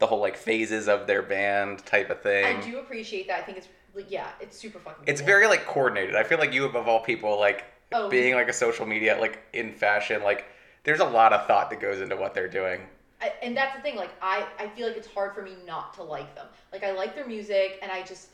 the 0.00 0.06
whole 0.06 0.20
like 0.20 0.36
phases 0.36 0.88
of 0.88 1.06
their 1.06 1.22
band 1.22 1.84
type 1.86 2.10
of 2.10 2.20
thing. 2.20 2.44
I 2.56 2.60
do 2.60 2.78
appreciate 2.78 3.28
that. 3.28 3.40
I 3.40 3.42
think 3.42 3.58
it's 3.58 3.68
like 3.94 4.10
yeah, 4.10 4.30
it's 4.40 4.58
super 4.58 4.80
fucking. 4.80 5.04
It's 5.06 5.20
cool. 5.20 5.26
very 5.26 5.46
like 5.46 5.64
coordinated. 5.66 6.16
I 6.16 6.24
feel 6.24 6.38
like 6.38 6.52
you, 6.52 6.64
above 6.64 6.88
all 6.88 7.00
people, 7.00 7.38
like 7.38 7.64
Oh. 7.94 8.08
being 8.10 8.34
like 8.34 8.48
a 8.48 8.52
social 8.52 8.86
media, 8.86 9.16
like 9.20 9.38
in 9.52 9.72
fashion, 9.72 10.22
like 10.24 10.46
there's 10.82 10.98
a 10.98 11.04
lot 11.04 11.32
of 11.32 11.46
thought 11.46 11.70
that 11.70 11.80
goes 11.80 12.00
into 12.00 12.16
what 12.16 12.34
they're 12.34 12.48
doing. 12.48 12.80
I, 13.20 13.32
and 13.40 13.56
that's 13.56 13.74
the 13.76 13.82
thing. 13.82 13.94
Like 13.94 14.10
I, 14.20 14.44
I 14.58 14.66
feel 14.68 14.88
like 14.88 14.96
it's 14.96 15.06
hard 15.06 15.32
for 15.32 15.42
me 15.42 15.52
not 15.64 15.94
to 15.94 16.02
like 16.02 16.34
them. 16.34 16.46
Like 16.72 16.82
I 16.82 16.90
like 16.90 17.14
their 17.14 17.26
music, 17.26 17.78
and 17.82 17.92
I 17.92 18.02
just, 18.02 18.28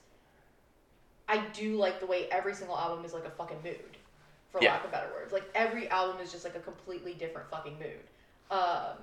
I 1.29 1.45
do 1.53 1.77
like 1.77 2.01
the 2.01 2.07
way 2.07 2.27
every 2.31 2.55
single 2.55 2.77
album 2.77 3.05
is 3.05 3.13
like 3.13 3.27
a 3.27 3.31
fucking 3.31 3.59
mood, 3.63 3.99
for 4.51 4.63
Yeah. 4.63 4.73
lack 4.73 4.85
of 4.87 4.93
better 4.93 5.11
words. 5.15 5.31
Like 5.33 5.45
every 5.55 5.89
album 5.91 6.21
is 6.23 6.33
just 6.33 6.45
like 6.45 6.57
a 6.57 6.61
completely 6.61 7.13
different 7.13 7.51
fucking 7.51 7.79
mood. 7.79 8.01
Um, 8.51 8.97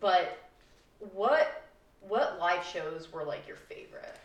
but 0.00 0.38
what 1.14 1.62
what 2.06 2.38
live 2.38 2.62
shows 2.64 3.10
were 3.10 3.24
like 3.24 3.48
your 3.48 3.56
favorite? 3.56 4.16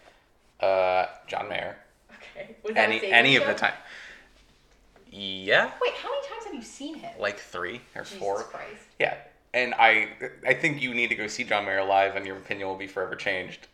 Uh, 0.60 1.06
John 1.26 1.48
Mayer, 1.48 1.78
Okay, 2.12 2.56
was 2.64 2.76
that 2.76 2.90
a 2.90 2.94
any 2.94 3.12
any 3.14 3.36
of 3.38 3.46
the 3.48 3.54
time. 3.54 3.74
Yeah, 5.18 5.72
Wait, 5.82 5.94
how 5.96 6.10
many 6.10 6.28
times 6.28 6.44
have 6.46 6.54
you 6.54 6.62
seen 6.62 6.96
him? 6.96 7.12
like 7.20 7.40
three 7.40 7.82
or 7.96 8.04
Jesus 8.04 8.18
four. 8.20 8.44
Christ. 8.44 8.84
Yeah, 9.00 9.16
and 9.54 9.74
I 9.76 10.10
I 10.48 10.54
think 10.54 10.82
you 10.82 10.94
need 10.94 11.08
to 11.10 11.16
go 11.16 11.28
see 11.28 11.44
John 11.44 11.66
Mayer 11.66 11.84
live, 11.84 12.16
and 12.16 12.26
your 12.26 12.38
opinion 12.38 12.68
will 12.68 12.76
be 12.76 12.88
forever 12.88 13.16
changed. 13.16 13.68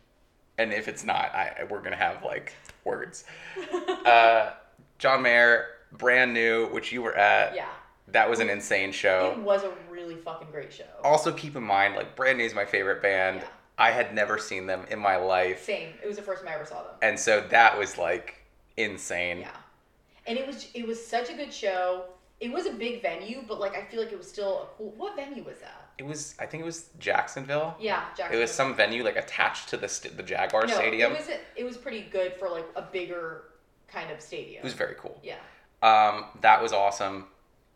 And 0.56 0.72
if 0.72 0.86
it's 0.88 1.04
not, 1.04 1.34
I 1.34 1.64
we're 1.68 1.82
gonna 1.82 1.96
have 1.96 2.22
like 2.24 2.52
words. 2.84 3.24
uh, 4.06 4.52
John 4.98 5.22
Mayer, 5.22 5.66
brand 5.92 6.32
new, 6.32 6.66
which 6.68 6.92
you 6.92 7.02
were 7.02 7.14
at. 7.16 7.54
Yeah, 7.54 7.66
That 8.08 8.30
was 8.30 8.38
an 8.40 8.48
insane 8.48 8.92
show. 8.92 9.32
it 9.36 9.42
was 9.42 9.64
a 9.64 9.72
really 9.90 10.16
fucking 10.16 10.48
great 10.52 10.72
show. 10.72 10.84
Also, 11.02 11.32
keep 11.32 11.56
in 11.56 11.62
mind, 11.64 11.94
like 11.96 12.14
brand 12.16 12.38
new 12.38 12.44
is 12.44 12.54
my 12.54 12.64
favorite 12.64 13.02
band. 13.02 13.40
Yeah. 13.40 13.46
I 13.76 13.90
had 13.90 14.14
never 14.14 14.38
seen 14.38 14.66
them 14.66 14.86
in 14.88 15.00
my 15.00 15.16
life, 15.16 15.64
Same. 15.64 15.88
It 16.00 16.06
was 16.06 16.14
the 16.16 16.22
first 16.22 16.44
time 16.44 16.52
I 16.52 16.54
ever 16.54 16.64
saw 16.64 16.84
them. 16.84 16.92
and 17.02 17.18
so 17.18 17.44
that 17.50 17.76
was 17.76 17.98
like 17.98 18.36
insane. 18.76 19.40
Yeah, 19.40 19.50
and 20.26 20.38
it 20.38 20.46
was 20.46 20.68
it 20.74 20.86
was 20.86 21.04
such 21.04 21.30
a 21.30 21.34
good 21.34 21.52
show. 21.52 22.04
It 22.40 22.52
was 22.52 22.66
a 22.66 22.72
big 22.72 23.00
venue, 23.02 23.42
but 23.46 23.60
like 23.60 23.76
I 23.76 23.84
feel 23.84 24.00
like 24.00 24.12
it 24.12 24.18
was 24.18 24.28
still 24.28 24.62
a 24.62 24.66
cool. 24.76 24.92
What 24.96 25.16
venue 25.16 25.44
was 25.44 25.58
that? 25.60 25.80
It 25.96 26.04
was, 26.04 26.34
I 26.40 26.46
think 26.46 26.62
it 26.62 26.66
was 26.66 26.88
Jacksonville. 26.98 27.76
Yeah, 27.78 28.02
Jackson. 28.16 28.36
It 28.36 28.40
was 28.40 28.50
some 28.50 28.74
venue 28.74 29.04
like 29.04 29.14
attached 29.16 29.68
to 29.68 29.76
the 29.76 29.88
st- 29.88 30.16
the 30.16 30.24
Jaguar 30.24 30.66
no, 30.66 30.74
Stadium. 30.74 31.12
It 31.12 31.18
was 31.18 31.28
it 31.56 31.64
was 31.64 31.76
pretty 31.76 32.02
good 32.02 32.34
for 32.34 32.48
like 32.48 32.66
a 32.74 32.82
bigger 32.82 33.44
kind 33.86 34.10
of 34.10 34.20
stadium. 34.20 34.58
It 34.58 34.64
was 34.64 34.72
very 34.74 34.96
cool. 34.98 35.20
yeah, 35.22 35.36
Um, 35.82 36.24
that 36.40 36.60
was 36.60 36.72
awesome. 36.72 37.26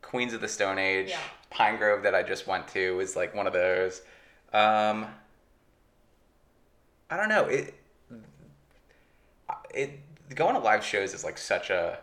Queens 0.03 0.33
of 0.33 0.41
the 0.41 0.49
Stone 0.49 0.79
Age, 0.79 1.11
Yeah. 1.11 1.19
Pinegrove 1.53 2.03
that 2.03 2.15
I 2.15 2.23
just 2.25 2.47
went 2.49 2.67
to 2.69 2.97
was 2.97 3.15
like 3.15 3.35
one 3.35 3.47
of 3.47 3.53
those. 3.53 4.03
Um, 4.53 5.07
I 7.11 7.17
don't 7.17 7.29
know 7.29 7.45
it. 7.45 7.75
It 9.73 10.01
going 10.35 10.55
to 10.55 10.61
live 10.61 10.85
shows 10.85 11.15
is 11.15 11.25
like 11.25 11.39
such 11.39 11.71
a 11.71 11.99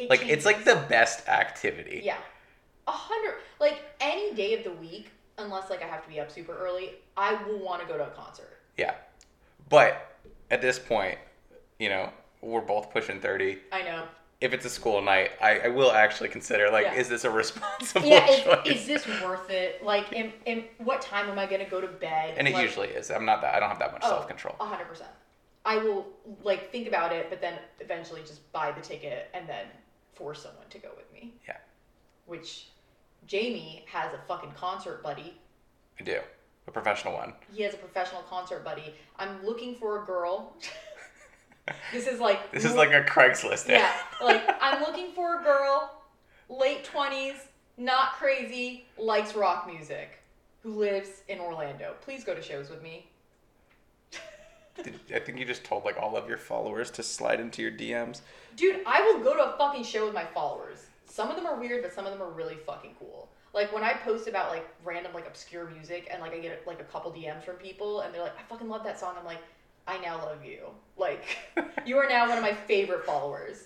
It 0.00 0.10
like 0.10 0.26
it's 0.26 0.44
like 0.46 0.64
the 0.64 0.84
best 0.88 1.28
activity. 1.28 2.00
yeah, 2.04 2.16
a 2.86 2.90
hundred 2.92 3.34
like 3.60 3.82
any 4.00 4.34
day 4.34 4.54
of 4.56 4.64
the 4.64 4.72
week, 4.72 5.10
unless 5.38 5.68
like 5.70 5.82
I 5.82 5.86
have 5.86 6.02
to 6.04 6.08
be 6.08 6.18
up 6.20 6.30
super 6.30 6.56
early, 6.56 6.92
I 7.16 7.34
will 7.44 7.58
want 7.58 7.82
to 7.82 7.86
go 7.88 7.96
to 7.98 8.04
a 8.04 8.10
concert. 8.10 8.58
Yeah, 8.78 8.94
but 9.68 10.16
at 10.50 10.62
this 10.62 10.78
point, 10.78 11.18
you 11.78 11.88
know, 11.90 12.10
we're 12.40 12.60
both 12.62 12.90
pushing 12.90 13.20
thirty. 13.20 13.58
I 13.72 13.82
know. 13.82 14.04
If 14.40 14.54
it's 14.54 14.64
a 14.64 14.70
school 14.70 15.02
night, 15.02 15.32
I, 15.42 15.58
I 15.58 15.68
will 15.68 15.92
actually 15.92 16.30
consider 16.30 16.70
like, 16.70 16.86
Yeah. 16.86 16.94
is 16.94 17.10
this 17.10 17.24
a 17.24 17.30
responsible 17.30 18.08
Yeah, 18.08 18.26
choice? 18.26 18.66
is, 18.66 18.80
is 18.80 18.86
this 18.86 19.06
worth 19.22 19.50
it? 19.50 19.84
Like, 19.84 20.12
in, 20.14 20.32
in 20.46 20.64
what 20.78 21.02
time 21.02 21.28
am 21.28 21.38
I 21.38 21.44
gonna 21.44 21.68
go 21.68 21.78
to 21.78 21.86
bed? 21.86 22.36
and 22.38 22.48
it 22.48 22.54
Like, 22.54 22.62
usually 22.62 22.88
is. 22.88 23.10
I'm 23.10 23.26
not 23.26 23.42
that. 23.42 23.54
I 23.54 23.60
don't 23.60 23.68
have 23.68 23.78
that 23.80 23.92
much 23.92 24.00
Oh, 24.02 24.08
self 24.08 24.28
control. 24.28 24.56
A 24.58 24.64
hundred 24.64 24.86
percent. 24.86 25.10
I 25.66 25.76
will 25.76 26.06
like 26.42 26.72
think 26.72 26.88
about 26.88 27.12
it, 27.12 27.26
but 27.28 27.42
then 27.42 27.58
eventually 27.80 28.22
just 28.22 28.50
buy 28.50 28.72
the 28.72 28.80
ticket 28.80 29.28
and 29.34 29.46
then 29.46 29.66
force 30.20 30.42
someone 30.42 30.66
to 30.68 30.78
go 30.78 30.90
with 30.96 31.10
me. 31.14 31.32
Yeah. 31.48 31.56
Which 32.26 32.66
Jamie 33.26 33.84
has 33.90 34.12
a 34.12 34.18
fucking 34.28 34.52
concert 34.52 35.02
buddy. 35.02 35.34
I 35.98 36.04
do 36.04 36.18
a 36.68 36.70
professional 36.70 37.14
one. 37.14 37.32
He 37.52 37.62
has 37.62 37.72
a 37.74 37.78
professional 37.78 38.20
concert 38.28 38.62
buddy. 38.62 38.94
I'm 39.18 39.44
looking 39.44 39.74
for 39.74 40.02
a 40.02 40.06
girl. 40.06 40.54
this 41.92 42.06
is 42.06 42.20
like 42.20 42.52
This 42.52 42.64
is 42.66 42.74
like 42.74 42.92
a 42.92 43.02
Craigslist. 43.02 43.64
ad. 43.70 43.80
yeah, 43.80 43.92
like 44.22 44.42
I'm 44.60 44.82
looking 44.82 45.12
for 45.12 45.40
a 45.40 45.42
girl, 45.42 46.02
late 46.50 46.84
twenties, 46.84 47.34
not 47.78 48.12
crazy, 48.12 48.84
likes 48.98 49.34
rock 49.34 49.66
music, 49.66 50.18
who 50.62 50.74
lives 50.78 51.22
in 51.28 51.40
Orlando. 51.40 51.94
Please 52.02 52.24
go 52.24 52.34
to 52.34 52.42
shows 52.42 52.68
with 52.68 52.82
me. 52.82 53.09
Did- 54.76 55.00
I 55.14 55.18
think 55.18 55.38
you 55.38 55.44
just 55.44 55.64
told 55.64 55.84
like 55.84 55.96
all 55.98 56.16
of 56.16 56.28
your 56.28 56.38
followers 56.38 56.90
to 56.92 57.02
slide 57.02 57.40
into 57.40 57.62
your 57.62 57.72
DMs. 57.72 58.20
Dude, 58.56 58.80
I 58.86 59.02
will 59.02 59.22
go 59.22 59.34
to 59.34 59.54
a 59.54 59.58
fucking 59.58 59.84
show 59.84 60.06
with 60.06 60.14
my 60.14 60.24
followers. 60.24 60.86
Some 61.06 61.28
of 61.28 61.36
them 61.36 61.46
are 61.46 61.58
weird, 61.58 61.82
but 61.82 61.92
some 61.92 62.06
of 62.06 62.12
them 62.12 62.22
are 62.22 62.30
really 62.30 62.56
fucking 62.66 62.94
cool. 62.98 63.28
Like 63.52 63.72
when 63.72 63.82
I 63.82 63.94
post 63.94 64.28
about 64.28 64.50
like 64.50 64.68
random 64.84 65.12
like 65.12 65.26
obscure 65.26 65.68
music 65.68 66.08
and 66.10 66.22
like 66.22 66.32
I 66.32 66.38
get 66.38 66.66
like 66.66 66.80
a 66.80 66.84
couple 66.84 67.10
DMs 67.12 67.44
from 67.44 67.56
people 67.56 68.00
and 68.02 68.14
they're 68.14 68.22
like, 68.22 68.38
I 68.38 68.42
fucking 68.48 68.68
love 68.68 68.84
that 68.84 68.98
song. 68.98 69.14
I'm 69.18 69.24
like, 69.24 69.40
I 69.86 69.98
now 69.98 70.18
love 70.18 70.44
you. 70.44 70.66
Like, 70.96 71.36
you 71.86 71.96
are 71.98 72.08
now 72.08 72.28
one 72.28 72.38
of 72.38 72.42
my 72.44 72.54
favorite 72.54 73.04
followers. 73.04 73.64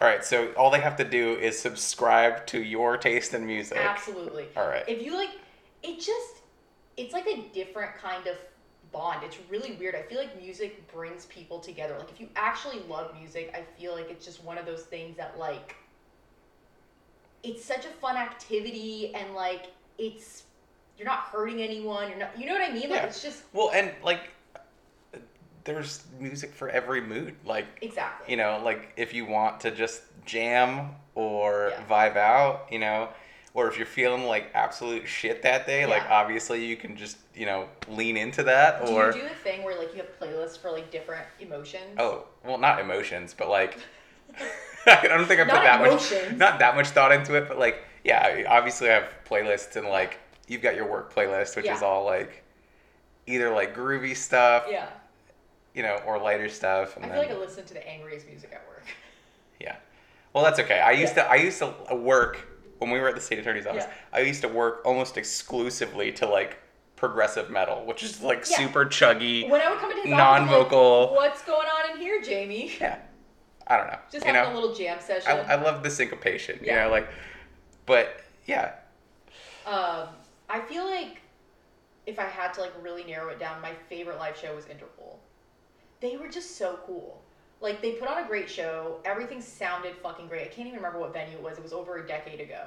All 0.00 0.06
right, 0.06 0.24
so 0.24 0.52
all 0.58 0.70
they 0.70 0.80
have 0.80 0.96
to 0.96 1.04
do 1.04 1.34
is 1.34 1.58
subscribe 1.58 2.46
to 2.48 2.62
your 2.62 2.98
taste 2.98 3.32
in 3.32 3.46
music. 3.46 3.78
Absolutely. 3.78 4.46
All 4.56 4.68
right. 4.68 4.84
If 4.86 5.02
you 5.02 5.14
like, 5.14 5.30
it 5.82 5.96
just, 6.00 6.42
it's 6.98 7.14
like 7.14 7.26
a 7.26 7.48
different 7.54 7.96
kind 7.96 8.26
of 8.26 8.36
bond. 8.92 9.22
It's 9.24 9.38
really 9.50 9.72
weird. 9.72 9.94
I 9.94 10.02
feel 10.02 10.18
like 10.18 10.40
music 10.40 10.90
brings 10.92 11.26
people 11.26 11.58
together. 11.60 11.96
Like 11.98 12.10
if 12.10 12.20
you 12.20 12.28
actually 12.36 12.80
love 12.88 13.14
music, 13.18 13.54
I 13.54 13.62
feel 13.80 13.94
like 13.94 14.10
it's 14.10 14.24
just 14.24 14.42
one 14.44 14.58
of 14.58 14.66
those 14.66 14.82
things 14.82 15.16
that 15.16 15.38
like, 15.38 15.76
it's 17.42 17.64
such 17.64 17.84
a 17.84 17.88
fun 17.88 18.16
activity 18.16 19.14
and 19.14 19.34
like 19.34 19.66
it's, 19.98 20.44
you're 20.98 21.06
not 21.06 21.20
hurting 21.20 21.60
anyone. 21.62 22.08
You're 22.08 22.18
not, 22.18 22.38
you 22.38 22.46
know 22.46 22.52
what 22.52 22.68
I 22.68 22.72
mean? 22.72 22.88
Like 22.90 23.00
Yeah. 23.02 23.06
it's 23.06 23.22
just 23.22 23.42
Well, 23.52 23.70
and 23.72 23.92
like, 24.02 24.30
there's 25.64 26.04
music 26.20 26.54
for 26.54 26.68
every 26.68 27.00
mood. 27.00 27.34
Like, 27.44 27.66
exactly. 27.82 28.30
you 28.30 28.36
know, 28.36 28.60
like 28.64 28.92
if 28.96 29.12
you 29.12 29.26
want 29.26 29.60
to 29.60 29.70
just 29.70 30.02
jam 30.24 30.90
or 31.14 31.72
Yeah. 31.72 31.84
vibe 31.88 32.16
out, 32.16 32.68
you 32.70 32.78
know, 32.78 33.08
or 33.56 33.68
if 33.68 33.78
you're 33.78 33.86
feeling 33.86 34.24
like 34.26 34.50
absolute 34.52 35.08
shit 35.08 35.40
that 35.42 35.66
day, 35.66 35.86
like 35.86 36.02
obviously 36.10 36.62
you 36.62 36.76
can 36.76 36.94
just, 36.94 37.16
you 37.34 37.46
know, 37.46 37.66
lean 37.88 38.18
into 38.18 38.42
that 38.42 38.84
do 38.84 38.92
or 38.92 39.06
you 39.06 39.12
do 39.14 39.22
the 39.22 39.34
thing 39.36 39.62
where 39.64 39.76
like 39.78 39.92
you 39.96 40.02
have 40.02 40.20
playlists 40.20 40.58
for 40.58 40.70
like 40.70 40.90
different 40.90 41.24
emotions? 41.40 41.96
oh, 41.98 42.26
well, 42.44 42.58
not 42.58 42.78
emotions, 42.80 43.34
but 43.36 43.48
like 43.48 43.78
I 44.86 45.06
don't 45.08 45.24
think 45.26 45.40
I 45.40 45.44
put 45.44 45.54
Not 45.54 45.64
that 45.64 45.80
emotions. 45.80 46.30
much 46.32 46.38
not 46.38 46.58
that 46.58 46.76
much 46.76 46.88
thought 46.88 47.12
into 47.12 47.34
it, 47.34 47.48
but 47.48 47.58
like 47.58 47.82
yeah, 48.04 48.44
obviously 48.46 48.90
I 48.90 48.92
have 48.92 49.08
playlists 49.28 49.74
and 49.76 49.88
like 49.88 50.18
you've 50.48 50.60
got 50.62 50.76
your 50.76 50.88
work 50.88 51.14
playlist, 51.14 51.56
which 51.56 51.66
is 51.66 51.80
all 51.82 52.04
like 52.04 52.44
either 53.26 53.50
like 53.54 53.74
groovy 53.74 54.14
stuff, 54.14 54.66
Yeah. 54.70 54.86
you 55.74 55.82
know, 55.82 55.98
or 56.06 56.18
lighter 56.18 56.50
stuff. 56.50 56.94
And 56.96 57.06
I 57.06 57.08
then, 57.08 57.16
feel 57.20 57.28
like 57.28 57.36
I 57.38 57.40
listen 57.40 57.64
to 57.64 57.72
the 57.74 57.88
angriest 57.88 58.26
music 58.28 58.50
at 58.52 58.64
work. 58.68 58.84
Yeah. 59.60 59.76
Well, 60.34 60.44
that's 60.44 60.60
okay. 60.60 60.78
I 60.80 60.90
used 60.90 61.16
Yeah. 61.16 61.24
to 61.24 61.30
I 61.30 61.36
used 61.36 61.58
to 61.60 61.72
work 61.96 62.46
when 62.78 62.90
we 62.90 62.98
were 62.98 63.08
at 63.08 63.14
the 63.14 63.20
state 63.20 63.38
attorney's 63.38 63.66
office. 63.66 63.84
Yeah. 63.84 63.92
I 64.12 64.20
used 64.20 64.42
to 64.42 64.48
work 64.48 64.82
almost 64.84 65.16
exclusively 65.16 66.12
to 66.12 66.26
like 66.26 66.58
progressive 66.96 67.50
metal, 67.50 67.84
which 67.86 68.02
is 68.02 68.22
like 68.22 68.38
Yeah. 68.50 68.56
super 68.56 68.84
chuggy. 68.86 69.48
When 69.48 69.60
I 69.60 69.70
would 69.70 69.78
come 69.78 69.90
into 69.90 70.02
his 70.02 70.12
office, 70.12 70.24
I'm 70.24 70.46
like, 70.46 70.50
Non-vocal. 70.50 71.14
What's 71.14 71.42
going 71.42 71.66
on 71.68 71.90
in 71.92 71.96
here, 72.00 72.20
Jamie? 72.22 72.72
Yeah. 72.80 72.98
I 73.66 73.76
don't 73.78 73.88
know. 73.88 73.98
Just 74.12 74.24
you 74.26 74.32
having 74.32 74.52
know, 74.52 74.58
a 74.58 74.60
little 74.60 74.74
jam 74.76 74.98
session. 75.00 75.28
I, 75.30 75.54
I 75.54 75.62
love 75.62 75.82
the 75.82 75.90
syncopation. 75.90 76.58
You 76.60 76.66
Yeah. 76.68 76.84
know, 76.84 76.90
like, 76.90 77.08
but 77.84 78.20
yeah, 78.46 78.72
Um, 79.66 80.08
I 80.48 80.60
feel 80.60 80.84
like 80.84 81.20
if 82.06 82.20
I 82.20 82.24
had 82.24 82.54
to 82.54 82.60
like 82.60 82.72
really 82.80 83.02
narrow 83.02 83.28
it 83.30 83.40
down, 83.40 83.60
my 83.60 83.72
favorite 83.88 84.18
live 84.18 84.36
show 84.36 84.54
was 84.54 84.66
Interpol. 84.66 85.16
They 86.00 86.16
were 86.16 86.28
just 86.28 86.56
so 86.56 86.78
cool. 86.86 87.20
Like 87.60 87.80
they 87.82 87.92
put 87.92 88.08
on 88.08 88.22
a 88.22 88.26
great 88.26 88.48
show. 88.50 89.00
Everything 89.04 89.40
sounded 89.40 89.94
fucking 89.96 90.28
great. 90.28 90.42
I 90.42 90.48
can't 90.48 90.68
even 90.68 90.76
remember 90.76 90.98
what 90.98 91.12
venue 91.12 91.36
it 91.36 91.42
was. 91.42 91.56
It 91.58 91.62
was 91.62 91.72
over 91.72 91.96
a 91.96 92.06
decade 92.06 92.40
ago. 92.40 92.66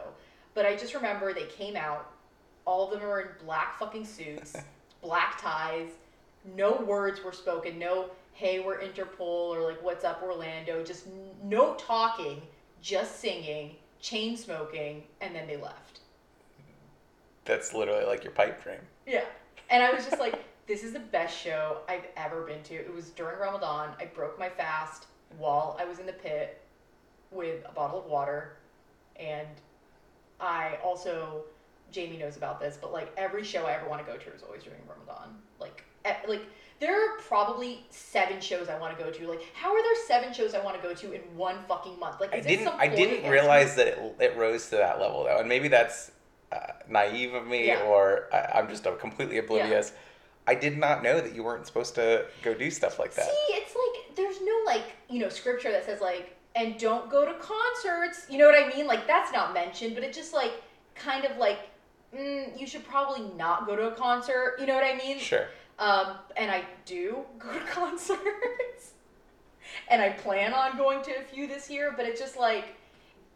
But 0.55 0.65
I 0.65 0.75
just 0.75 0.93
remember 0.93 1.33
they 1.33 1.45
came 1.45 1.75
out. 1.75 2.11
All 2.65 2.85
of 2.85 2.91
them 2.91 3.07
were 3.07 3.21
in 3.21 3.27
black 3.45 3.79
fucking 3.79 4.05
suits, 4.05 4.55
black 5.01 5.39
ties. 5.41 5.89
No 6.55 6.83
words 6.87 7.23
were 7.23 7.31
spoken. 7.33 7.77
No, 7.79 8.09
hey, 8.33 8.59
we're 8.59 8.79
Interpol 8.79 9.19
or 9.19 9.61
like, 9.61 9.83
what's 9.83 10.03
up, 10.03 10.21
Orlando. 10.23 10.83
Just 10.83 11.05
no 11.43 11.75
talking, 11.75 12.41
just 12.81 13.19
singing, 13.19 13.75
chain 14.01 14.37
smoking, 14.37 15.03
and 15.21 15.35
then 15.35 15.47
they 15.47 15.57
left. 15.57 15.99
that's 17.45 17.73
literally 17.73 18.05
like 18.05 18.23
your 18.23 18.33
pipe 18.33 18.63
dream. 18.63 18.79
Yeah. 19.07 19.25
And 19.69 19.83
I 19.83 19.91
was 19.93 20.05
just 20.05 20.19
like, 20.19 20.35
this 20.69 20.83
is 20.83 20.93
the 20.93 20.99
best 20.99 21.35
show 21.35 21.79
I've 21.89 22.05
ever 22.15 22.43
been 22.43 22.61
to. 22.63 22.75
It 22.75 22.93
was 22.93 23.09
during 23.09 23.39
Ramadan. 23.39 23.89
I 23.99 24.05
broke 24.05 24.37
my 24.37 24.49
fast 24.49 25.07
while 25.39 25.75
I 25.79 25.83
was 25.83 25.97
in 25.97 26.05
the 26.05 26.13
pit. 26.13 26.61
with 27.31 27.63
a 27.67 27.71
bottle 27.71 27.99
of 27.99 28.05
water, 28.05 28.53
and 29.19 29.47
I 30.39 30.77
also 30.83 31.43
Jamie 31.91 32.17
knows 32.17 32.37
about 32.37 32.59
this, 32.59 32.77
but 32.79 32.91
like 32.93 33.11
every 33.17 33.43
show 33.43 33.65
I 33.65 33.73
ever 33.73 33.87
want 33.89 34.05
to 34.05 34.11
go 34.11 34.17
to 34.17 34.33
is 34.33 34.41
always 34.43 34.63
during 34.63 34.79
Ramadan. 34.87 35.35
Like, 35.59 35.83
like 36.27 36.43
there 36.79 36.93
are 36.93 37.17
probably 37.17 37.85
seven 37.89 38.39
shows 38.39 38.69
I 38.69 38.79
want 38.79 38.97
to 38.97 39.03
go 39.03 39.11
to. 39.11 39.27
Like, 39.27 39.41
how 39.53 39.75
are 39.75 39.81
there 39.81 39.95
seven 40.07 40.33
shows 40.33 40.53
I 40.53 40.63
want 40.63 40.81
to 40.81 40.87
go 40.87 40.93
to 40.93 41.11
in 41.13 41.21
one 41.35 41.57
fucking 41.67 41.99
month? 41.99 42.19
Like, 42.19 42.33
I 42.33 42.39
didn't. 42.39 42.67
I 42.67 42.87
didn't 42.87 43.29
realize 43.29 43.75
that 43.75 43.87
it, 43.87 44.15
it 44.19 44.37
rose 44.37 44.69
to 44.69 44.77
that 44.77 44.99
level 44.99 45.23
though, 45.23 45.37
and 45.39 45.49
maybe 45.49 45.67
that's 45.67 46.11
uh, 46.51 46.57
naive 46.87 47.33
of 47.33 47.45
me, 47.47 47.67
Yeah. 47.67 47.81
or 47.83 48.27
I, 48.33 48.59
I'm 48.59 48.69
just 48.69 48.85
uh, 48.87 48.91
completely 48.95 49.37
oblivious. 49.39 49.93
I 50.49 50.55
did 50.55 50.79
not 50.79 51.03
know 51.03 51.21
that 51.21 51.35
you 51.35 51.43
weren't 51.43 51.67
supposed 51.67 51.93
to 51.93 52.25
go 52.41 52.55
do 52.55 52.71
stuff 52.71 52.97
like 52.97 53.13
that. 53.13 53.25
See, 53.25 53.53
it's 53.53 53.75
like 53.75 54.15
there's 54.15 54.41
no 54.41 54.63
like 54.65 54.95
you 55.07 55.19
know 55.19 55.29
scripture 55.29 55.71
that 55.71 55.85
says 55.85 56.01
like 56.01 56.35
and 56.55 56.75
don't 56.79 57.07
go 57.07 57.23
to 57.23 57.35
concerts. 57.35 58.25
You 58.31 58.39
know 58.39 58.47
what 58.47 58.55
I 58.55 58.67
mean? 58.75 58.87
Like 58.87 59.05
that's 59.05 59.31
not 59.31 59.53
mentioned, 59.53 59.93
but 59.93 60.03
it 60.03 60.11
just 60.11 60.33
like 60.33 60.53
kind 60.95 61.23
of 61.23 61.37
like 61.37 61.59
mm, 62.17 62.59
you 62.59 62.65
should 62.65 62.83
probably 62.83 63.31
not 63.37 63.67
go 63.67 63.75
to 63.75 63.89
a 63.89 63.91
concert. 63.91 64.55
You 64.59 64.65
know 64.65 64.73
what 64.73 64.83
I 64.83 64.97
mean? 64.97 65.19
Sure. 65.19 65.45
Um, 65.77 66.15
and 66.35 66.49
I 66.49 66.63
do 66.83 67.19
go 67.37 67.53
to 67.53 67.59
concerts, 67.65 68.93
and 69.87 70.01
I 70.01 70.09
plan 70.09 70.51
on 70.51 70.77
going 70.77 71.03
to 71.03 71.11
a 71.11 71.21
few 71.21 71.45
this 71.45 71.69
year. 71.69 71.93
But 71.95 72.07
it's 72.07 72.19
just 72.19 72.37
like 72.37 72.75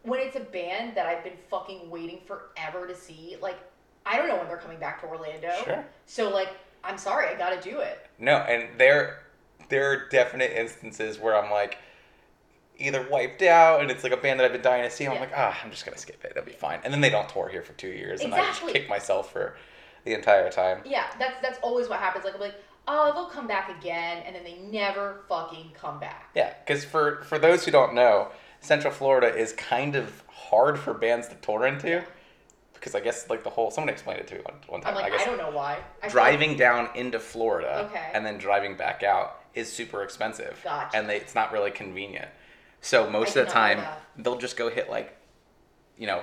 when 0.02 0.18
it's 0.18 0.34
a 0.34 0.40
band 0.40 0.96
that 0.96 1.06
I've 1.06 1.22
been 1.22 1.38
fucking 1.48 1.88
waiting 1.88 2.18
forever 2.26 2.88
to 2.88 2.94
see. 2.96 3.36
Like 3.40 3.60
I 4.04 4.16
don't 4.16 4.26
know 4.26 4.36
when 4.36 4.48
they're 4.48 4.56
coming 4.56 4.80
back 4.80 5.00
to 5.02 5.06
Orlando. 5.06 5.52
Sure. 5.64 5.84
So 6.06 6.28
like 6.28 6.48
I'm 6.84 6.98
sorry, 6.98 7.28
I 7.28 7.34
got 7.34 7.60
to 7.60 7.70
do 7.70 7.80
it. 7.80 8.06
No, 8.18 8.36
and 8.36 8.78
there 8.78 9.20
there 9.68 9.90
are 9.90 10.08
definite 10.08 10.52
instances 10.52 11.18
where 11.18 11.36
I'm 11.36 11.50
like 11.50 11.78
either 12.78 13.06
wiped 13.08 13.42
out 13.42 13.80
and 13.80 13.90
it's 13.90 14.02
like 14.02 14.12
a 14.12 14.16
band 14.16 14.40
that 14.40 14.44
I've 14.46 14.52
been 14.52 14.62
dying 14.62 14.82
to 14.82 14.90
see. 14.90 15.04
And 15.04 15.14
I'm 15.14 15.20
like, 15.20 15.32
ah, 15.34 15.58
I'm 15.64 15.70
just 15.70 15.84
gonna 15.84 15.98
skip 15.98 16.24
it. 16.24 16.34
That'll 16.34 16.46
be 16.46 16.52
fine. 16.52 16.80
And 16.84 16.92
then 16.92 17.00
they 17.00 17.10
don't 17.10 17.28
tour 17.28 17.48
here 17.48 17.62
for 17.62 17.72
two 17.74 17.88
years, 17.88 18.20
and 18.20 18.34
I 18.34 18.38
just 18.46 18.66
kick 18.68 18.88
myself 18.88 19.32
for 19.32 19.56
the 20.04 20.14
entire 20.14 20.50
time. 20.50 20.82
Yeah, 20.84 21.06
that's 21.18 21.40
that's 21.40 21.58
always 21.62 21.88
what 21.88 22.00
happens. 22.00 22.24
Like 22.24 22.34
I'm 22.34 22.40
like, 22.40 22.56
oh, 22.88 23.12
they'll 23.14 23.26
come 23.26 23.46
back 23.46 23.70
again, 23.80 24.22
and 24.26 24.34
then 24.34 24.44
they 24.44 24.58
never 24.58 25.24
fucking 25.28 25.72
come 25.74 25.98
back. 26.00 26.30
Yeah, 26.34 26.54
because 26.64 26.84
for 26.84 27.22
for 27.22 27.38
those 27.38 27.64
who 27.64 27.70
don't 27.70 27.94
know, 27.94 28.28
Central 28.60 28.92
Florida 28.92 29.34
is 29.34 29.52
kind 29.52 29.96
of 29.96 30.22
hard 30.28 30.78
for 30.78 30.94
bands 30.94 31.28
to 31.28 31.34
tour 31.36 31.66
into. 31.66 32.04
Because 32.84 32.94
I 32.94 33.00
guess 33.00 33.30
like 33.30 33.42
the 33.42 33.48
whole 33.48 33.70
someone 33.70 33.88
explained 33.88 34.20
it 34.20 34.26
to 34.26 34.34
me 34.34 34.40
one, 34.42 34.56
one 34.68 34.80
time. 34.82 34.94
I'm 34.94 35.02
like, 35.02 35.12
I 35.14 35.22
I, 35.22 35.24
don't 35.24 35.38
know 35.38 35.50
why. 35.50 35.78
I 36.02 36.08
driving 36.10 36.54
down 36.54 36.90
into 36.94 37.18
Florida 37.18 37.88
Okay. 37.88 38.10
and 38.12 38.26
then 38.26 38.36
driving 38.36 38.76
back 38.76 39.02
out 39.02 39.40
is 39.54 39.72
super 39.72 40.02
expensive. 40.02 40.60
Gotcha. 40.62 40.94
And 40.94 41.08
they, 41.08 41.16
it's 41.16 41.34
not 41.34 41.50
really 41.50 41.70
convenient. 41.70 42.28
So 42.82 43.08
most 43.08 43.28
of 43.28 43.34
the 43.36 43.40
did 43.46 43.54
not 43.54 43.76
know 43.76 43.82
time, 43.82 43.94
they'll 44.18 44.36
just 44.38 44.58
go 44.58 44.68
hit 44.68 44.90
like, 44.90 45.16
you 45.96 46.06
know, 46.06 46.22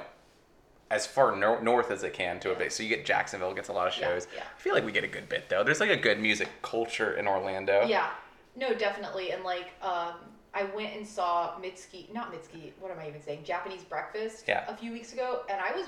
as 0.92 1.08
far 1.08 1.36
nor- 1.36 1.62
north 1.64 1.90
as 1.90 2.02
they 2.02 2.12
can 2.12 2.40
to 2.42 2.52
a 2.52 2.56
bit. 2.56 2.72
So 2.72 2.84
you 2.84 2.90
get 2.90 3.06
Jacksonville 3.06 3.56
gets 3.56 3.70
a 3.70 3.74
lot 3.74 3.88
of 3.88 3.94
shows. 3.94 4.28
yeah. 4.36 4.44
I 4.44 4.62
feel 4.62 4.76
like 4.76 4.86
we 4.86 4.92
get 4.92 5.04
a 5.04 5.08
good 5.08 5.28
bit 5.30 5.50
though. 5.50 5.64
There's 5.64 5.80
like 5.80 5.90
a 5.90 5.98
good 5.98 6.20
music 6.20 6.48
culture 6.62 7.14
in 7.18 7.28
Orlando. 7.28 7.88
yeah, 7.88 8.12
no, 8.56 8.76
definitely. 8.76 9.32
And 9.32 9.44
like, 9.44 9.72
um, 9.82 10.14
I 10.54 10.66
went 10.76 10.96
and 10.96 11.08
saw 11.08 11.54
Mitski, 11.60 12.14
not 12.14 12.32
Mitski. 12.32 12.74
What 12.80 12.92
am 12.92 13.00
I 13.00 13.08
even 13.08 13.22
saying? 13.24 13.46
Japanese 13.46 13.84
Breakfast. 13.84 14.44
Yeah. 14.48 14.66
A 14.68 14.76
few 14.76 14.92
weeks 14.92 15.14
ago, 15.14 15.42
and 15.50 15.60
I 15.60 15.72
was 15.76 15.88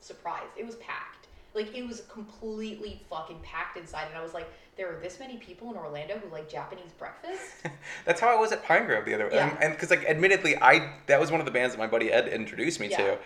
surprised. 0.00 0.52
It 0.58 0.66
was 0.66 0.76
packed. 0.76 1.26
Like 1.54 1.74
it 1.76 1.86
was 1.86 2.02
completely 2.08 3.02
fucking 3.10 3.40
packed 3.42 3.76
inside, 3.76 4.06
and 4.08 4.16
I 4.16 4.22
was 4.22 4.34
like, 4.34 4.48
there 4.76 4.88
are 4.96 5.00
this 5.00 5.18
many 5.18 5.36
people 5.36 5.68
in 5.70 5.76
Orlando 5.76 6.16
who 6.18 6.30
like 6.30 6.48
Japanese 6.48 6.92
breakfast. 6.96 7.42
That's 8.04 8.20
how 8.20 8.28
I 8.34 8.38
was 8.40 8.52
at 8.52 8.64
Pinegrove 8.64 9.04
the 9.04 9.14
other 9.14 9.28
Yeah. 9.32 9.56
and 9.60 9.72
because 9.74 9.90
like 9.90 10.04
admittedly 10.04 10.56
I 10.56 10.92
that 11.06 11.18
was 11.20 11.30
one 11.30 11.40
of 11.40 11.46
the 11.46 11.52
bands 11.52 11.74
that 11.74 11.78
my 11.78 11.88
buddy 11.88 12.12
Ed 12.12 12.28
introduced 12.28 12.78
me 12.80 12.88
Yeah. 12.88 12.96
to, 12.98 13.18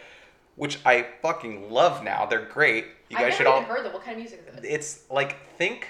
which 0.57 0.79
I 0.87 1.07
fucking 1.21 1.71
love 1.71 2.03
now. 2.03 2.25
They're 2.27 2.47
great. 2.47 2.87
You 3.11 3.19
guys 3.19 3.35
should 3.35 3.47
all 3.47 3.61
heard 3.63 3.85
them. 3.85 3.93
What 3.93 4.03
kind 4.03 4.13
of 4.17 4.21
music 4.21 4.45
is 4.51 4.59
it? 4.59 4.65
it's 4.65 5.05
like 5.11 5.37
think 5.59 5.89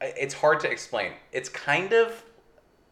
it's 0.00 0.34
hard 0.34 0.60
to 0.60 0.70
explain 0.70 1.12
it's 1.32 1.48
kind 1.48 1.92
of 1.92 2.22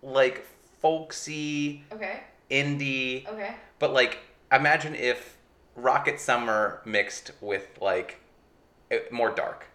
like 0.02 0.44
folksy 0.80 1.84
Okay. 1.92 2.20
indie 2.50 3.26
Okay. 3.28 3.54
but 3.78 3.92
like 3.92 4.18
imagine 4.52 4.94
if 4.94 5.33
rocket 5.76 6.20
summer 6.20 6.80
mixed 6.84 7.32
with 7.40 7.66
like 7.80 8.20
more 9.10 9.30
dark 9.30 9.66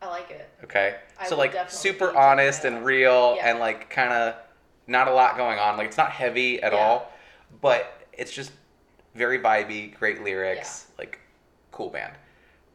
I 0.00 0.06
like 0.08 0.30
it. 0.30 0.48
okay 0.64 0.96
I 1.18 1.26
so 1.26 1.36
like 1.36 1.54
super 1.70 2.16
honest 2.16 2.64
and 2.64 2.84
real 2.84 3.34
Yeah. 3.36 3.50
and 3.50 3.58
like 3.58 3.90
kind 3.90 4.12
of 4.12 4.34
not 4.86 5.08
a 5.08 5.12
lot 5.12 5.36
going 5.36 5.58
on 5.58 5.76
like 5.76 5.88
it's 5.88 5.96
not 5.98 6.10
heavy 6.10 6.62
at 6.62 6.72
Yeah. 6.72 6.78
all 6.78 7.12
but 7.60 8.06
it's 8.12 8.32
just 8.32 8.52
very 9.14 9.38
vibey 9.38 9.94
great 9.94 10.22
lyrics 10.24 10.86
like 10.98 11.18
cool 11.70 11.90
band 11.90 12.14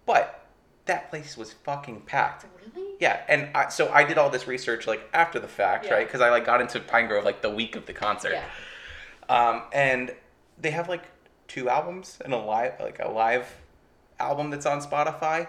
but 0.05 0.45
that 0.86 1.10
place 1.10 1.36
was 1.36 1.51
fucking 1.51 2.01
packed 2.01 2.45
Really? 2.75 2.91
yeah, 2.99 3.21
and 3.27 3.49
I, 3.55 3.69
so 3.69 3.91
I 3.91 4.03
did 4.03 4.19
all 4.19 4.29
this 4.29 4.45
research 4.47 4.86
like 4.86 5.01
after 5.13 5.39
the 5.39 5.47
fact, 5.47 5.86
Yeah. 5.86 5.95
right? 5.95 6.05
Because 6.08 6.21
I 6.21 6.29
like 6.29 6.45
got 6.45 6.62
into 6.62 6.79
Pinegrove 6.79 7.23
like 7.23 7.41
the 7.41 7.49
week 7.49 7.75
of 7.75 7.88
the 7.88 7.93
concert, 7.93 8.34
Yeah. 8.34 8.43
um, 9.36 9.63
and 9.73 10.13
they 10.60 10.69
have 10.71 10.88
like 10.88 11.01
two 11.47 11.69
albums 11.69 12.19
and 12.23 12.34
a 12.34 12.38
live 12.38 12.73
like 12.79 12.99
a 12.99 13.10
live 13.10 13.47
album 14.19 14.49
that's 14.49 14.65
on 14.65 14.81
Spotify, 14.81 15.47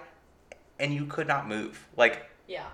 and 0.79 0.93
you 0.93 1.07
could 1.07 1.27
not 1.27 1.49
move, 1.49 1.87
like 1.97 2.29
Yeah. 2.47 2.67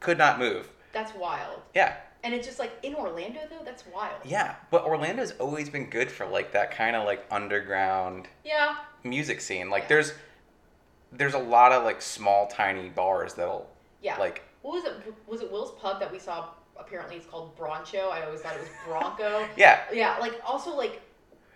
could 0.00 0.18
not 0.18 0.38
move. 0.38 0.68
That's 0.92 1.14
wild. 1.14 1.60
Yeah, 1.74 1.96
And 2.24 2.34
it's 2.34 2.46
just 2.46 2.58
like 2.58 2.72
in 2.82 2.94
Orlando 2.94 3.40
though, 3.50 3.64
that's 3.64 3.84
wild. 3.86 4.20
yeah, 4.24 4.54
but 4.70 4.84
Orlando's 4.84 5.32
always 5.40 5.68
been 5.70 5.88
good 5.90 6.10
for 6.10 6.26
like 6.26 6.52
that 6.52 6.70
kind 6.70 6.94
of 6.96 7.04
like 7.04 7.24
underground 7.30 8.28
Yeah. 8.44 8.76
music 9.02 9.40
scene. 9.40 9.70
Like 9.70 9.84
Yeah. 9.84 9.88
there's 9.88 10.12
there's 11.14 11.34
a 11.34 11.38
lot 11.38 11.72
of 11.72 11.84
like 11.84 12.00
small 12.00 12.46
tiny 12.46 12.88
bars 12.88 13.34
that'll 13.34 13.68
Yeah. 14.00 14.16
like 14.18 14.42
what 14.62 14.74
was 14.74 14.84
it? 14.84 15.14
Was 15.26 15.40
it 15.42 15.50
Will's 15.50 15.72
Pub 15.80 15.98
that 16.00 16.10
we 16.12 16.18
saw? 16.20 16.48
Apparently, 16.76 17.16
it's 17.16 17.26
called 17.26 17.54
Broncho. 17.56 18.08
I 18.10 18.24
always 18.24 18.40
thought 18.40 18.54
it 18.54 18.60
was 18.60 18.68
Bronco. 18.86 19.46
yeah 19.56 19.80
yeah. 19.92 20.16
Like 20.18 20.40
also 20.44 20.74
like, 20.76 21.00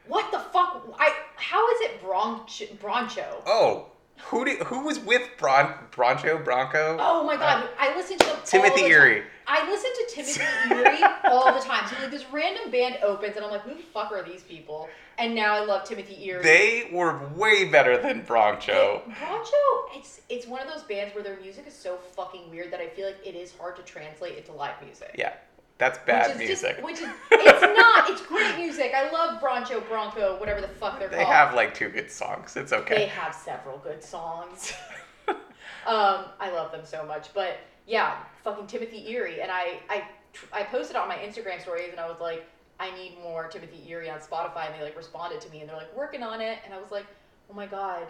what 0.08 0.30
the 0.32 0.38
fuck? 0.38 0.84
I 0.98 1.12
how 1.36 1.68
is 1.74 1.80
it 1.82 2.02
Broncho? 2.02 2.66
Broncho? 2.80 3.42
Oh, 3.46 3.86
who 4.24 4.44
did, 4.44 4.62
who 4.62 4.84
was 4.84 4.98
with 4.98 5.22
Bron, 5.38 5.74
Broncho 5.90 6.38
Bronco? 6.38 6.96
Oh 6.98 7.24
my 7.24 7.36
god! 7.36 7.64
Uh, 7.64 7.68
I 7.78 7.96
listen 7.96 8.18
to 8.18 8.36
Timothy 8.44 8.84
Erie. 8.84 9.20
Time. 9.20 9.28
I 9.48 9.70
listen 9.70 9.90
to 9.92 10.14
Timothy 10.14 10.74
Erie 10.74 11.02
all 11.24 11.52
the 11.52 11.60
time. 11.60 11.86
So 11.88 11.96
like 12.00 12.10
this 12.10 12.24
random 12.32 12.70
band 12.70 12.98
opens, 13.02 13.36
and 13.36 13.44
I'm 13.44 13.50
like, 13.50 13.62
who 13.62 13.74
the 13.74 13.82
fuck 13.82 14.10
are 14.12 14.22
these 14.22 14.42
people? 14.42 14.88
And 15.18 15.34
now 15.34 15.54
I 15.54 15.64
love 15.64 15.84
Timothy 15.84 16.26
Erie. 16.26 16.42
They 16.42 16.90
were 16.92 17.28
way 17.34 17.64
better 17.64 17.96
than 17.96 18.22
Broncho. 18.22 19.02
Broncho, 19.18 19.56
it's 19.94 20.20
it's 20.28 20.46
one 20.46 20.60
of 20.60 20.68
those 20.68 20.82
bands 20.82 21.14
where 21.14 21.22
their 21.22 21.38
music 21.40 21.66
is 21.66 21.74
so 21.74 21.96
fucking 21.96 22.50
weird 22.50 22.72
that 22.72 22.80
I 22.80 22.88
feel 22.88 23.06
like 23.06 23.24
it 23.24 23.34
is 23.34 23.52
hard 23.56 23.76
to 23.76 23.82
translate 23.82 24.36
into 24.36 24.52
live 24.52 24.82
music. 24.82 25.14
Yeah, 25.16 25.34
that's 25.78 25.98
bad 26.06 26.38
which 26.38 26.48
music. 26.48 26.76
Just, 26.76 26.84
which 26.84 27.00
is 27.00 27.08
it's 27.30 27.60
not. 27.60 28.10
It's 28.10 28.22
great 28.22 28.56
music. 28.56 28.92
I 28.96 29.10
love 29.10 29.40
Broncho, 29.40 29.80
Bronco, 29.82 30.38
whatever 30.38 30.60
the 30.60 30.68
fuck 30.68 30.98
they're 30.98 31.08
they 31.08 31.16
called. 31.16 31.28
They 31.28 31.32
have 31.32 31.54
like 31.54 31.74
two 31.74 31.88
good 31.88 32.10
songs. 32.10 32.56
It's 32.56 32.72
okay. 32.72 32.96
They 32.96 33.06
have 33.06 33.34
several 33.34 33.78
good 33.78 34.02
songs. 34.02 34.72
um, 35.28 36.24
I 36.40 36.50
love 36.52 36.72
them 36.72 36.84
so 36.84 37.04
much. 37.04 37.32
But 37.34 37.58
yeah, 37.86 38.16
fucking 38.42 38.66
Timothy 38.66 39.10
Erie, 39.10 39.42
and 39.42 39.50
I 39.50 39.80
I 39.90 40.04
I 40.52 40.62
posted 40.64 40.96
on 40.96 41.08
my 41.08 41.16
Instagram 41.16 41.60
stories, 41.60 41.90
and 41.90 42.00
I 42.00 42.08
was 42.08 42.20
like, 42.20 42.46
I 42.80 42.90
need 42.96 43.18
more 43.22 43.48
Timothy 43.48 43.84
Erie 43.88 44.10
on 44.10 44.18
Spotify, 44.20 44.66
and 44.66 44.74
they 44.80 44.84
like 44.84 44.96
responded 44.96 45.40
to 45.42 45.50
me, 45.50 45.60
and 45.60 45.68
they're 45.68 45.76
like 45.76 45.94
working 45.96 46.22
on 46.22 46.40
it, 46.40 46.58
and 46.64 46.72
I 46.72 46.80
was 46.80 46.90
like, 46.90 47.06
oh 47.50 47.54
my 47.54 47.66
god, 47.66 48.06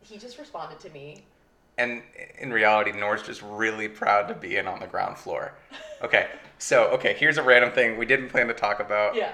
he 0.00 0.16
just 0.18 0.38
responded 0.38 0.80
to 0.80 0.90
me. 0.90 1.24
And 1.78 2.02
in 2.38 2.52
reality, 2.52 2.92
Noor's 2.92 3.22
just 3.22 3.42
really 3.42 3.88
proud 3.88 4.28
to 4.28 4.34
be 4.34 4.56
in 4.56 4.66
on 4.66 4.78
the 4.80 4.86
ground 4.86 5.16
floor. 5.16 5.54
Okay, 6.02 6.28
so 6.58 6.84
okay, 6.88 7.14
here's 7.14 7.38
a 7.38 7.42
random 7.42 7.72
thing 7.72 7.96
we 7.96 8.06
didn't 8.06 8.28
plan 8.28 8.48
to 8.48 8.54
talk 8.54 8.80
about. 8.80 9.14
Yeah. 9.14 9.32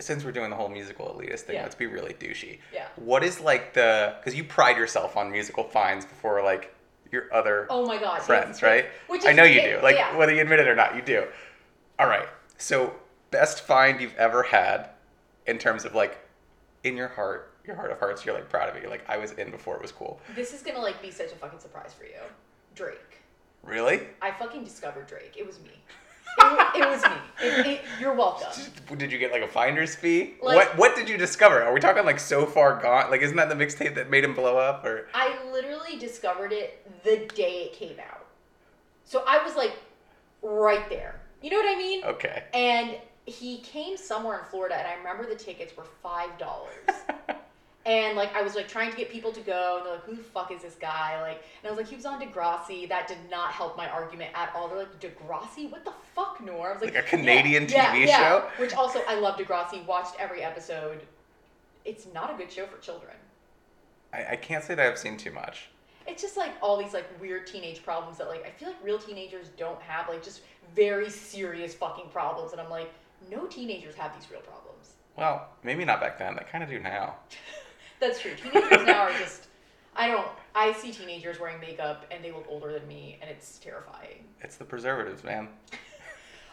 Since 0.00 0.24
we're 0.24 0.32
doing 0.32 0.50
the 0.50 0.56
whole 0.56 0.68
musical 0.68 1.06
elitist 1.06 1.40
thing, 1.40 1.54
Yeah. 1.56 1.62
let's 1.62 1.76
be 1.76 1.86
really 1.86 2.14
douchey. 2.14 2.58
Yeah. 2.72 2.86
What 2.96 3.22
is 3.22 3.38
like 3.38 3.72
the 3.74 4.16
because 4.18 4.34
you 4.34 4.42
pride 4.42 4.76
yourself 4.76 5.16
on 5.16 5.30
musical 5.30 5.62
finds 5.62 6.04
before 6.04 6.42
like 6.42 6.74
your 7.12 7.32
other 7.32 7.68
Oh 7.70 7.86
my 7.86 7.98
god. 7.98 8.20
friends, 8.22 8.56
it's- 8.58 8.62
right? 8.62 8.86
Which 9.06 9.20
is, 9.20 9.26
I 9.26 9.32
know 9.32 9.44
you 9.44 9.62
do. 9.62 9.78
Like 9.82 9.94
yeah. 9.96 10.16
whether 10.16 10.34
you 10.34 10.40
admit 10.42 10.58
it 10.58 10.66
or 10.66 10.74
not, 10.74 10.96
you 10.96 11.02
do. 11.02 11.26
All 12.00 12.08
right. 12.08 12.26
So 12.58 12.92
best 13.30 13.60
find 13.64 14.00
you've 14.00 14.16
ever 14.16 14.42
had 14.42 14.88
in 15.46 15.58
terms 15.58 15.84
of 15.84 15.94
like 15.94 16.18
in 16.82 16.96
your 16.96 17.08
heart, 17.08 17.53
your 17.66 17.76
heart 17.76 17.90
of 17.90 17.98
hearts, 17.98 18.24
you're 18.24 18.34
like 18.34 18.48
proud 18.48 18.68
of 18.74 18.80
me. 18.80 18.88
Like 18.88 19.04
I 19.08 19.16
was 19.16 19.32
in 19.32 19.50
before 19.50 19.76
it 19.76 19.82
was 19.82 19.92
cool. 19.92 20.20
This 20.34 20.52
is 20.52 20.62
gonna 20.62 20.80
like 20.80 21.00
be 21.00 21.10
such 21.10 21.32
a 21.32 21.36
fucking 21.36 21.58
surprise 21.60 21.94
for 21.94 22.04
you, 22.04 22.20
Drake. 22.74 22.98
Really? 23.62 24.02
I 24.20 24.30
fucking 24.32 24.64
discovered 24.64 25.06
Drake. 25.06 25.34
It 25.36 25.46
was 25.46 25.58
me. 25.60 25.70
It, 26.36 26.80
it 26.82 26.88
was 26.88 27.02
me. 27.04 27.10
It, 27.42 27.66
it, 27.66 27.80
you're 28.00 28.14
welcome. 28.14 28.48
Did 28.98 29.10
you 29.12 29.18
get 29.18 29.32
like 29.32 29.42
a 29.42 29.48
finder's 29.48 29.94
fee? 29.94 30.34
Like- 30.42 30.56
what 30.56 30.78
What 30.78 30.96
did 30.96 31.08
you 31.08 31.16
discover? 31.16 31.62
Are 31.62 31.72
we 31.72 31.80
talking 31.80 32.04
like 32.04 32.20
so 32.20 32.44
far 32.44 32.80
gone? 32.82 33.10
Like 33.10 33.22
isn't 33.22 33.36
that 33.36 33.48
the 33.48 33.54
mixtape 33.54 33.94
that 33.94 34.10
made 34.10 34.24
him 34.24 34.34
blow 34.34 34.56
up? 34.58 34.84
Or 34.84 35.08
I 35.14 35.36
literally 35.50 35.96
discovered 35.98 36.52
it 36.52 36.86
the 37.04 37.28
day 37.34 37.70
it 37.70 37.72
came 37.72 37.96
out. 38.00 38.26
So 39.04 39.22
I 39.26 39.42
was 39.44 39.54
like 39.56 39.72
right 40.42 40.88
there. 40.90 41.20
You 41.40 41.50
know 41.50 41.56
what 41.58 41.74
I 41.74 41.78
mean? 41.78 42.04
okay, 42.04 42.44
And 42.54 42.96
he 43.26 43.58
came 43.58 43.96
somewhere 43.98 44.38
in 44.38 44.44
Florida, 44.46 44.76
and 44.76 44.86
I 44.88 44.94
remember 44.94 45.26
the 45.28 45.34
tickets 45.36 45.76
were 45.76 45.84
five 46.02 46.36
dollars. 46.38 46.88
And 47.86 48.16
like 48.16 48.34
I 48.34 48.40
was 48.40 48.54
like 48.54 48.66
trying 48.66 48.90
to 48.90 48.96
get 48.96 49.10
people 49.10 49.30
to 49.32 49.40
go, 49.40 49.76
and 49.76 49.86
they're 49.86 49.94
like, 49.94 50.04
"Who 50.04 50.16
the 50.16 50.22
fuck 50.22 50.50
is 50.50 50.62
this 50.62 50.74
guy?" 50.74 51.20
Like, 51.20 51.42
and 51.62 51.66
I 51.66 51.70
was 51.70 51.76
like, 51.76 51.86
"He 51.86 51.96
was 51.96 52.06
on 52.06 52.18
Degrassi." 52.18 52.88
That 52.88 53.06
did 53.06 53.18
not 53.30 53.50
help 53.50 53.76
my 53.76 53.88
argument 53.90 54.30
at 54.34 54.50
all. 54.54 54.68
They're 54.68 54.78
like, 54.78 55.00
"Degrassi? 55.00 55.70
What 55.70 55.84
the 55.84 55.92
fuck, 56.14 56.42
Noor?" 56.42 56.70
I 56.70 56.72
was 56.72 56.82
like, 56.82 56.94
Like 56.94 57.04
a 57.04 57.06
Canadian 57.06 57.68
yeah, 57.68 57.94
TV 57.94 58.06
yeah, 58.06 58.16
show? 58.16 58.36
yeah. 58.46 58.50
Which 58.56 58.72
also, 58.74 59.00
I 59.06 59.16
love 59.16 59.38
Degrassi. 59.38 59.84
Watched 59.84 60.14
every 60.18 60.42
episode. 60.42 61.02
It's 61.84 62.06
not 62.14 62.32
a 62.32 62.38
good 62.38 62.50
show 62.50 62.64
for 62.64 62.78
children. 62.78 63.12
I, 64.14 64.32
I 64.32 64.36
can't 64.36 64.64
say 64.64 64.74
that 64.74 64.86
I've 64.86 64.98
seen 64.98 65.18
too 65.18 65.32
much. 65.32 65.68
It's 66.06 66.22
just 66.22 66.38
like 66.38 66.52
all 66.62 66.78
these 66.78 66.94
like 66.94 67.06
weird 67.20 67.46
teenage 67.46 67.82
problems 67.82 68.16
that 68.16 68.28
like 68.28 68.46
I 68.46 68.50
feel 68.50 68.68
like 68.68 68.82
real 68.82 68.98
teenagers 68.98 69.48
don't 69.58 69.80
have. 69.82 70.08
Like 70.08 70.22
just 70.22 70.40
very 70.74 71.10
serious 71.10 71.74
fucking 71.74 72.08
problems, 72.10 72.52
and 72.52 72.60
I'm 72.62 72.70
like, 72.70 72.90
no 73.30 73.46
teenagers 73.46 73.94
have 73.96 74.14
these 74.18 74.30
real 74.30 74.40
problems. 74.40 74.94
Well, 75.16 75.48
maybe 75.62 75.84
not 75.84 76.00
back 76.00 76.18
then. 76.18 76.34
They 76.34 76.44
kind 76.50 76.64
of 76.64 76.70
do 76.70 76.78
now. 76.78 77.16
That's 78.04 78.20
true. 78.20 78.32
Teenagers 78.36 78.86
now 78.86 79.04
are 79.04 79.12
just. 79.12 79.46
I 79.96 80.08
don't. 80.08 80.26
I 80.54 80.72
see 80.74 80.92
teenagers 80.92 81.40
wearing 81.40 81.58
makeup 81.58 82.04
and 82.10 82.22
they 82.22 82.32
look 82.32 82.44
older 82.50 82.70
than 82.70 82.86
me, 82.86 83.18
and 83.22 83.30
it's 83.30 83.58
terrifying. 83.58 84.24
It's 84.42 84.56
the 84.56 84.64
preservatives, 84.64 85.24
man. 85.24 85.48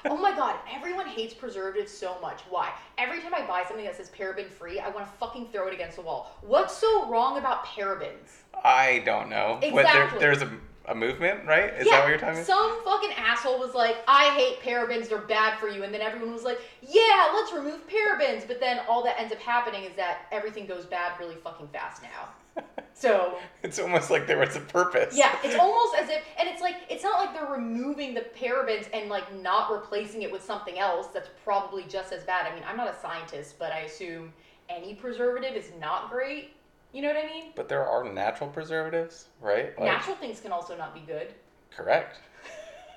Oh 0.06 0.18
my 0.18 0.36
god, 0.36 0.56
everyone 0.74 1.06
hates 1.06 1.34
preservatives 1.34 1.92
so 1.92 2.18
much. 2.22 2.42
Why? 2.50 2.72
Every 2.98 3.22
time 3.22 3.36
I 3.36 3.46
buy 3.46 3.64
something 3.68 3.86
that 3.86 3.96
says 3.96 4.10
paraben 4.18 4.50
free, 4.50 4.80
I 4.80 4.90
want 4.90 5.06
to 5.06 5.12
fucking 5.20 5.50
throw 5.52 5.68
it 5.68 5.74
against 5.74 5.98
the 5.98 6.02
wall. 6.02 6.38
What's 6.42 6.76
so 6.76 7.08
wrong 7.10 7.38
about 7.38 7.66
parabens? 7.66 8.42
I 8.64 9.04
don't 9.06 9.30
know. 9.30 9.58
But 9.62 9.70
Exactly. 9.70 10.20
there, 10.20 10.36
there's 10.36 10.42
a, 10.42 10.52
a 10.92 10.96
movement, 10.96 11.46
right? 11.46 11.74
Is 11.74 11.88
yeah, 11.88 11.94
that 11.94 12.04
what 12.04 12.10
you're 12.10 12.18
talking 12.18 12.36
about? 12.36 12.46
Some 12.46 12.84
fucking 12.84 13.12
asshole 13.18 13.60
was 13.60 13.74
like, 13.74 13.98
I 14.08 14.30
hate 14.32 14.60
parabens, 14.62 15.08
they're 15.08 15.20
bad 15.20 15.58
for 15.58 15.70
you. 15.70 15.84
And 15.84 15.94
then 15.94 16.02
everyone 16.02 16.34
was 16.34 16.44
like, 16.44 16.60
yeah, 16.82 17.32
let's 17.34 17.54
remove 17.54 17.82
parabens. 17.88 18.46
But 18.48 18.60
then 18.60 18.82
all 18.88 19.04
that 19.06 19.20
ends 19.20 19.34
up 19.34 19.40
happening 19.40 19.84
is 19.84 19.96
that 19.96 20.28
everything 20.32 20.68
goes 20.68 20.86
bad 20.86 21.14
really 21.20 21.36
fucking 21.36 21.70
fast 21.70 22.04
now. 22.04 22.64
So 22.94 23.40
It's 23.64 23.80
almost 23.80 24.12
like 24.12 24.28
there 24.28 24.38
was 24.38 24.56
a 24.56 24.60
purpose. 24.60 25.18
Yeah, 25.18 25.36
it's 25.44 25.56
almost 25.60 25.96
as 25.98 26.10
if, 26.10 26.24
and 26.38 26.48
it's 26.48 26.62
like 26.62 26.76
it's 26.88 27.04
not 27.04 27.20
like 27.20 27.34
they're 27.34 27.52
removing 27.52 28.14
the 28.14 28.26
parabens 28.40 28.88
and 28.94 29.10
like 29.10 29.34
not 29.42 29.72
replacing 29.72 30.22
it 30.22 30.32
with 30.32 30.44
something 30.44 30.78
else 30.78 31.08
that's 31.08 31.30
probably 31.44 31.84
just 31.90 32.14
as 32.14 32.24
bad. 32.26 32.46
I 32.46 32.54
mean, 32.54 32.64
I'm 32.68 32.78
not 32.78 32.94
a 32.94 33.00
scientist, 33.02 33.56
but 33.58 33.72
I 33.72 33.80
assume 33.80 34.32
any 34.70 34.94
preservative 34.94 35.56
is 35.56 35.72
not 35.80 36.12
great. 36.12 36.52
You 36.94 37.02
know 37.02 37.08
what 37.10 37.18
I 37.24 37.28
mean? 37.28 37.52
But 37.56 37.70
there 37.70 37.86
are 37.88 38.04
natural 38.04 38.50
preservatives, 38.50 39.28
right? 39.40 39.78
Like, 39.80 39.86
Natural 39.92 40.16
things 40.18 40.40
can 40.42 40.52
also 40.52 40.76
not 40.78 40.94
be 40.94 41.02
good. 41.02 41.34
Correct. 41.76 42.18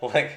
Like 0.03 0.32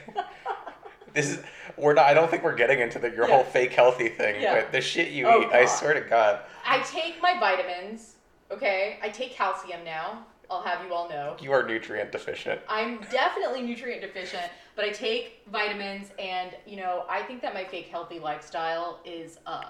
this 1.13 1.29
is 1.31 1.39
we're 1.75 1.93
not. 1.95 2.05
I 2.05 2.13
don't 2.13 2.29
think 2.31 2.43
we're 2.43 2.55
getting 2.55 2.79
into 2.79 2.99
the 2.99 3.09
your 3.09 3.27
Yeah. 3.27 3.35
whole 3.35 3.43
fake 3.43 3.73
healthy 3.73 4.07
thing. 4.07 4.41
Yeah. 4.41 4.55
But 4.55 4.71
the 4.71 4.79
shit 4.79 5.09
you 5.11 5.27
Oh, 5.27 5.41
eat, 5.41 5.49
I 5.51 5.65
swear 5.65 5.93
to 5.93 5.99
God, 6.01 6.39
I 6.65 6.79
take 6.83 7.21
my 7.21 7.37
vitamins. 7.37 8.15
Okay, 8.49 8.97
I 9.01 9.09
take 9.09 9.31
calcium 9.31 9.83
now. 9.83 10.25
I'll 10.49 10.61
have 10.61 10.85
you 10.85 10.93
all 10.93 11.09
know. 11.09 11.35
you 11.41 11.51
are 11.51 11.63
nutrient 11.67 12.13
deficient. 12.13 12.61
I'm 12.69 12.99
definitely 13.11 13.61
nutrient 13.63 14.01
deficient, 14.01 14.45
but 14.77 14.85
I 14.85 14.89
take 14.91 15.41
vitamins, 15.51 16.11
and 16.17 16.51
you 16.65 16.77
know, 16.77 17.03
I 17.09 17.23
think 17.23 17.41
that 17.41 17.53
my 17.53 17.65
fake 17.65 17.87
healthy 17.87 18.19
lifestyle 18.19 19.01
is 19.03 19.39
um, 19.47 19.65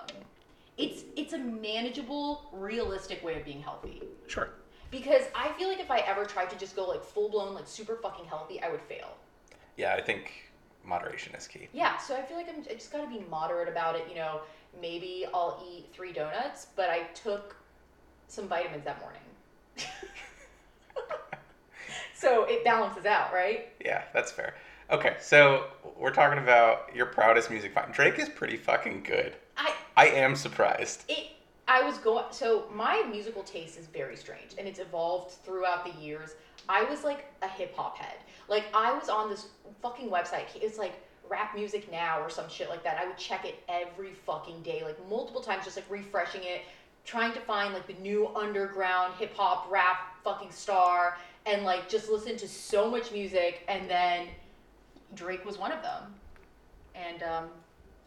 it's 0.78 1.04
it's 1.16 1.34
a 1.34 1.38
manageable, 1.38 2.50
realistic 2.54 3.24
way 3.24 3.36
of 3.36 3.46
being 3.46 3.62
healthy. 3.62 4.02
Sure. 4.28 4.50
Because 4.92 5.24
I 5.36 5.52
feel 5.54 5.68
like 5.68 5.80
if 5.80 5.92
I 5.92 6.00
ever 6.00 6.24
tried 6.24 6.50
to 6.52 6.58
just 6.58 6.76
go 6.76 6.88
like 6.88 7.04
full 7.04 7.30
blown, 7.30 7.54
like 7.54 7.68
super 7.68 7.96
fucking 7.96 8.26
healthy, 8.26 8.62
I 8.62 8.70
would 8.70 8.82
fail. 8.82 9.16
Yeah, 9.76 9.94
I 9.94 10.02
think 10.02 10.32
moderation 10.86 11.36
is 11.36 11.48
key. 11.48 11.68
Yeah, 11.74 11.98
so 11.98 12.16
I 12.16 12.22
feel 12.22 12.38
like 12.38 12.48
I'm, 12.48 12.62
I 12.70 12.74
just 12.74 12.92
gotta 12.92 13.08
be 13.08 13.24
moderate 13.30 13.68
about 13.68 13.96
it. 13.96 14.06
You 14.10 14.16
know, 14.16 14.42
maybe 14.80 15.26
I'll 15.34 15.64
eat 15.70 15.88
three 15.94 16.14
donuts, 16.14 16.68
but 16.76 16.90
I 16.90 17.04
took 17.14 17.56
some 18.28 18.48
vitamins 18.48 18.86
that 18.86 19.00
morning. 19.00 19.22
so 22.16 22.46
it 22.46 22.64
balances 22.64 23.06
out, 23.06 23.34
right? 23.34 23.70
Yeah, 23.84 24.04
that's 24.14 24.32
fair. 24.32 24.56
Okay, 24.90 25.18
so 25.20 25.66
we're 25.98 26.14
talking 26.14 26.42
about 26.42 26.96
your 26.96 27.08
proudest 27.08 27.52
music 27.52 27.74
find. 27.74 27.92
Drake 27.92 28.20
is 28.20 28.30
pretty 28.30 28.56
fucking 28.56 29.04
good. 29.04 29.36
I 29.58 29.74
I 29.98 30.06
am 30.10 30.36
surprised. 30.36 31.04
it 31.10 31.32
I 31.68 31.82
was 31.82 31.98
going 31.98 32.24
so 32.32 32.66
my 32.74 33.04
musical 33.12 33.44
taste 33.44 33.78
is 33.78 33.88
very 33.88 34.16
strange 34.16 34.56
and 34.58 34.68
it's 34.68 34.80
evolved 34.80 35.32
throughout 35.44 35.84
the 35.84 36.02
years. 36.02 36.36
I 36.70 36.84
was 36.84 37.04
like 37.04 37.26
a 37.42 37.48
hip 37.48 37.76
hop 37.76 37.98
head. 37.98 38.18
Like 38.48 38.66
I 38.74 38.94
was 38.94 39.10
on 39.10 39.30
this 39.30 39.48
fucking 39.82 40.10
website. 40.10 40.46
It's 40.56 40.78
like 40.78 40.94
rap 41.30 41.56
music 41.56 41.92
now 41.92 42.22
or 42.22 42.30
some 42.30 42.48
shit 42.48 42.70
like 42.70 42.84
that. 42.84 42.98
I 42.98 43.08
would 43.08 43.18
check 43.18 43.44
it 43.44 43.56
every 43.68 44.14
fucking 44.14 44.62
day, 44.62 44.84
like 44.86 44.98
multiple 45.10 45.42
times, 45.42 45.66
just 45.66 45.76
like 45.76 45.90
refreshing 45.90 46.42
it, 46.44 46.62
trying 47.04 47.34
to 47.34 47.40
find 47.42 47.74
like 47.74 47.88
the 47.88 48.02
new 48.02 48.28
underground 48.36 49.16
hip 49.20 49.36
hop 49.36 49.70
rap 49.70 50.16
fucking 50.24 50.52
star, 50.52 51.18
and 51.46 51.64
like 51.64 51.90
just 51.90 52.10
listen 52.10 52.38
to 52.38 52.48
so 52.48 52.90
much 52.90 53.12
music. 53.12 53.64
And 53.68 53.90
then 53.90 54.28
Drake 55.16 55.44
was 55.46 55.58
one 55.58 55.72
of 55.72 55.82
them. 55.82 56.14
And 56.96 57.24
um, 57.24 57.50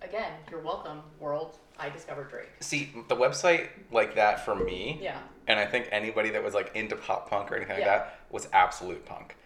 again, 0.03 0.33
you're 0.51 0.61
welcome, 0.61 1.01
world. 1.19 1.57
I 1.79 1.89
discovered 1.89 2.31
Drake. 2.31 2.49
See, 2.61 2.93
the 3.09 3.17
website 3.17 3.69
like 3.91 4.15
that 4.17 4.45
for 4.45 4.55
me, 4.55 4.99
Yeah. 5.03 5.19
and 5.47 5.59
I 5.59 5.67
think 5.67 5.89
anybody 5.91 6.31
that 6.31 6.43
was 6.43 6.55
like 6.55 6.75
into 6.75 6.97
pop 6.97 7.31
punk 7.31 7.51
or 7.51 7.57
anything 7.57 7.77
like 7.77 7.85
that 7.87 8.19
was 8.31 8.49
Absolute 8.53 9.05
Punk. 9.07 9.37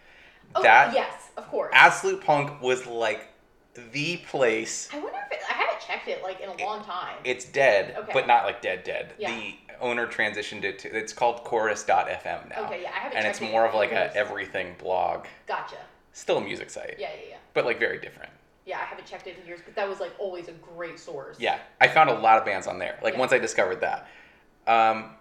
Oh, 0.53 0.61
that 0.61 0.93
yes, 0.93 1.13
of 1.37 1.47
course. 1.49 1.71
Absolute 1.73 2.21
Punk 2.23 2.61
was 2.61 2.85
like 2.85 3.27
the 3.93 4.17
place. 4.17 4.89
I 4.93 4.99
wonder 4.99 5.17
if 5.25 5.31
it, 5.31 5.39
I 5.49 5.53
haven't 5.53 5.79
checked 5.85 6.07
it 6.07 6.21
like 6.23 6.39
in 6.41 6.49
a 6.49 6.63
long 6.65 6.83
time. 6.83 7.15
It's 7.23 7.45
dead, 7.45 7.95
Okay. 7.97 8.11
but 8.13 8.27
not 8.27 8.45
like 8.45 8.61
dead 8.61 8.83
dead. 8.83 9.13
Yeah. 9.17 9.31
The 9.35 9.55
owner 9.81 10.07
transitioned 10.07 10.63
it 10.63 10.79
to 10.79 10.89
it's 10.95 11.11
called 11.13 11.43
chorus.fm 11.43 12.49
now. 12.49 12.65
Okay, 12.65 12.81
yeah, 12.83 12.89
I 12.89 12.99
haven't 12.99 13.17
And 13.17 13.25
checked 13.25 13.41
it's 13.41 13.51
more 13.51 13.63
in 13.63 13.69
of 13.69 13.75
like 13.75 13.91
a 13.91 14.15
everything 14.15 14.75
blog. 14.77 15.25
gotcha. 15.47 15.77
Still 16.13 16.37
a 16.37 16.41
music 16.41 16.69
site. 16.69 16.95
Yeah, 16.97 17.09
yeah, 17.21 17.29
yeah. 17.31 17.35
But 17.53 17.65
like 17.65 17.79
very 17.79 17.99
different. 17.99 18.31
Yeah, 18.65 18.77
I 18.79 18.85
haven't 18.85 19.05
checked 19.05 19.27
it 19.27 19.37
in 19.39 19.45
years, 19.47 19.59
but 19.63 19.75
that 19.75 19.87
was 19.87 19.99
like 19.99 20.11
always 20.17 20.47
a 20.47 20.53
great 20.53 20.99
source. 20.99 21.37
Yeah. 21.39 21.59
I 21.79 21.87
found 21.87 22.09
a 22.09 22.13
lot 22.13 22.39
of 22.39 22.45
bands 22.45 22.65
on 22.67 22.79
there. 22.79 22.97
Like 23.03 23.13
Yeah. 23.13 23.19
once 23.19 23.31
I 23.31 23.37
discovered 23.37 23.81
that. 23.81 24.07
Um 24.67 25.11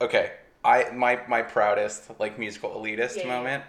okay. 0.00 0.32
I 0.64 0.90
my 0.92 1.20
my 1.26 1.42
proudest 1.42 2.10
like 2.20 2.38
musical 2.38 2.70
elitist 2.70 3.16
Yeah, 3.16 3.26
moment 3.28 3.64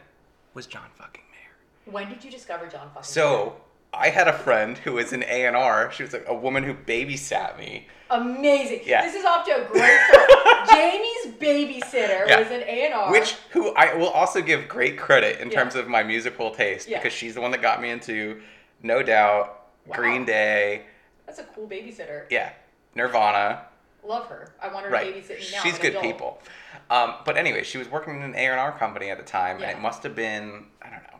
was 0.53 0.67
John 0.67 0.87
fucking 0.95 1.23
Mayer. 1.31 1.91
When 1.93 2.09
did 2.09 2.23
you 2.23 2.29
discover 2.31 2.67
John 2.67 2.87
fucking? 2.89 3.03
So 3.03 3.55
I 3.93 4.09
had 4.09 4.27
a 4.27 4.33
friend 4.33 4.77
who 4.79 4.93
was 4.93 5.13
an 5.13 5.23
A 5.23 5.45
and 5.45 5.55
R. 5.55 5.91
She 5.91 6.03
was 6.03 6.11
like 6.13 6.25
a 6.27 6.33
woman 6.33 6.63
who 6.63 6.73
babysat 6.73 7.57
me. 7.57 7.87
Amazing. 8.09 8.81
Yeah. 8.85 9.05
This 9.05 9.15
is 9.15 9.23
off 9.25 9.45
to 9.45 9.51
a 9.51 9.65
great 9.67 9.99
start. 10.09 10.29
Jamie's 10.69 11.35
babysitter 11.39 12.27
Yeah. 12.27 12.39
was 12.39 12.51
an 12.51 12.61
A 12.63 12.85
and 12.85 12.93
R. 12.93 13.11
Which 13.11 13.35
who 13.51 13.73
I 13.75 13.93
will 13.93 14.09
also 14.09 14.41
give 14.41 14.67
great 14.67 14.97
credit 14.97 15.39
in 15.39 15.49
Yeah. 15.49 15.59
terms 15.59 15.75
of 15.75 15.87
my 15.87 16.03
musical 16.03 16.51
taste 16.51 16.89
Yeah. 16.89 16.97
because 16.99 17.13
she's 17.13 17.35
the 17.35 17.41
one 17.41 17.51
that 17.51 17.61
got 17.61 17.81
me 17.81 17.89
into 17.89 18.41
No 18.83 19.01
Doubt, 19.01 19.61
Wow. 19.85 19.95
Green 19.97 20.25
Day, 20.25 20.83
that's 21.25 21.39
a 21.39 21.43
cool 21.43 21.67
babysitter. 21.67 22.25
yeah, 22.29 22.51
Nirvana. 22.95 23.65
Love 24.05 24.27
her. 24.27 24.53
I 24.61 24.67
want 24.67 24.85
her 24.85 24.91
Right. 24.91 25.13
to 25.13 25.19
babysit 25.33 25.39
me 25.39 25.51
now. 25.53 25.61
She's 25.63 25.79
good 25.79 25.91
adult. 25.91 26.03
people. 26.03 26.41
Um, 26.89 27.15
but 27.25 27.37
anyway, 27.37 27.63
she 27.63 27.77
was 27.77 27.89
working 27.89 28.15
in 28.17 28.21
an 28.21 28.35
A 28.35 28.45
and 28.47 28.59
R 28.59 28.71
company 28.77 29.09
at 29.09 29.17
the 29.17 29.23
time, 29.23 29.59
Yeah. 29.59 29.69
and 29.69 29.77
it 29.77 29.81
must 29.81 30.03
have 30.03 30.15
been 30.15 30.67
I 30.81 30.89
don't 30.89 31.03
know 31.03 31.19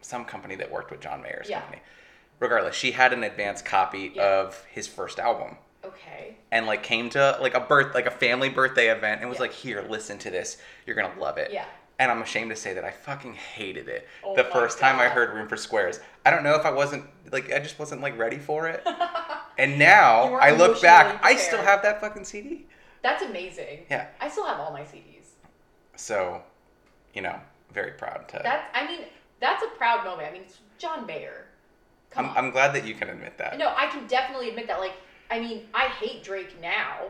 some 0.00 0.24
company 0.24 0.56
that 0.56 0.70
worked 0.70 0.90
with 0.90 1.00
John 1.00 1.22
Mayer's 1.22 1.48
Yeah. 1.48 1.60
company. 1.60 1.82
Regardless, 2.40 2.74
she 2.74 2.92
had 2.92 3.12
an 3.12 3.22
advanced 3.22 3.64
copy 3.64 4.12
Yeah. 4.14 4.22
of 4.40 4.64
his 4.70 4.88
first 4.88 5.18
album. 5.20 5.58
Okay. 5.84 6.36
and 6.52 6.64
like 6.66 6.82
came 6.84 7.10
to 7.10 7.36
like 7.40 7.54
a 7.54 7.60
birth 7.60 7.92
like 7.94 8.06
a 8.06 8.10
family 8.10 8.48
birthday 8.48 8.88
event 8.88 9.20
and 9.20 9.28
was 9.28 9.38
Yeah. 9.38 9.42
like 9.42 9.52
here 9.52 9.82
listen 9.82 10.16
to 10.18 10.30
this 10.30 10.56
you're 10.86 10.94
gonna 10.94 11.18
love 11.18 11.38
it 11.38 11.50
Yeah. 11.50 11.64
And 11.98 12.10
i'm 12.10 12.22
ashamed 12.22 12.50
to 12.50 12.56
say 12.56 12.72
that 12.74 12.84
i 12.84 12.90
fucking 12.90 13.34
hated 13.34 13.88
it 13.88 14.08
Oh 14.24 14.34
the 14.34 14.44
first 14.44 14.78
time 14.78 14.98
i 14.98 15.08
heard 15.08 15.34
room 15.34 15.48
for 15.48 15.56
squares 15.56 16.00
i 16.26 16.30
don't 16.30 16.42
know 16.42 16.54
if 16.54 16.64
i 16.64 16.70
wasn't 16.70 17.04
like 17.30 17.52
i 17.52 17.58
just 17.58 17.78
wasn't 17.78 18.00
like 18.00 18.18
ready 18.18 18.38
for 18.38 18.68
it 18.68 18.86
and 19.58 19.78
now 19.78 20.34
i 20.34 20.50
look 20.50 20.80
back 20.82 21.06
emotionally 21.06 21.34
i 21.34 21.36
still 21.36 21.62
have 21.62 21.82
that 21.82 22.00
fucking 22.00 22.24
cd 22.24 22.66
That's 23.02 23.22
amazing. 23.22 23.86
yeah 23.90 24.06
I 24.20 24.28
still 24.28 24.46
have 24.46 24.60
all 24.60 24.72
my 24.72 24.82
CDs. 24.82 25.26
so 25.96 26.42
you 27.14 27.22
know 27.22 27.38
very 27.72 27.92
proud 27.92 28.28
to 28.28 28.40
That's. 28.42 28.64
I 28.74 28.86
mean, 28.86 29.00
that's 29.40 29.62
a 29.64 29.68
proud 29.78 30.04
moment. 30.04 30.28
I 30.28 30.32
mean, 30.32 30.42
it's 30.42 30.58
John 30.78 31.06
Mayer. 31.06 31.46
Come 32.10 32.26
I'm, 32.26 32.30
on. 32.30 32.36
I'm 32.36 32.50
glad 32.50 32.74
that 32.74 32.84
you 32.86 32.94
can 32.94 33.08
admit 33.08 33.38
that 33.38 33.56
No, 33.58 33.72
I 33.74 33.86
can 33.86 34.06
definitely 34.06 34.50
admit 34.50 34.66
that. 34.68 34.78
Like, 34.78 34.92
I 35.30 35.40
mean, 35.40 35.62
I 35.72 35.86
hate 35.88 36.22
Drake 36.22 36.60
now. 36.60 37.08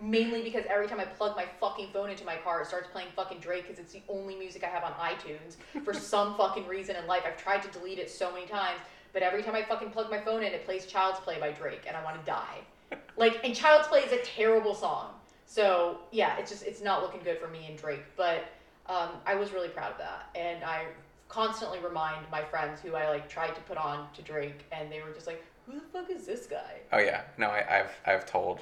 Mainly 0.00 0.42
because 0.42 0.64
every 0.68 0.86
time 0.86 1.00
I 1.00 1.04
plug 1.04 1.36
my 1.36 1.44
fucking 1.60 1.88
phone 1.92 2.10
into 2.10 2.24
my 2.24 2.36
car, 2.36 2.62
it 2.62 2.66
starts 2.66 2.88
playing 2.90 3.08
fucking 3.14 3.38
Drake 3.38 3.68
because 3.68 3.78
it's 3.78 3.92
the 3.92 4.02
only 4.08 4.34
music 4.34 4.64
I 4.64 4.68
have 4.68 4.84
on 4.84 4.92
iTunes 4.92 5.56
for 5.84 5.92
some 6.12 6.36
fucking 6.36 6.66
reason 6.66 6.96
in 6.96 7.06
life. 7.06 7.22
I've 7.26 7.36
tried 7.36 7.62
to 7.62 7.68
delete 7.68 7.98
it 7.98 8.10
so 8.10 8.32
many 8.32 8.46
times, 8.46 8.80
but 9.12 9.22
every 9.22 9.42
time 9.42 9.54
I 9.54 9.62
fucking 9.62 9.90
plug 9.90 10.10
my 10.10 10.20
phone 10.20 10.42
in, 10.42 10.52
it 10.52 10.64
plays 10.64 10.86
Child's 10.86 11.20
Play 11.20 11.38
by 11.38 11.50
Drake, 11.52 11.82
and 11.86 11.96
I 11.96 12.04
want 12.04 12.18
to 12.18 12.26
die. 12.26 12.58
Like, 13.16 13.44
and 13.44 13.54
Child's 13.54 13.86
Play 13.86 14.00
is 14.00 14.12
a 14.12 14.22
terrible 14.24 14.74
song. 14.74 15.10
So 15.50 15.98
yeah, 16.12 16.38
it's 16.38 16.48
just 16.48 16.64
it's 16.64 16.80
not 16.80 17.02
looking 17.02 17.20
good 17.24 17.38
for 17.38 17.48
me 17.48 17.66
and 17.66 17.76
Drake. 17.76 18.04
But 18.16 18.44
um, 18.86 19.10
I 19.26 19.34
was 19.34 19.52
really 19.52 19.68
proud 19.68 19.90
of 19.90 19.98
that, 19.98 20.30
and 20.36 20.62
I 20.62 20.86
constantly 21.28 21.80
remind 21.80 22.24
my 22.30 22.42
friends 22.42 22.80
who 22.80 22.94
I 22.94 23.08
like 23.08 23.28
tried 23.28 23.56
to 23.56 23.60
put 23.62 23.76
on 23.76 24.06
to 24.14 24.22
Drake, 24.22 24.64
and 24.70 24.90
they 24.92 25.02
were 25.02 25.12
just 25.12 25.26
like, 25.26 25.44
who 25.66 25.74
the 25.74 25.80
fuck 25.92 26.08
is 26.08 26.24
this 26.24 26.46
guy? 26.46 26.78
Oh 26.92 26.98
yeah, 26.98 27.22
no, 27.36 27.48
I, 27.48 27.80
I've 27.80 27.90
I've 28.06 28.26
told 28.26 28.60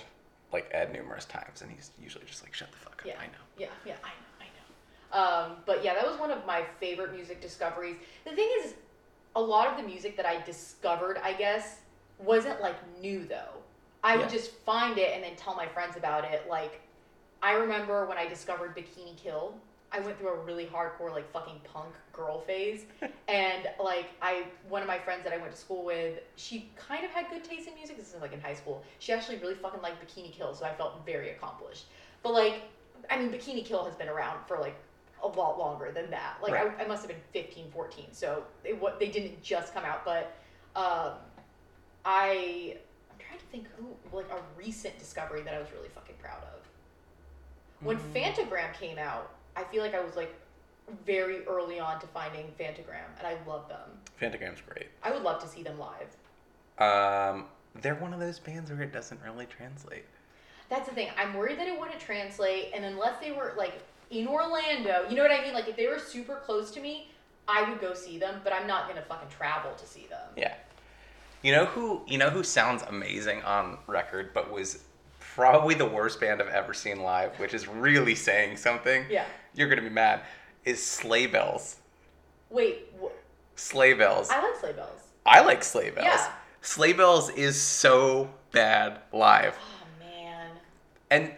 like 0.53 0.71
Ed 0.73 0.93
numerous 0.93 1.25
times, 1.25 1.63
and 1.63 1.71
he's 1.71 1.91
usually 2.01 2.25
just 2.25 2.43
like, 2.43 2.55
"Shut 2.55 2.71
the 2.71 2.79
fuck 2.79 3.01
up." 3.03 3.07
Yeah. 3.07 3.19
I 3.21 3.27
know. 3.27 3.33
Yeah, 3.57 3.69
yeah, 3.85 3.95
I 4.03 4.09
know, 4.09 4.47
I 5.15 5.45
know. 5.45 5.51
Um, 5.51 5.57
but 5.67 5.85
yeah, 5.85 5.95
that 5.95 6.07
was 6.07 6.19
one 6.19 6.31
of 6.31 6.45
my 6.47 6.65
favorite 6.81 7.15
music 7.15 7.41
discoveries. 7.41 7.97
The 8.25 8.33
thing 8.33 8.49
is, 8.63 8.75
a 9.37 9.41
lot 9.41 9.69
of 9.69 9.77
the 9.77 9.83
music 9.83 10.17
that 10.17 10.27
I 10.27 10.43
discovered, 10.43 11.19
I 11.23 11.33
guess, 11.33 11.81
wasn't 12.19 12.61
like 12.61 12.77
new 13.01 13.27
though. 13.27 13.63
I 14.03 14.17
would 14.17 14.29
just 14.29 14.53
find 14.65 14.97
it 14.99 15.13
and 15.15 15.23
then 15.23 15.35
tell 15.37 15.55
my 15.55 15.67
friends 15.67 15.97
about 15.97 16.25
it. 16.25 16.47
Like, 16.49 16.81
I 17.43 17.53
remember 17.53 18.07
when 18.07 18.17
I 18.17 18.27
discovered 18.27 18.77
Bikini 18.77 19.17
Kill. 19.17 19.55
I 19.91 20.01
went 20.01 20.19
through 20.19 20.29
a 20.29 20.39
really 20.41 20.67
hardcore 20.67 21.11
like 21.13 21.31
fucking 21.33 21.61
punk 21.65 21.95
girl 22.13 22.41
phase, 22.41 22.85
and 23.29 23.69
like 23.83 24.11
I 24.21 24.45
one 24.69 24.83
of 24.83 24.89
my 24.89 24.99
friends 24.99 25.25
that 25.25 25.33
I 25.33 25.39
went 25.39 25.53
to 25.53 25.59
school 25.59 25.85
with, 25.85 26.19
she 26.37 26.71
kind 26.77 27.05
of 27.05 27.11
had 27.11 27.31
good 27.31 27.43
taste 27.45 27.69
in 27.69 27.75
music. 27.75 27.97
This 27.97 28.15
is 28.15 28.21
like 28.21 28.33
in 28.33 28.41
high 28.41 28.55
school. 28.55 28.83
She 28.99 29.13
actually 29.13 29.39
really 29.39 29.55
fucking 29.55 29.81
liked 29.81 29.97
Bikini 30.05 30.33
Kill, 30.33 30.55
so 30.55 30.67
I 30.67 30.75
felt 30.75 31.05
very 31.07 31.31
accomplished. 31.31 31.87
But 32.23 32.33
like, 32.35 32.63
I 33.11 33.19
mean, 33.19 33.31
Bikini 33.31 33.65
Kill 33.65 33.85
has 33.85 33.95
been 33.95 34.09
around 34.09 34.47
for 34.47 34.59
like 34.59 34.77
a 35.23 35.27
lot 35.29 35.59
longer 35.59 35.91
than 35.93 36.11
that. 36.11 36.37
Like 36.43 36.53
Right. 36.53 36.71
I, 36.79 36.85
I 36.85 36.87
must 36.87 37.03
have 37.03 37.09
been 37.09 37.45
15, 37.45 37.71
14. 37.73 38.07
So 38.13 38.45
it, 38.65 38.79
what 38.81 39.01
they 39.01 39.09
didn't 39.09 39.43
just 39.43 39.73
come 39.75 39.85
out, 39.85 40.05
but 40.05 40.37
um, 40.77 41.13
I 42.05 42.77
I'm 43.11 43.19
trying 43.19 43.39
to 43.39 43.45
think 43.47 43.67
who 43.77 43.87
like 44.17 44.31
a 44.31 44.41
recent 44.57 44.99
discovery 44.99 45.43
that 45.43 45.55
I 45.55 45.59
was 45.59 45.69
really 45.75 45.89
fucking 45.89 46.17
proud 46.21 46.43
of. 46.43 46.61
When 47.85 47.97
Mm. 47.99 48.13
Phantogram 48.13 48.73
came 48.75 48.99
out, 48.99 49.31
I 49.59 49.65
feel 49.65 49.83
like 49.83 49.95
I 49.95 50.01
was 50.01 50.15
like 50.15 50.33
very 51.05 51.45
early 51.47 51.81
on 51.81 52.01
to 52.01 52.07
finding 52.07 52.47
Phantogram, 52.59 53.09
and 53.19 53.27
I 53.27 53.37
love 53.47 53.69
them. 53.69 53.91
Phantogram's 54.21 54.61
great. 54.61 54.87
I 55.03 55.11
would 55.11 55.23
love 55.23 55.43
to 55.43 55.49
see 55.49 55.63
them 55.63 55.79
live. 55.79 56.07
Um, 56.79 57.47
they're 57.83 57.97
one 57.97 58.15
of 58.15 58.21
those 58.21 58.39
bands 58.39 58.71
where 58.71 58.83
it 58.83 58.93
doesn't 58.93 59.21
really 59.23 59.47
translate. 59.47 60.05
That's 60.71 60.89
the 60.89 60.95
thing. 60.95 61.09
I'm 61.19 61.35
worried 61.35 61.59
that 61.59 61.67
it 61.67 61.79
wouldn't 61.79 61.99
translate, 61.99 62.71
and 62.73 62.85
unless 62.85 63.19
they 63.21 63.33
were 63.33 63.55
like 63.57 63.83
in 64.11 64.29
Orlando, 64.29 65.07
you 65.09 65.17
know 65.17 65.23
what 65.23 65.33
I 65.33 65.43
mean? 65.43 65.55
Like 65.55 65.69
if 65.69 65.77
they 65.77 65.89
were 65.89 65.99
super 65.99 66.37
close 66.37 66.71
to 66.73 66.81
me, 66.81 67.11
I 67.49 67.69
would 67.69 67.81
go 67.81 67.95
see 67.95 68.19
them, 68.19 68.41
but 68.45 68.53
I'm 68.53 68.67
not 68.69 68.89
gonna 68.89 69.03
fucking 69.03 69.29
travel 69.29 69.73
to 69.75 69.87
see 69.87 70.07
them. 70.09 70.29
Yeah. 70.37 70.55
You 71.43 71.53
know 71.53 71.65
who 71.65 72.03
you 72.07 72.19
know 72.19 72.31
who 72.31 72.45
sounds 72.45 72.83
amazing 72.85 73.43
on 73.43 73.79
record, 73.89 74.31
but 74.33 74.53
was 74.53 74.85
probably 75.39 75.77
the 75.77 75.87
worst 75.87 76.21
band 76.21 76.43
I've 76.43 76.49
ever 76.49 76.75
seen 76.75 77.01
live, 77.01 77.39
which 77.39 77.55
is 77.55 77.69
really 77.69 78.17
saying 78.17 78.57
something. 78.57 79.05
Yeah. 79.09 79.25
You're 79.55 79.69
gonna 79.69 79.83
be 79.83 79.89
mad. 79.89 80.23
Is 80.65 80.85
Sleigh 80.85 81.29
Bells. 81.29 81.77
Wait, 82.51 82.87
wh- 83.01 83.13
Sleigh 83.55 83.95
Bells. 83.95 84.31
I 84.31 84.43
like 84.43 84.57
sleigh 84.57 84.73
bells. 84.73 85.01
I 85.25 85.41
like 85.43 85.63
Sleigh 85.63 85.91
Bells. 85.91 86.07
Yeah. 86.07 86.33
Sleigh 86.61 86.93
Bells 86.93 87.31
is 87.31 87.59
so 87.61 88.29
bad 88.51 88.99
live. 89.13 89.57
Oh 89.61 89.87
man. 90.01 90.51
And 91.09 91.31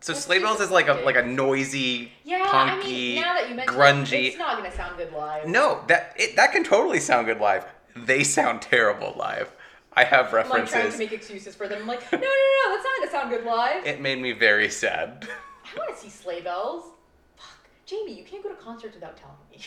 so 0.00 0.12
That's 0.14 0.24
Sleigh 0.24 0.38
Bells 0.38 0.60
is 0.60 0.70
like 0.70 0.88
a 0.88 0.94
like 0.94 1.16
a 1.16 1.26
noisy, 1.26 2.12
Yeah, 2.24 2.46
punky, 2.50 2.80
I 2.80 2.86
mean, 2.86 3.20
now 3.20 3.34
that 3.34 3.50
you 3.50 3.56
grungy. 3.56 4.12
it, 4.12 4.24
it's 4.28 4.38
not 4.38 4.56
gonna 4.56 4.74
sound 4.74 4.96
good 4.96 5.12
live. 5.12 5.46
No, 5.46 5.84
that 5.88 6.14
it, 6.16 6.34
that 6.36 6.52
can 6.52 6.64
totally 6.64 6.98
sound 7.00 7.26
good 7.26 7.40
live. 7.40 7.66
They 7.94 8.24
sound 8.24 8.62
terrible 8.62 9.14
live. 9.18 9.52
I 9.94 10.04
have 10.04 10.32
references. 10.32 10.54
I'm 10.54 10.60
like 10.60 10.70
trying 10.70 10.92
to 10.92 10.98
make 10.98 11.12
excuses 11.12 11.54
for 11.54 11.68
them. 11.68 11.82
I'm 11.82 11.88
like, 11.88 12.00
no, 12.12 12.18
no, 12.18 12.24
no, 12.24 12.74
that's 12.74 12.84
not 12.84 12.98
gonna 12.98 13.10
sound 13.10 13.30
good 13.30 13.44
live. 13.44 13.84
It 13.86 14.00
made 14.00 14.20
me 14.20 14.32
very 14.32 14.68
sad. 14.68 15.26
I 15.64 15.78
want 15.78 15.94
to 15.94 16.00
see 16.00 16.08
sleigh 16.08 16.40
bells. 16.40 16.92
Fuck, 17.36 17.68
Jamie, 17.84 18.16
you 18.16 18.24
can't 18.24 18.42
go 18.42 18.48
to 18.48 18.54
concerts 18.54 18.94
without 18.94 19.16
telling 19.16 19.36
me. 19.50 19.60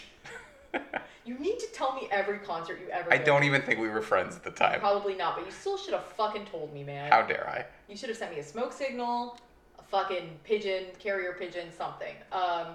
you 1.25 1.37
need 1.37 1.59
to 1.59 1.67
tell 1.73 1.93
me 1.95 2.07
every 2.11 2.39
concert 2.39 2.79
you 2.81 2.89
ever. 2.89 3.11
I 3.11 3.17
don't 3.17 3.43
even 3.43 3.61
think 3.61 3.79
we 3.79 3.89
were 3.89 4.01
friends 4.01 4.35
at 4.35 4.43
the 4.43 4.51
time. 4.51 4.79
Probably 4.79 5.15
not, 5.15 5.35
but 5.35 5.45
you 5.45 5.51
still 5.51 5.77
should 5.77 5.93
have 5.93 6.05
fucking 6.05 6.45
told 6.45 6.73
me, 6.73 6.83
man. 6.83 7.11
How 7.11 7.21
dare 7.21 7.47
I? 7.49 7.65
You 7.89 7.97
should 7.97 8.09
have 8.09 8.17
sent 8.17 8.33
me 8.33 8.39
a 8.39 8.43
smoke 8.43 8.73
signal, 8.73 9.37
a 9.77 9.83
fucking 9.83 10.39
pigeon, 10.43 10.85
carrier 10.99 11.35
pigeon, 11.37 11.71
something. 11.71 12.15
Um, 12.31 12.67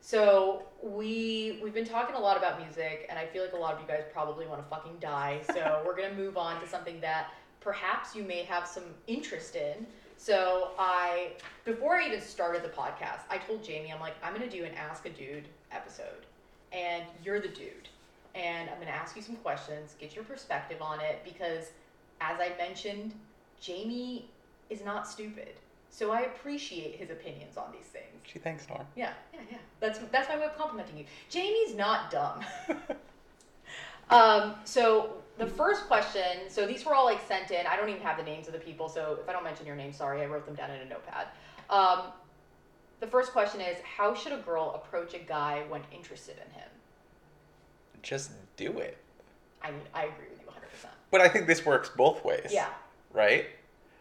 so 0.00 0.62
we 0.82 1.58
we've 1.62 1.74
been 1.74 1.84
talking 1.86 2.14
a 2.14 2.20
lot 2.20 2.36
about 2.36 2.60
music, 2.60 3.06
and 3.10 3.18
I 3.18 3.26
feel 3.26 3.42
like 3.42 3.52
a 3.52 3.56
lot 3.56 3.74
of 3.74 3.80
you 3.80 3.86
guys 3.86 4.02
probably 4.12 4.46
want 4.46 4.62
to 4.62 4.68
fucking 4.68 4.96
die. 5.00 5.40
So 5.52 5.82
we're 5.84 5.96
gonna 5.96 6.14
move 6.14 6.36
on 6.36 6.60
to 6.60 6.68
something 6.68 7.00
that 7.00 7.32
perhaps 7.60 8.14
you 8.14 8.22
may 8.22 8.42
have 8.44 8.66
some 8.66 8.84
interest 9.06 9.56
in. 9.56 9.86
So 10.16 10.70
I, 10.78 11.32
before 11.64 11.96
I 11.96 12.06
even 12.06 12.20
started 12.20 12.62
the 12.64 12.68
podcast, 12.68 13.20
I 13.30 13.38
told 13.38 13.62
Jamie, 13.62 13.92
I'm 13.92 14.00
like, 14.00 14.14
I'm 14.22 14.32
gonna 14.32 14.50
do 14.50 14.64
an 14.64 14.74
Ask 14.74 15.06
a 15.06 15.10
Dude 15.10 15.48
episode, 15.70 16.26
and 16.72 17.04
you're 17.24 17.40
the 17.40 17.48
dude, 17.48 17.88
and 18.34 18.68
I'm 18.70 18.78
gonna 18.78 18.90
ask 18.90 19.16
you 19.16 19.22
some 19.22 19.36
questions, 19.36 19.94
get 20.00 20.14
your 20.14 20.24
perspective 20.24 20.80
on 20.80 21.00
it, 21.00 21.20
because 21.24 21.70
as 22.20 22.40
I 22.40 22.52
mentioned, 22.58 23.14
Jamie 23.60 24.28
is 24.70 24.84
not 24.84 25.06
stupid. 25.06 25.54
So 25.90 26.12
I 26.12 26.20
appreciate 26.22 26.96
his 26.96 27.10
opinions 27.10 27.56
on 27.56 27.72
these 27.72 27.86
things. 27.86 28.04
She 28.24 28.38
thanks 28.38 28.68
Norm. 28.68 28.86
Yeah, 28.94 29.12
yeah, 29.32 29.40
yeah. 29.50 29.58
That's 29.80 29.98
that's 30.12 30.28
my 30.28 30.38
way 30.38 30.44
of 30.44 30.56
complimenting 30.56 30.98
you. 30.98 31.04
Jamie's 31.30 31.74
not 31.74 32.10
dumb. 32.10 32.44
um, 34.10 34.54
so 34.64 35.14
the 35.38 35.46
first 35.46 35.86
question, 35.86 36.48
so 36.48 36.66
these 36.66 36.84
were 36.84 36.94
all 36.94 37.06
like 37.06 37.26
sent 37.26 37.50
in. 37.50 37.66
I 37.66 37.76
don't 37.76 37.88
even 37.88 38.02
have 38.02 38.16
the 38.16 38.22
names 38.22 38.46
of 38.46 38.52
the 38.52 38.58
people, 38.58 38.88
so 38.88 39.18
if 39.20 39.28
I 39.28 39.32
don't 39.32 39.44
mention 39.44 39.66
your 39.66 39.76
name, 39.76 39.92
sorry, 39.92 40.22
I 40.22 40.26
wrote 40.26 40.46
them 40.46 40.54
down 40.54 40.70
in 40.70 40.80
a 40.80 40.84
notepad. 40.84 41.28
Um, 41.70 42.12
the 43.00 43.06
first 43.06 43.32
question 43.32 43.60
is, 43.60 43.78
how 43.82 44.14
should 44.14 44.32
a 44.32 44.38
girl 44.38 44.72
approach 44.74 45.14
a 45.14 45.18
guy 45.18 45.62
when 45.68 45.82
interested 45.92 46.36
in 46.36 46.52
him? 46.52 46.68
Just 48.02 48.32
do 48.56 48.78
it. 48.78 48.98
I 49.62 49.70
mean, 49.70 49.80
I 49.94 50.04
agree 50.04 50.26
with 50.30 50.40
you 50.40 50.46
100%. 50.46 50.88
But 51.10 51.20
I 51.20 51.28
think 51.28 51.46
this 51.46 51.64
works 51.64 51.90
both 51.96 52.24
ways. 52.24 52.50
Yeah. 52.50 52.68
Right? 53.12 53.46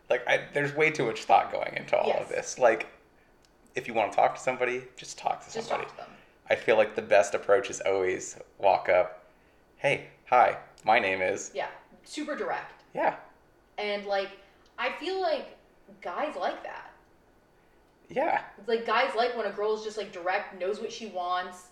Like 0.09 0.27
I 0.27 0.41
there's 0.53 0.73
way 0.73 0.89
too 0.91 1.05
much 1.05 1.23
thought 1.23 1.51
going 1.51 1.73
into 1.75 1.97
all 1.97 2.07
Yes. 2.07 2.21
of 2.23 2.29
this. 2.29 2.59
Like 2.59 2.87
if 3.75 3.87
you 3.87 3.93
want 3.93 4.11
to 4.11 4.15
talk 4.15 4.35
to 4.35 4.41
somebody, 4.41 4.83
just 4.95 5.17
talk 5.17 5.45
to 5.45 5.53
Just 5.53 5.67
somebody. 5.67 5.87
talk 5.89 5.97
to 5.97 6.03
them. 6.03 6.11
I 6.49 6.55
feel 6.55 6.77
like 6.77 6.95
the 6.95 7.01
best 7.01 7.33
approach 7.35 7.69
is 7.69 7.81
always 7.81 8.37
walk 8.57 8.87
up, 8.89 9.25
"Hey, 9.77 10.07
hi, 10.25 10.57
my 10.85 10.97
name 10.99 11.21
is." 11.21 11.51
Yeah, 11.53 11.67
super 12.03 12.35
direct. 12.35 12.83
Yeah. 12.93 13.15
And 13.77 14.05
like, 14.05 14.29
I 14.79 14.91
feel 14.93 15.21
like 15.21 15.57
guys 16.01 16.35
like 16.35 16.63
that. 16.63 16.89
Yeah. 18.09 18.41
It's 18.57 18.67
like 18.69 18.85
guys 18.85 19.11
like 19.15 19.35
when 19.35 19.45
a 19.45 19.51
girl 19.51 19.75
is 19.75 19.83
just 19.83 19.97
like 19.97 20.11
direct, 20.13 20.57
knows 20.59 20.79
what 20.79 20.91
she 20.91 21.07
wants. 21.07 21.67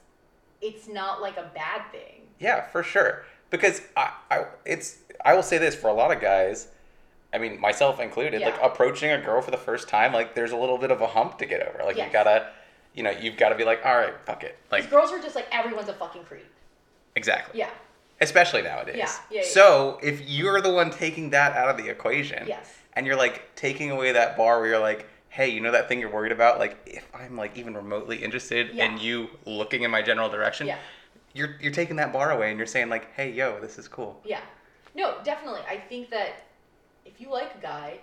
It's 0.62 0.88
not 0.88 1.22
like 1.22 1.38
a 1.38 1.50
bad 1.56 1.90
thing. 1.92 2.22
Yeah, 2.40 2.68
for 2.68 2.84
sure. 2.84 3.24
Because 3.50 3.82
I, 3.96 4.12
I 4.30 4.46
it's 4.66 4.98
I 5.24 5.34
will 5.34 5.44
say 5.44 5.58
this 5.58 5.74
for 5.76 5.88
a 5.88 5.94
lot 5.94 6.12
of 6.12 6.20
guys, 6.20 6.68
I 7.36 7.38
mean 7.38 7.60
myself 7.60 8.00
included, 8.00 8.42
like 8.42 8.56
approaching 8.64 9.12
a 9.12 9.20
girl 9.22 9.42
for 9.42 9.52
the 9.52 9.58
first 9.58 9.90
time, 9.90 10.14
like 10.14 10.34
there's 10.36 10.52
a 10.54 10.58
little 10.58 10.78
bit 10.78 10.90
of 10.90 11.02
a 11.02 11.08
hump 11.08 11.38
to 11.40 11.46
get 11.46 11.62
over. 11.68 11.84
Like 11.84 11.98
Yes. 11.98 12.08
you 12.08 12.14
gotta 12.14 12.48
you 12.94 13.04
know, 13.04 13.10
you've 13.12 13.36
gotta 13.36 13.56
be 13.56 13.66
like, 13.66 13.86
all 13.86 13.98
right, 13.98 14.14
fuck 14.26 14.44
it. 14.46 14.58
Like 14.72 14.90
girls 14.90 15.12
are 15.12 15.20
just 15.22 15.36
like 15.36 15.48
everyone's 15.52 15.90
a 15.90 15.94
fucking 15.94 16.24
creep. 16.24 16.46
exactly. 17.16 17.60
Yeah. 17.60 17.70
Especially 18.22 18.62
nowadays. 18.62 18.96
Yeah, 18.98 19.12
yeah, 19.30 19.42
yeah. 19.42 19.48
So 19.48 20.00
if 20.02 20.22
you're 20.30 20.62
the 20.62 20.72
one 20.72 20.90
taking 20.92 21.32
that 21.32 21.52
out 21.58 21.68
of 21.70 21.76
the 21.78 21.90
equation 21.90 22.48
Yes. 22.48 22.74
and 22.94 23.06
you're 23.06 23.18
like 23.18 23.54
taking 23.56 23.92
away 23.92 24.14
that 24.14 24.38
bar 24.38 24.60
where 24.62 24.70
you're 24.70 24.80
like, 24.80 25.10
hey, 25.28 25.50
you 25.50 25.60
know 25.60 25.74
that 25.74 25.90
thing 25.90 26.00
you're 26.00 26.10
worried 26.14 26.32
about? 26.32 26.58
Like 26.58 26.78
if 26.86 27.06
I'm 27.14 27.36
like 27.36 27.58
even 27.58 27.74
remotely 27.76 28.24
interested 28.24 28.70
Yeah. 28.74 28.86
in 28.86 28.98
you 29.00 29.28
looking 29.46 29.84
in 29.84 29.92
my 29.92 30.02
general 30.02 30.30
direction, 30.30 30.68
Yeah. 30.68 30.78
you're 31.34 31.58
you're 31.60 31.74
taking 31.74 31.98
that 31.98 32.14
bar 32.14 32.32
away 32.32 32.50
and 32.50 32.58
you're 32.58 32.66
saying 32.68 32.88
like, 32.88 33.14
hey, 33.16 33.30
yo, 33.32 33.60
this 33.60 33.78
is 33.78 33.90
cool. 33.90 34.22
Yeah. 34.24 34.40
No, 34.96 35.16
definitely. 35.26 35.60
I 35.70 35.76
think 35.76 36.10
that 36.12 36.30
if 37.06 37.22
you 37.22 37.32
like 37.32 37.56
a 37.56 37.62
guy, 37.62 38.00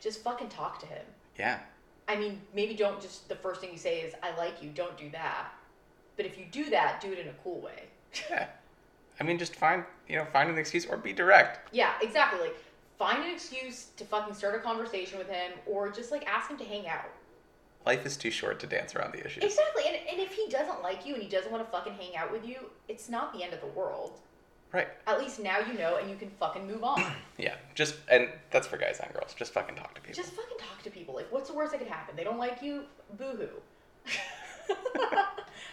just 0.00 0.22
fucking 0.22 0.48
talk 0.48 0.78
to 0.80 0.86
him. 0.86 1.04
Yeah. 1.38 1.60
I 2.08 2.16
mean, 2.16 2.40
maybe 2.54 2.74
don't 2.74 3.00
just 3.00 3.28
the 3.28 3.36
first 3.36 3.60
thing 3.60 3.70
you 3.70 3.78
say 3.78 4.00
is 4.00 4.14
"I 4.22 4.36
like 4.36 4.62
you." 4.62 4.70
Don't 4.70 4.96
do 4.96 5.08
that. 5.10 5.52
But 6.16 6.26
if 6.26 6.38
you 6.38 6.46
do 6.50 6.68
that, 6.70 7.00
do 7.00 7.12
it 7.12 7.18
in 7.18 7.28
a 7.28 7.34
cool 7.44 7.60
way. 7.60 7.84
Yeah. 8.28 8.46
I 9.20 9.22
mean, 9.22 9.38
just 9.38 9.54
find 9.54 9.84
you 10.08 10.16
know 10.16 10.24
find 10.24 10.50
an 10.50 10.58
excuse 10.58 10.86
or 10.86 10.96
be 10.96 11.12
direct. 11.12 11.68
Yeah, 11.72 11.92
exactly. 12.02 12.40
Like, 12.40 12.56
find 12.98 13.22
an 13.22 13.30
excuse 13.30 13.86
to 13.96 14.04
fucking 14.04 14.34
start 14.34 14.56
a 14.56 14.58
conversation 14.58 15.18
with 15.18 15.28
him, 15.28 15.52
or 15.66 15.90
just 15.90 16.10
like 16.10 16.26
ask 16.26 16.50
him 16.50 16.58
to 16.58 16.64
hang 16.64 16.88
out. 16.88 17.10
Life 17.86 18.04
is 18.04 18.16
too 18.16 18.30
short 18.30 18.60
to 18.60 18.66
dance 18.66 18.94
around 18.94 19.12
the 19.12 19.24
issues. 19.24 19.42
Exactly. 19.42 19.84
And, 19.86 19.96
and 20.10 20.20
if 20.20 20.34
he 20.34 20.48
doesn't 20.50 20.82
like 20.82 21.06
you 21.06 21.14
and 21.14 21.22
he 21.22 21.28
doesn't 21.28 21.50
want 21.50 21.64
to 21.64 21.70
fucking 21.70 21.94
hang 21.94 22.14
out 22.14 22.30
with 22.30 22.46
you, 22.46 22.58
it's 22.88 23.08
not 23.08 23.32
the 23.32 23.42
end 23.42 23.54
of 23.54 23.60
the 23.60 23.68
world. 23.68 24.20
Right. 24.72 24.88
At 25.06 25.18
least 25.18 25.40
now 25.40 25.58
you 25.58 25.78
know 25.78 25.96
and 25.96 26.08
you 26.08 26.16
can 26.16 26.30
fucking 26.30 26.66
move 26.66 26.84
on. 26.84 27.02
Yeah. 27.38 27.54
Just 27.74 27.94
and 28.10 28.28
that's 28.50 28.66
for 28.66 28.76
guys 28.76 29.00
and 29.02 29.10
girls. 29.14 29.32
Just 29.34 29.54
fucking 29.54 29.74
talk 29.74 29.94
to 29.94 30.00
people. 30.02 30.22
Just 30.22 30.34
fucking 30.34 30.58
talk 30.58 30.82
to 30.82 30.90
people. 30.90 31.14
Like, 31.14 31.32
what's 31.32 31.48
the 31.48 31.56
worst 31.56 31.72
that 31.72 31.78
could 31.78 31.88
happen? 31.88 32.14
They 32.16 32.24
don't 32.24 32.38
like 32.38 32.60
you? 32.62 32.82
Boo 33.18 33.24
hoo. 33.24 33.48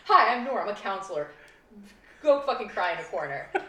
Hi, 0.06 0.34
I'm 0.34 0.46
Nora. 0.46 0.64
I'm 0.64 0.70
a 0.70 0.74
counselor. 0.74 1.28
Go 2.24 2.42
fucking 2.46 2.70
cry 2.70 2.94
in 2.94 3.00
a 3.00 3.04
corner. 3.04 3.50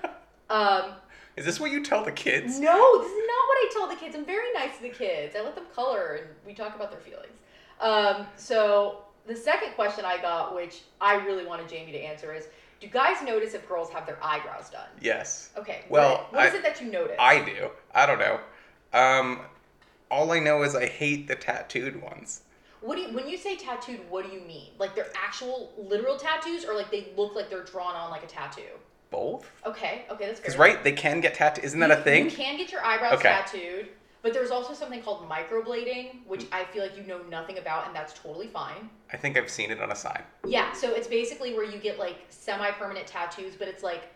Um, 0.50 0.92
is 1.36 1.44
this 1.44 1.60
what 1.60 1.70
you 1.70 1.84
tell 1.84 2.02
the 2.02 2.10
kids? 2.10 2.58
no, 2.58 2.98
this 3.02 3.10
is 3.12 3.26
not 3.26 3.48
what 3.48 3.58
I 3.58 3.70
tell 3.70 3.86
the 3.86 3.96
kids. 3.96 4.16
I'm 4.16 4.24
very 4.24 4.50
nice 4.54 4.76
to 4.78 4.82
the 4.82 4.88
kids. 4.88 5.36
I 5.36 5.42
let 5.42 5.54
them 5.54 5.66
color 5.74 6.20
and 6.22 6.26
we 6.46 6.54
talk 6.54 6.74
about 6.74 6.90
their 6.90 7.00
feelings. 7.00 7.36
Um, 7.82 8.26
so 8.36 9.02
the 9.26 9.36
second 9.36 9.74
question 9.74 10.06
I 10.06 10.16
got, 10.22 10.54
which 10.54 10.84
I 11.02 11.16
really 11.16 11.44
wanted 11.44 11.68
Jamie 11.68 11.92
to 11.92 11.98
answer, 11.98 12.32
is 12.34 12.48
Do 12.80 12.86
guys 12.86 13.22
notice 13.22 13.54
if 13.54 13.68
girls 13.68 13.90
have 13.90 14.06
their 14.06 14.18
eyebrows 14.22 14.70
done? 14.70 14.86
Yes. 15.00 15.50
Okay. 15.56 15.84
Well, 15.88 16.18
what, 16.30 16.32
what 16.32 16.46
is 16.46 16.54
I- 16.54 16.56
it 16.58 16.62
that 16.62 16.80
you 16.80 16.90
notice? 16.90 17.16
I 17.18 17.44
do. 17.44 17.70
I 17.94 18.06
don't 18.06 18.18
know. 18.20 18.40
Um, 18.92 19.40
all 20.10 20.30
I 20.32 20.38
know 20.38 20.62
is 20.62 20.74
I 20.74 20.86
hate 20.86 21.26
the 21.28 21.34
tattooed 21.34 22.00
ones. 22.00 22.42
What 22.80 22.94
do 22.94 23.02
you, 23.02 23.08
when 23.12 23.28
you 23.28 23.36
say 23.36 23.56
tattooed? 23.56 24.00
What 24.08 24.24
do 24.24 24.32
you 24.32 24.40
mean? 24.42 24.70
Like 24.78 24.94
they're 24.94 25.10
actual 25.16 25.72
literal 25.76 26.16
tattoos, 26.16 26.64
or 26.64 26.74
like 26.74 26.90
they 26.92 27.08
look 27.16 27.34
like 27.34 27.50
they're 27.50 27.64
drawn 27.64 27.94
on 27.96 28.10
like 28.10 28.22
a 28.22 28.26
tattoo? 28.28 28.62
Both? 29.10 29.50
Okay. 29.66 30.04
Okay, 30.10 30.26
that's 30.26 30.38
Because 30.38 30.56
right, 30.56 30.82
they 30.84 30.92
can 30.92 31.20
get 31.20 31.34
tattooed. 31.34 31.64
Isn't 31.64 31.80
that 31.80 31.88
you, 31.90 31.96
a 31.96 32.00
thing? 32.02 32.24
You 32.26 32.30
can 32.30 32.56
get 32.56 32.70
your 32.70 32.84
eyebrows 32.84 33.14
Okay. 33.14 33.28
tattooed, 33.30 33.88
but 34.22 34.32
there's 34.32 34.50
also 34.50 34.74
something 34.74 35.02
called 35.02 35.28
microblading, 35.28 36.26
which 36.26 36.46
I 36.52 36.64
feel 36.64 36.82
like 36.82 36.96
you 36.96 37.04
know 37.04 37.22
nothing 37.30 37.58
about, 37.58 37.86
and 37.86 37.94
that's 37.94 38.12
totally 38.12 38.48
fine. 38.48 38.90
I 39.12 39.16
think 39.16 39.36
I've 39.36 39.50
seen 39.50 39.70
it 39.70 39.80
on 39.80 39.92
a 39.92 39.96
sign. 39.96 40.22
Yeah, 40.46 40.72
so 40.72 40.92
it's 40.94 41.06
basically 41.06 41.54
where 41.54 41.64
you 41.64 41.78
get 41.78 41.98
like 41.98 42.16
semi-permanent 42.28 43.06
tattoos, 43.06 43.54
but 43.56 43.68
it's 43.68 43.82
like 43.82 44.08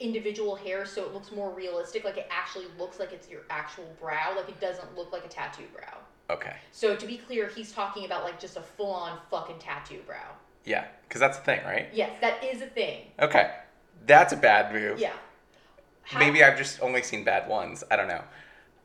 individual 0.00 0.56
hair, 0.56 0.86
so 0.86 1.04
it 1.04 1.12
looks 1.12 1.30
more 1.30 1.50
realistic. 1.50 2.04
Like 2.04 2.16
it 2.16 2.26
actually 2.30 2.66
looks 2.78 2.98
like 2.98 3.12
it's 3.12 3.28
your 3.28 3.42
actual 3.50 3.86
brow. 4.00 4.34
Like 4.36 4.48
it 4.48 4.60
doesn't 4.60 4.96
look 4.96 5.12
like 5.12 5.24
a 5.24 5.28
tattoo 5.28 5.64
brow. 5.74 5.98
Okay. 6.30 6.54
So 6.72 6.96
to 6.96 7.06
be 7.06 7.18
clear, 7.18 7.48
he's 7.48 7.72
talking 7.72 8.06
about 8.06 8.24
like 8.24 8.40
just 8.40 8.56
a 8.56 8.62
full-on 8.62 9.18
fucking 9.30 9.58
tattoo 9.58 10.00
brow. 10.06 10.32
Yeah, 10.64 10.86
because 11.08 11.20
that's 11.20 11.38
a 11.38 11.42
thing, 11.42 11.60
right? 11.64 11.88
Yes, 11.92 12.10
that 12.20 12.42
is 12.44 12.62
a 12.62 12.66
thing. 12.66 13.02
Okay. 13.20 13.50
That's 14.06 14.32
a 14.32 14.36
bad 14.36 14.72
move. 14.72 14.98
Yeah. 14.98 15.12
How- 16.02 16.18
Maybe 16.18 16.42
I've 16.42 16.56
just 16.56 16.80
only 16.82 17.02
seen 17.02 17.24
bad 17.24 17.48
ones. 17.48 17.84
I 17.90 17.96
don't 17.96 18.08
know. 18.08 18.22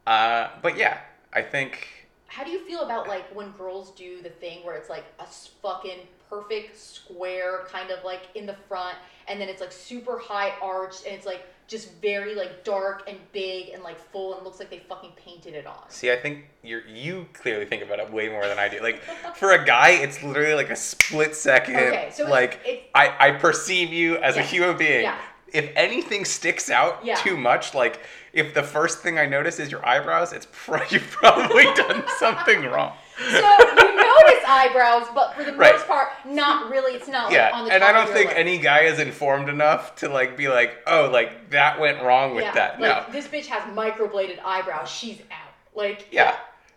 Uh, 0.07 0.49
but 0.61 0.77
yeah, 0.77 0.99
I 1.33 1.41
think 1.41 1.87
How 2.27 2.43
do 2.43 2.51
you 2.51 2.59
feel 2.65 2.81
about 2.81 3.07
like 3.07 3.33
when 3.35 3.51
girls 3.51 3.91
do 3.91 4.21
the 4.21 4.29
thing 4.29 4.63
where 4.65 4.75
it's 4.75 4.89
like 4.89 5.05
a 5.19 5.25
fucking 5.61 5.99
perfect 6.29 6.77
square, 6.77 7.65
kind 7.71 7.91
of 7.91 8.03
like 8.03 8.21
in 8.35 8.45
the 8.45 8.55
front, 8.67 8.95
and 9.27 9.39
then 9.39 9.47
it's 9.49 9.61
like 9.61 9.71
super 9.71 10.17
high 10.19 10.53
arched, 10.61 11.05
and 11.05 11.15
it's 11.15 11.25
like 11.25 11.45
just 11.67 11.93
very 12.01 12.35
like 12.35 12.63
dark 12.63 13.03
and 13.07 13.17
big 13.31 13.69
and 13.69 13.81
like 13.83 13.97
full, 14.11 14.35
and 14.35 14.43
looks 14.43 14.59
like 14.59 14.69
they 14.69 14.79
fucking 14.79 15.11
painted 15.15 15.53
it 15.55 15.65
on. 15.65 15.89
See, 15.89 16.11
I 16.11 16.15
think 16.15 16.45
you're 16.63 16.85
you 16.87 17.27
clearly 17.33 17.65
think 17.65 17.81
about 17.83 17.99
it 17.99 18.11
way 18.11 18.27
more 18.29 18.47
than 18.47 18.59
I 18.59 18.67
do. 18.69 18.79
Like 18.81 19.01
for 19.35 19.51
a 19.53 19.65
guy, 19.65 19.89
it's 19.91 20.21
literally 20.21 20.53
like 20.55 20.69
a 20.69 20.75
split 20.75 21.35
second. 21.35 21.75
Okay, 21.77 22.09
so 22.11 22.23
it's- 22.23 22.31
like 22.31 22.59
it's- 22.65 22.85
I 22.93 23.29
I 23.29 23.31
perceive 23.31 23.91
you 23.93 24.17
as 24.17 24.37
a 24.37 24.41
human 24.43 24.77
being. 24.77 25.03
yeah. 25.03 25.17
If 25.53 25.71
anything 25.75 26.25
sticks 26.25 26.69
out 26.69 27.05
Yeah. 27.05 27.15
too 27.15 27.37
much, 27.37 27.73
like 27.73 28.01
if 28.35 28.53
the 28.53 28.61
first 28.61 28.99
thing 28.99 29.17
I 29.17 29.25
notice 29.25 29.59
is 29.59 29.71
your 29.71 29.83
eyebrows, 29.87 30.31
it's 30.33 30.45
pro- 30.51 30.83
you've 30.89 31.09
probably 31.09 31.63
done 31.73 32.03
something 32.19 32.63
wrong. 32.65 32.93
So 33.17 33.37
you 33.37 33.95
notice 33.95 34.43
eyebrows, 34.45 35.07
but 35.15 35.33
for 35.35 35.43
the 35.45 35.53
Right. 35.53 35.73
most 35.73 35.87
part, 35.87 36.09
not 36.25 36.69
really. 36.69 36.93
It's 36.95 37.07
not 37.07 37.25
like 37.27 37.33
Yeah, 37.33 37.51
on 37.53 37.65
the 37.65 37.73
and 37.73 37.81
I 37.81 37.93
don't 37.93 38.09
think 38.09 38.27
lip. 38.29 38.37
any 38.37 38.57
guy 38.57 38.81
is 38.81 38.99
informed 38.99 39.47
enough 39.47 39.95
to 39.97 40.09
like 40.09 40.35
be 40.35 40.49
like, 40.49 40.75
oh, 40.85 41.09
like 41.11 41.49
that 41.51 41.79
went 41.79 42.03
wrong 42.03 42.35
with 42.35 42.43
yeah, 42.43 42.53
that. 42.53 42.79
like 42.81 43.07
no, 43.07 43.13
this 43.13 43.27
bitch 43.27 43.45
has 43.47 43.63
microbladed 43.73 44.39
eyebrows. 44.43 44.89
She's 44.91 45.21
out. 45.31 45.53
Like 45.73 46.07
yeah, 46.11 46.35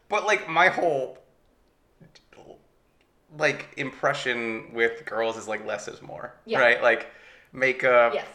but 0.08 0.26
like 0.26 0.48
my 0.48 0.68
whole 0.68 1.18
like 3.36 3.66
impression 3.76 4.70
with 4.72 5.04
girls 5.04 5.36
is 5.36 5.46
like 5.48 5.66
less 5.66 5.88
is 5.88 6.00
more, 6.02 6.34
Yeah. 6.46 6.60
right? 6.60 6.82
Like 6.82 7.08
makeup. 7.52 8.14
Yes. 8.14 8.26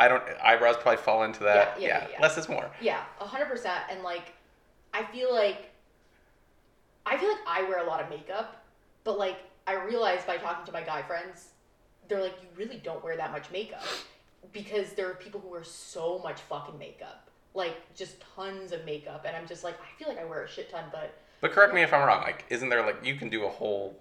I 0.00 0.08
don't. 0.08 0.22
Eyebrows 0.42 0.76
probably 0.80 0.96
fall 0.96 1.24
into 1.24 1.44
that. 1.44 1.78
Yeah, 1.78 1.86
yeah, 1.86 1.98
yeah, 2.02 2.08
yeah. 2.12 2.22
less 2.22 2.38
is 2.38 2.48
more. 2.48 2.70
Yeah, 2.80 3.02
a 3.20 3.26
hundred 3.26 3.46
percent. 3.46 3.82
And 3.90 4.02
like, 4.02 4.32
I 4.94 5.04
feel 5.04 5.32
like, 5.32 5.70
I 7.04 7.18
feel 7.18 7.28
like 7.28 7.40
I 7.46 7.62
wear 7.64 7.84
a 7.84 7.86
lot 7.86 8.02
of 8.02 8.08
makeup, 8.08 8.64
but 9.04 9.18
like 9.18 9.38
I 9.66 9.74
realized 9.74 10.26
by 10.26 10.38
talking 10.38 10.64
to 10.64 10.72
my 10.72 10.80
guy 10.82 11.02
friends, 11.02 11.50
they're 12.08 12.22
like, 12.22 12.36
you 12.42 12.48
really 12.56 12.80
don't 12.82 13.04
wear 13.04 13.16
that 13.18 13.30
much 13.30 13.50
makeup, 13.52 13.84
because 14.52 14.94
there 14.94 15.08
are 15.08 15.14
people 15.14 15.38
who 15.38 15.48
wear 15.48 15.62
so 15.62 16.18
much 16.24 16.40
fucking 16.40 16.78
makeup, 16.78 17.28
like 17.54 17.76
just 17.94 18.16
tons 18.34 18.72
of 18.72 18.84
makeup, 18.86 19.26
and 19.26 19.36
I'm 19.36 19.46
just 19.46 19.64
like, 19.64 19.74
I 19.74 19.98
feel 19.98 20.08
like 20.08 20.18
I 20.18 20.24
wear 20.24 20.42
a 20.44 20.48
shit 20.48 20.70
ton, 20.70 20.84
but 20.90 21.14
But 21.42 21.52
correct 21.52 21.74
me 21.74 21.82
if 21.82 21.92
I'm 21.92 22.06
wrong. 22.06 22.22
Like, 22.22 22.46
isn't 22.48 22.70
there 22.70 22.84
like 22.86 23.04
you 23.04 23.16
can 23.16 23.28
do 23.28 23.44
a 23.44 23.50
whole 23.50 24.00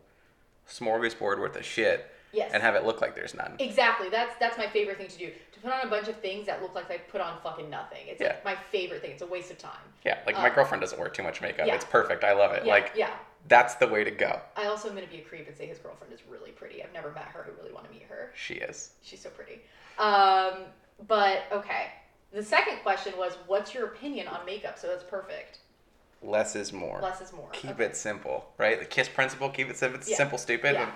smorgasbord 0.68 1.40
worth 1.40 1.58
of 1.58 1.66
shit 1.66 2.10
yes. 2.32 2.52
and 2.54 2.62
have 2.64 2.76
it 2.76 2.86
look 2.86 3.02
like 3.02 3.16
there's 3.16 3.34
none? 3.34 3.56
Exactly. 3.60 4.10
That's 4.10 4.36
that's 4.40 4.58
my 4.58 4.68
favorite 4.68 4.98
thing 4.98 5.08
to 5.08 5.18
do. 5.18 5.32
To 5.54 5.60
put 5.60 5.72
on 5.72 5.82
a 5.86 5.90
bunch 5.90 6.08
of 6.08 6.16
things 6.18 6.46
that 6.48 6.62
look 6.62 6.76
like 6.76 6.88
they 6.88 7.00
put 7.10 7.22
on 7.22 7.40
fucking 7.42 7.70
nothing. 7.70 8.06
It's 8.08 8.22
Yeah. 8.22 8.28
like 8.30 8.46
my 8.46 8.56
favorite 8.72 9.02
thing. 9.02 9.12
It's 9.12 9.22
a 9.22 9.26
waste 9.28 9.52
of 9.52 9.58
time. 9.58 9.74
Yeah, 10.06 10.20
like 10.26 10.36
my 10.36 10.50
Uh, 10.50 10.56
girlfriend 10.56 10.82
doesn't 10.82 11.00
wear 11.00 11.10
too 11.10 11.24
much 11.24 11.42
makeup. 11.42 11.68
yeah. 11.68 11.76
It's 11.76 11.86
perfect. 11.86 12.24
I 12.24 12.34
love 12.34 12.52
it. 12.54 12.66
Yeah, 12.66 12.72
Like 12.74 12.92
yeah. 12.96 13.10
that's 13.48 13.76
the 13.76 13.88
way 13.88 14.04
to 14.04 14.12
go. 14.12 14.40
I 14.56 14.66
also 14.68 14.90
am 14.90 14.96
gonna 14.96 15.08
be 15.08 15.20
a 15.20 15.24
creep 15.24 15.48
and 15.48 15.58
say 15.58 15.66
his 15.68 15.78
girlfriend 15.80 16.14
is 16.14 16.22
really 16.30 16.52
pretty. 16.52 16.84
I've 16.84 16.94
never 16.94 17.12
met 17.12 17.26
her. 17.26 17.46
I 17.52 17.60
really 17.62 17.74
want 17.74 17.86
to 17.86 17.92
meet 17.92 18.04
her. 18.04 18.32
She 18.36 18.56
is. 18.56 18.92
She's 19.02 19.22
so 19.22 19.30
pretty. 19.30 19.62
Um, 19.98 20.66
but 21.08 21.44
okay. 21.52 21.88
The 22.32 22.44
second 22.44 22.78
question 22.84 23.14
was, 23.18 23.38
what's 23.48 23.74
your 23.74 23.86
opinion 23.88 24.28
on 24.28 24.46
makeup? 24.46 24.78
So 24.78 24.88
that's 24.88 25.04
perfect. 25.04 25.60
Less 26.22 26.56
is 26.56 26.72
more. 26.74 27.00
Less 27.02 27.22
is 27.22 27.34
more. 27.34 27.50
Keep 27.54 27.72
Okay. 27.72 27.86
it 27.86 27.96
simple, 27.96 28.52
right? 28.58 28.78
The 28.80 28.86
kiss 28.86 29.08
principle. 29.10 29.50
Keep 29.50 29.70
it 29.70 29.78
simple. 29.78 30.00
Yeah. 30.06 30.18
Simple, 30.18 30.38
stupid. 30.38 30.74
Yeah. 30.74 30.92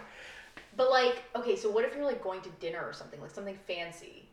But 0.75 0.89
like, 0.89 1.23
okay, 1.35 1.55
so 1.55 1.69
what 1.69 1.85
if 1.85 1.95
you're 1.95 2.05
like 2.05 2.23
going 2.23 2.41
to 2.41 2.49
dinner 2.59 2.83
or 2.83 2.93
something, 2.93 3.21
like 3.21 3.31
something 3.31 3.57
fancy? 3.67 4.27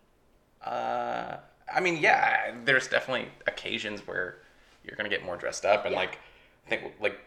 Uh, 0.64 1.36
I 1.72 1.80
mean, 1.80 1.98
yeah. 1.98 2.54
There's 2.64 2.88
definitely 2.88 3.28
occasions 3.46 4.06
where 4.06 4.38
you're 4.84 4.96
gonna 4.96 5.08
get 5.08 5.24
more 5.24 5.36
dressed 5.36 5.64
up, 5.64 5.84
and 5.84 5.92
Yeah. 5.92 6.00
like, 6.00 6.18
I 6.66 6.70
think 6.70 6.94
like, 7.00 7.18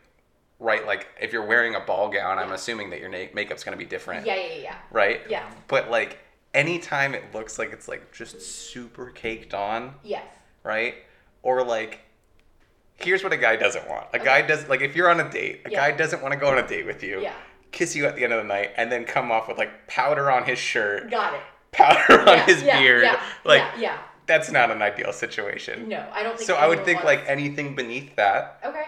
right, 0.59 0.85
like 0.85 1.07
if 1.21 1.31
you're 1.33 1.45
wearing 1.45 1.75
a 1.75 1.79
ball 1.79 2.09
gown, 2.09 2.39
I'm 2.39 2.51
assuming 2.51 2.89
that 2.91 2.99
your 2.99 3.09
na- 3.09 3.27
makeup's 3.33 3.63
gonna 3.63 3.77
be 3.77 3.85
different, 3.85 4.25
Yeah, 4.25 4.35
yeah, 4.35 4.53
yeah. 4.55 4.75
right? 4.91 5.21
Yeah. 5.29 5.49
But 5.67 5.89
like, 5.91 6.19
anytime 6.53 7.13
it 7.15 7.33
looks 7.33 7.57
like 7.59 7.71
it's 7.71 7.87
like 7.87 8.11
just 8.11 8.41
super 8.41 9.11
caked 9.11 9.53
on, 9.53 9.95
Yes. 10.03 10.25
right? 10.63 10.95
Or 11.43 11.63
like, 11.63 11.99
here's 12.95 13.23
what 13.23 13.33
a 13.33 13.37
guy 13.37 13.55
doesn't 13.55 13.87
want. 13.89 14.07
A 14.13 14.19
guy 14.19 14.39
Okay. 14.39 14.47
does 14.47 14.67
like 14.69 14.81
if 14.81 14.95
you're 14.95 15.09
on 15.09 15.19
a 15.19 15.29
date, 15.29 15.61
a 15.65 15.69
Yeah. 15.69 15.79
guy 15.89 15.97
doesn't 15.97 16.21
want 16.21 16.33
to 16.33 16.39
go 16.39 16.47
on 16.49 16.57
a 16.57 16.67
date 16.67 16.85
with 16.85 17.03
you. 17.03 17.21
Yeah. 17.21 17.33
Kiss 17.73 17.95
you 17.95 18.05
at 18.05 18.15
the 18.15 18.23
end 18.23 18.31
of 18.31 18.41
the 18.41 18.47
night 18.47 18.71
and 18.77 18.89
then 18.91 19.03
come 19.03 19.31
off 19.31 19.47
with 19.49 19.57
like 19.57 19.87
powder 19.87 20.31
on 20.31 20.45
his 20.45 20.57
shirt, 20.59 21.09
Got 21.11 21.33
it. 21.33 21.41
powder 21.71 22.21
on 22.21 22.27
Yeah, 22.37 22.45
his 22.45 22.63
yeah, 22.63 22.79
beard. 22.79 23.03
Yeah, 23.03 23.21
Like 23.43 23.61
yeah, 23.75 23.81
yeah. 23.81 23.97
that's 24.27 24.49
not 24.51 24.71
an 24.71 24.81
ideal 24.81 25.11
situation. 25.11 25.89
No, 25.89 26.05
I 26.13 26.23
don't 26.23 26.37
think. 26.37 26.47
So 26.47 26.55
I 26.55 26.67
would 26.67 26.85
think 26.85 27.03
wants- 27.03 27.05
like 27.21 27.27
anything 27.29 27.75
beneath 27.75 28.15
that. 28.15 28.59
Okay. 28.63 28.85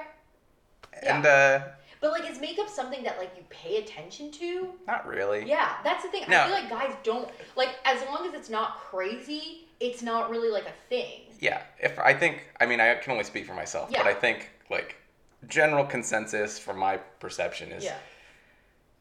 Yeah. 1.03 1.15
And 1.17 1.25
uh 1.25 1.59
But 1.99 2.11
like, 2.11 2.29
is 2.29 2.39
makeup 2.39 2.69
something 2.69 3.03
that 3.03 3.17
like 3.17 3.31
you 3.35 3.43
pay 3.49 3.77
attention 3.77 4.29
to? 4.33 4.69
not 4.87 5.05
really. 5.07 5.43
Yeah, 5.49 5.73
that's 5.83 6.03
the 6.03 6.09
thing. 6.09 6.23
No. 6.29 6.41
I 6.41 6.45
feel 6.45 6.53
like 6.53 6.69
guys 6.69 6.95
don't 7.03 7.27
like 7.55 7.69
as 7.85 8.01
long 8.05 8.27
as 8.27 8.33
it's 8.35 8.49
not 8.51 8.77
crazy, 8.77 9.65
it's 9.79 10.03
not 10.03 10.29
really 10.29 10.49
like 10.51 10.65
a 10.67 10.75
thing. 10.89 11.21
Yeah. 11.39 11.63
If 11.81 11.97
I 11.97 12.13
think 12.13 12.45
I 12.61 12.67
mean 12.67 12.79
I 12.79 12.93
can 12.95 13.11
only 13.13 13.23
speak 13.23 13.47
for 13.47 13.55
myself, 13.55 13.89
but 13.91 14.05
I 14.05 14.13
think 14.13 14.51
like 14.69 14.95
general 15.47 15.85
consensus 15.85 16.59
from 16.59 16.77
my 16.77 16.97
perception 17.19 17.71
is 17.71 17.83
Yeah. 17.83 17.97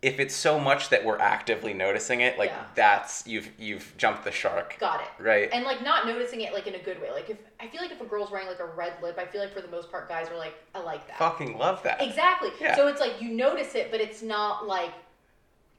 If 0.04 0.20
it's 0.20 0.34
so 0.34 0.60
much 0.60 0.90
that 0.90 1.02
we're 1.02 1.18
actively 1.18 1.72
noticing 1.72 2.20
it, 2.20 2.38
like 2.38 2.50
Yeah. 2.50 2.64
that's 2.74 3.26
you've 3.26 3.48
you've 3.58 3.94
jumped 3.96 4.22
the 4.24 4.30
shark. 4.30 4.76
Got 4.78 5.00
it. 5.00 5.22
Right. 5.22 5.48
And 5.50 5.64
like 5.64 5.82
not 5.82 6.06
noticing 6.06 6.42
it 6.42 6.52
like 6.52 6.66
in 6.66 6.74
a 6.74 6.78
good 6.78 7.00
way. 7.00 7.10
Like 7.10 7.30
if 7.30 7.38
I 7.58 7.66
feel 7.68 7.80
like 7.80 7.90
if 7.90 8.00
a 8.02 8.04
girl's 8.04 8.30
wearing 8.30 8.46
like 8.46 8.60
a 8.60 8.66
red 8.66 8.92
lip, 9.02 9.18
I 9.18 9.24
feel 9.24 9.40
like 9.40 9.54
for 9.54 9.62
the 9.62 9.68
most 9.68 9.90
part 9.90 10.06
guys 10.08 10.28
are 10.28 10.36
like, 10.36 10.54
I 10.74 10.80
like 10.80 11.06
that. 11.08 11.18
Fucking 11.18 11.56
love 11.56 11.82
that. 11.84 12.02
Exactly. 12.02 12.50
Yeah. 12.60 12.76
So 12.76 12.86
it's 12.88 13.00
like 13.00 13.20
you 13.20 13.30
notice 13.30 13.74
it, 13.74 13.90
but 13.90 14.00
it's 14.02 14.22
not 14.22 14.66
like 14.66 14.92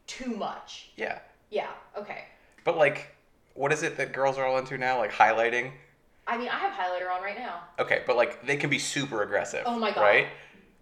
too 0.07 0.35
much. 0.35 0.89
Yeah. 0.95 1.19
Yeah. 1.51 1.69
Okay. 1.95 2.23
But 2.63 2.77
like 2.77 3.15
what 3.53 3.71
is 3.71 3.83
it 3.83 3.95
that 3.97 4.11
girls 4.11 4.37
are 4.39 4.45
all 4.45 4.57
into 4.57 4.77
now? 4.77 4.97
Like 4.97 5.11
highlighting? 5.11 5.71
I 6.27 6.37
mean, 6.39 6.49
I 6.49 6.57
have 6.57 6.73
highlighter 6.73 7.15
on 7.15 7.21
right 7.21 7.37
now. 7.37 7.59
Okay, 7.77 8.01
but 8.07 8.15
like 8.15 8.43
they 8.45 8.57
can 8.57 8.71
be 8.71 8.79
super 8.79 9.21
aggressive. 9.21 9.61
Oh 9.67 9.77
my 9.77 9.91
God. 9.91 10.01
Right? 10.01 10.27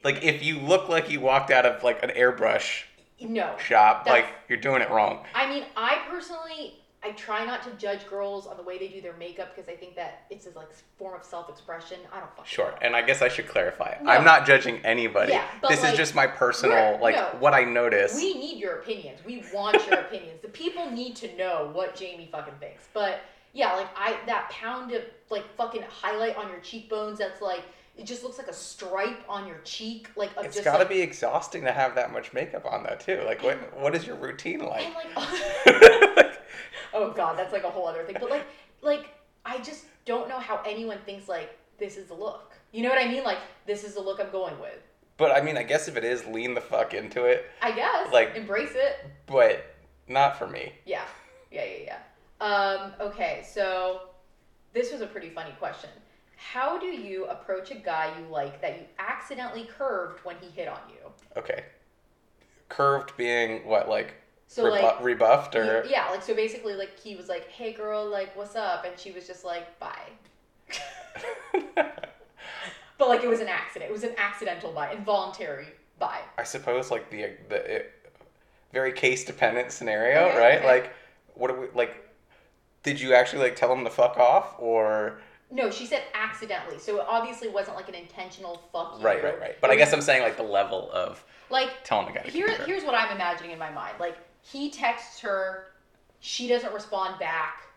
Like 0.02 0.24
if 0.24 0.42
you 0.42 0.60
look 0.60 0.88
like 0.88 1.10
you 1.12 1.20
walked 1.20 1.52
out 1.52 1.66
of 1.66 1.84
like 1.84 2.02
an 2.04 2.12
airbrush 2.12 2.84
No. 3.22 3.56
shop, 3.58 4.06
like 4.08 4.26
you're 4.50 4.58
doing 4.58 4.82
it 4.82 4.90
wrong. 4.90 5.26
I 5.34 5.48
mean, 5.50 5.64
I 5.78 6.00
personally, 6.10 6.80
I 7.04 7.12
try 7.12 7.46
not 7.46 7.64
to 7.64 7.72
judge 7.72 8.08
girls 8.08 8.48
on 8.48 8.58
the 8.58 8.64
way 8.64 8.78
they 8.78 8.88
do 8.88 9.02
their 9.02 9.16
makeup 9.18 9.56
because 9.56 9.70
I 9.70 9.76
think 9.76 9.96
that 9.96 10.26
it's 10.30 10.46
a 10.46 10.52
like 10.52 10.70
form 10.98 11.16
of 11.16 11.24
self-expression. 11.24 12.00
I 12.12 12.20
don't 12.20 12.30
fucking 12.32 12.46
Sure. 12.46 12.72
know. 12.72 12.78
And 12.82 12.96
I 12.96 13.02
guess 13.02 13.22
I 13.22 13.28
should 13.30 13.48
clarify. 13.48 13.96
No. 14.02 14.12
I'm 14.12 14.24
not 14.24 14.46
judging 14.46 14.78
anybody. 14.86 15.32
Yeah, 15.34 15.46
this 15.70 15.82
like, 15.84 15.92
is 15.92 15.98
just 15.98 16.16
my 16.16 16.28
personal 16.28 17.00
like 17.02 17.16
no. 17.16 17.28
what 17.40 17.54
I 17.54 17.64
notice. 17.64 18.16
We 18.16 18.34
need 18.34 18.58
your 18.58 18.80
opinions. 18.80 19.20
We 19.26 19.44
want 19.54 19.86
your 19.88 20.00
opinions. 20.08 20.42
The 20.42 20.50
people 20.50 20.90
need 20.92 21.16
to 21.18 21.36
know 21.38 21.70
what 21.74 21.96
Jamie 21.96 22.30
fucking 22.32 22.56
thinks. 22.60 22.84
But 22.94 23.22
yeah, 23.54 23.74
like 23.74 23.88
I 23.96 24.18
that 24.26 24.50
pound 24.50 24.92
of 24.92 25.04
like 25.30 25.44
fucking 25.56 25.84
highlight 25.84 26.36
on 26.36 26.50
your 26.50 26.60
cheekbones. 26.60 27.20
That's 27.20 27.42
like 27.42 27.64
it 27.96 28.06
just 28.06 28.24
looks 28.24 28.38
like 28.38 28.48
a 28.48 28.54
stripe 28.54 29.24
on 29.30 29.48
your 29.48 29.60
cheek. 29.64 30.10
Like 30.16 30.36
of 30.36 30.46
it's 30.46 30.60
got 30.62 30.74
to 30.74 30.80
like, 30.80 30.90
be 30.90 31.02
exhausting 31.02 31.64
to 31.66 31.72
have 31.72 31.96
that 31.96 32.12
much 32.12 32.34
makeup 32.34 32.66
on 32.66 32.84
though 32.84 32.96
too. 33.00 33.22
Like 33.26 33.44
what 33.44 33.58
what 33.80 33.96
is 33.96 34.06
your 34.06 34.16
routine 34.16 34.60
like? 34.66 34.94
like 34.96 35.08
oh 36.94 37.12
god, 37.16 37.38
that's 37.38 37.54
like 37.54 37.64
a 37.64 37.70
whole 37.70 37.88
other 37.88 38.04
thing. 38.04 38.18
But 38.20 38.30
like 38.30 38.46
like 38.82 39.10
I 39.46 39.60
just 39.60 39.86
don't 40.06 40.28
know 40.28 40.40
how 40.40 40.62
anyone 40.66 40.98
thinks 41.06 41.28
like 41.28 41.58
this 41.78 41.98
is 41.98 42.08
the 42.08 42.14
look. 42.16 42.54
You 42.72 42.82
know 42.84 42.90
what 42.90 43.04
I 43.04 43.08
mean? 43.08 43.24
Like 43.24 43.40
this 43.68 43.84
is 43.84 43.94
the 43.94 44.02
look 44.02 44.20
I'm 44.20 44.32
going 44.32 44.60
with. 44.60 44.82
but 45.18 45.32
I 45.32 45.42
mean, 45.42 45.58
I 45.58 45.64
guess 45.64 45.88
if 45.88 45.96
it 45.96 46.04
is, 46.04 46.26
lean 46.26 46.56
the 46.56 46.62
fuck 46.62 46.94
into 46.94 47.26
it. 47.26 47.46
I 47.62 47.72
guess 47.72 48.12
Like- 48.12 48.36
embrace 48.36 48.72
it. 48.74 49.06
But 49.28 49.76
not 50.08 50.38
for 50.38 50.48
me. 50.48 50.74
Yeah, 50.86 51.04
yeah, 51.52 51.64
yeah, 51.66 51.98
yeah. 52.42 52.46
Um, 52.46 52.94
okay, 53.00 53.46
so 53.48 54.02
this 54.74 54.92
was 54.92 55.02
a 55.02 55.08
pretty 55.08 55.30
funny 55.30 55.52
question. 55.60 55.90
How 56.52 56.78
do 56.78 56.88
you 56.88 57.26
approach 57.26 57.72
a 57.72 57.76
guy 57.76 58.12
you 58.20 58.26
like 58.28 58.62
that 58.62 58.78
you 58.80 58.86
accidentally 59.00 59.64
curved 59.78 60.20
when 60.26 60.36
he 60.42 60.50
hit 60.50 60.68
on 60.68 60.80
you? 60.90 61.10
Okay. 61.38 61.64
Curved 62.70 63.16
being 63.18 63.66
what, 63.66 63.88
like, 63.90 64.16
So 64.48 64.66
rebu- 64.66 64.84
like 64.86 65.02
rebuffed 65.04 65.56
or? 65.56 65.86
yeah, 65.90 66.10
like 66.10 66.22
so 66.22 66.36
basically 66.36 66.74
like 66.76 67.00
he 67.00 67.16
was 67.16 67.30
like, 67.30 67.50
"Hey 67.50 67.72
girl, 67.74 68.06
like 68.08 68.36
what's 68.36 68.56
up?" 68.56 68.86
and 68.86 68.98
she 69.00 69.12
was 69.12 69.26
just 69.26 69.46
like, 69.46 69.80
"Bye." 69.80 70.12
But 72.98 73.10
like 73.10 73.24
it 73.24 73.28
was 73.28 73.40
an 73.40 73.48
accident. 73.48 73.90
It 73.90 73.94
was 73.94 74.04
an 74.04 74.14
accidental 74.18 74.72
bye, 74.72 74.92
involuntary 74.92 75.68
bye. 76.00 76.22
I 76.38 76.44
suppose 76.44 76.92
like 76.92 77.10
the 77.10 77.32
the 77.50 77.76
it, 77.78 77.94
very 78.72 78.92
case 78.94 79.26
dependent 79.26 79.72
scenario, 79.72 80.28
Okay, 80.30 80.38
right? 80.38 80.58
okay. 80.60 80.68
Like, 80.68 80.94
what 81.34 81.50
do 81.50 81.60
we 81.62 81.68
like? 81.74 81.96
Did 82.84 83.02
you 83.02 83.14
actually 83.14 83.42
like 83.44 83.56
tell 83.56 83.74
him 83.74 83.84
to 83.84 83.90
fuck 83.90 84.18
off 84.18 84.56
or? 84.60 85.20
No, 85.54 85.70
she 85.70 85.86
said 85.86 86.02
accidentally. 86.16 86.80
So 86.80 87.00
it 87.00 87.06
obviously 87.08 87.48
wasn't 87.48 87.78
like 87.78 87.88
an 87.88 87.94
intentional 87.94 88.64
fuck 88.72 88.96
you. 88.98 89.06
Right, 89.06 89.24
right, 89.24 89.40
right. 89.40 89.56
But 89.62 89.70
I 89.70 89.76
guess 89.76 89.94
I'm 89.94 90.02
saying 90.02 90.24
like 90.24 90.36
the 90.36 90.42
level 90.42 90.90
of 90.92 91.24
like 91.52 91.70
telling 91.84 92.08
the 92.08 92.14
guy 92.14 92.26
to 92.26 92.32
Here, 92.32 92.48
keep 92.48 92.62
here's 92.66 92.84
what 92.84 92.96
I'm 92.96 93.16
imagining 93.16 93.52
in 93.52 93.60
my 93.60 93.70
mind. 93.70 93.94
Like 94.00 94.18
he 94.42 94.72
texts 94.72 95.20
her, 95.20 95.68
she 96.22 96.48
doesn't 96.48 96.74
respond 96.74 97.20
back, 97.20 97.68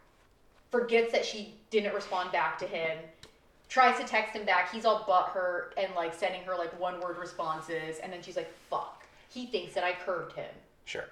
forgets 0.71 1.13
that 1.13 1.23
she 1.23 1.55
didn't 1.69 1.95
respond 1.95 2.33
back 2.33 2.59
to 2.61 2.67
him, 2.67 2.97
tries 3.69 4.01
to 4.01 4.07
text 4.07 4.35
him 4.35 4.47
back. 4.47 4.73
He's 4.73 4.87
all 4.87 5.01
butthurt 5.01 5.73
and 5.77 5.95
like 5.95 6.15
sending 6.15 6.43
her 6.45 6.57
like 6.57 6.81
one 6.81 6.99
word 6.99 7.19
responses, 7.19 7.99
and 8.03 8.11
then 8.11 8.23
she's 8.23 8.37
like, 8.37 8.51
"Fuck." 8.71 9.05
He 9.29 9.45
thinks 9.45 9.75
that 9.75 9.85
I 9.85 9.93
curved 9.93 10.33
him. 10.33 10.49
Sure. 10.87 11.05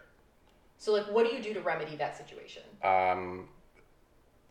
So 0.79 0.95
like, 0.95 1.05
what 1.12 1.29
do 1.29 1.37
you 1.37 1.43
do 1.43 1.53
to 1.53 1.61
remedy 1.61 1.95
that 1.97 2.17
situation? 2.17 2.62
Um, 2.83 3.49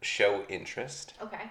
show 0.03 0.43
interest. 0.47 1.15
Okay. 1.19 1.49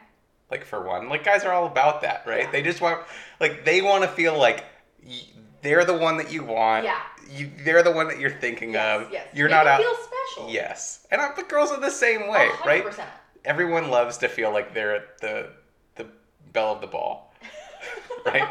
Like 0.53 0.66
for 0.66 0.82
one, 0.82 1.09
like 1.09 1.24
guys 1.24 1.44
are 1.44 1.53
all 1.53 1.66
about 1.66 2.03
that, 2.03 2.24
right? 2.26 2.42
Yeah. 2.44 2.50
They 2.50 2.61
just 2.62 2.82
want, 2.82 3.00
like, 3.40 3.64
they 3.64 3.80
want 3.80 4.03
to 4.05 4.09
feel 4.09 4.38
like 4.38 4.66
y- 5.03 5.22
they're 5.62 5.86
the 5.86 5.96
one 5.96 6.18
that 6.18 6.30
you 6.30 6.44
want. 6.44 6.84
Yeah. 6.84 7.00
You, 7.30 7.50
they're 7.64 7.82
the 7.82 7.90
one 7.90 8.07
that 8.09 8.20
you're 8.20 8.38
thinking 8.38 8.72
Yes, 8.74 9.07
of. 9.07 9.11
yes. 9.12 9.26
You're 9.32 9.48
Make 9.48 9.57
not 9.57 9.66
out. 9.66 9.80
Feel 9.80 9.94
special. 9.96 10.50
Yes, 10.53 11.07
and 11.11 11.22
I, 11.22 11.30
but 11.34 11.48
girls 11.48 11.70
are 11.70 11.80
the 11.80 11.90
same 11.90 12.28
way, 12.28 12.48
A 12.48 12.50
hundred 12.50 12.68
right? 12.70 12.84
percent. 12.84 13.09
Everyone 13.46 13.88
loves 13.88 14.18
to 14.18 14.28
feel 14.28 14.53
like 14.53 14.74
they're 14.74 15.05
the 15.22 15.48
the 15.94 16.07
belle 16.53 16.72
of 16.74 16.82
the 16.82 16.86
ball, 16.86 17.32
right? 18.26 18.46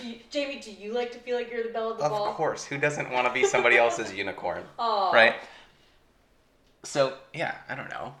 Do 0.00 0.08
you, 0.08 0.16
Jamie, 0.30 0.58
do 0.58 0.72
you 0.72 0.94
like 0.94 1.12
to 1.12 1.18
feel 1.18 1.36
like 1.36 1.50
you're 1.52 1.64
the 1.64 1.68
belle 1.68 1.90
of 1.92 1.98
the 1.98 2.04
of 2.04 2.10
ball? 2.12 2.28
Of 2.30 2.34
course, 2.36 2.64
who 2.64 2.78
doesn't 2.78 3.10
want 3.10 3.26
to 3.26 3.32
be 3.34 3.44
somebody 3.44 3.76
else's 3.76 4.10
unicorn, 4.24 4.64
Oh. 4.78 5.10
right? 5.12 5.34
So 6.82 7.12
yeah, 7.34 7.56
I 7.68 7.74
don't 7.74 7.90
know. 7.90 8.14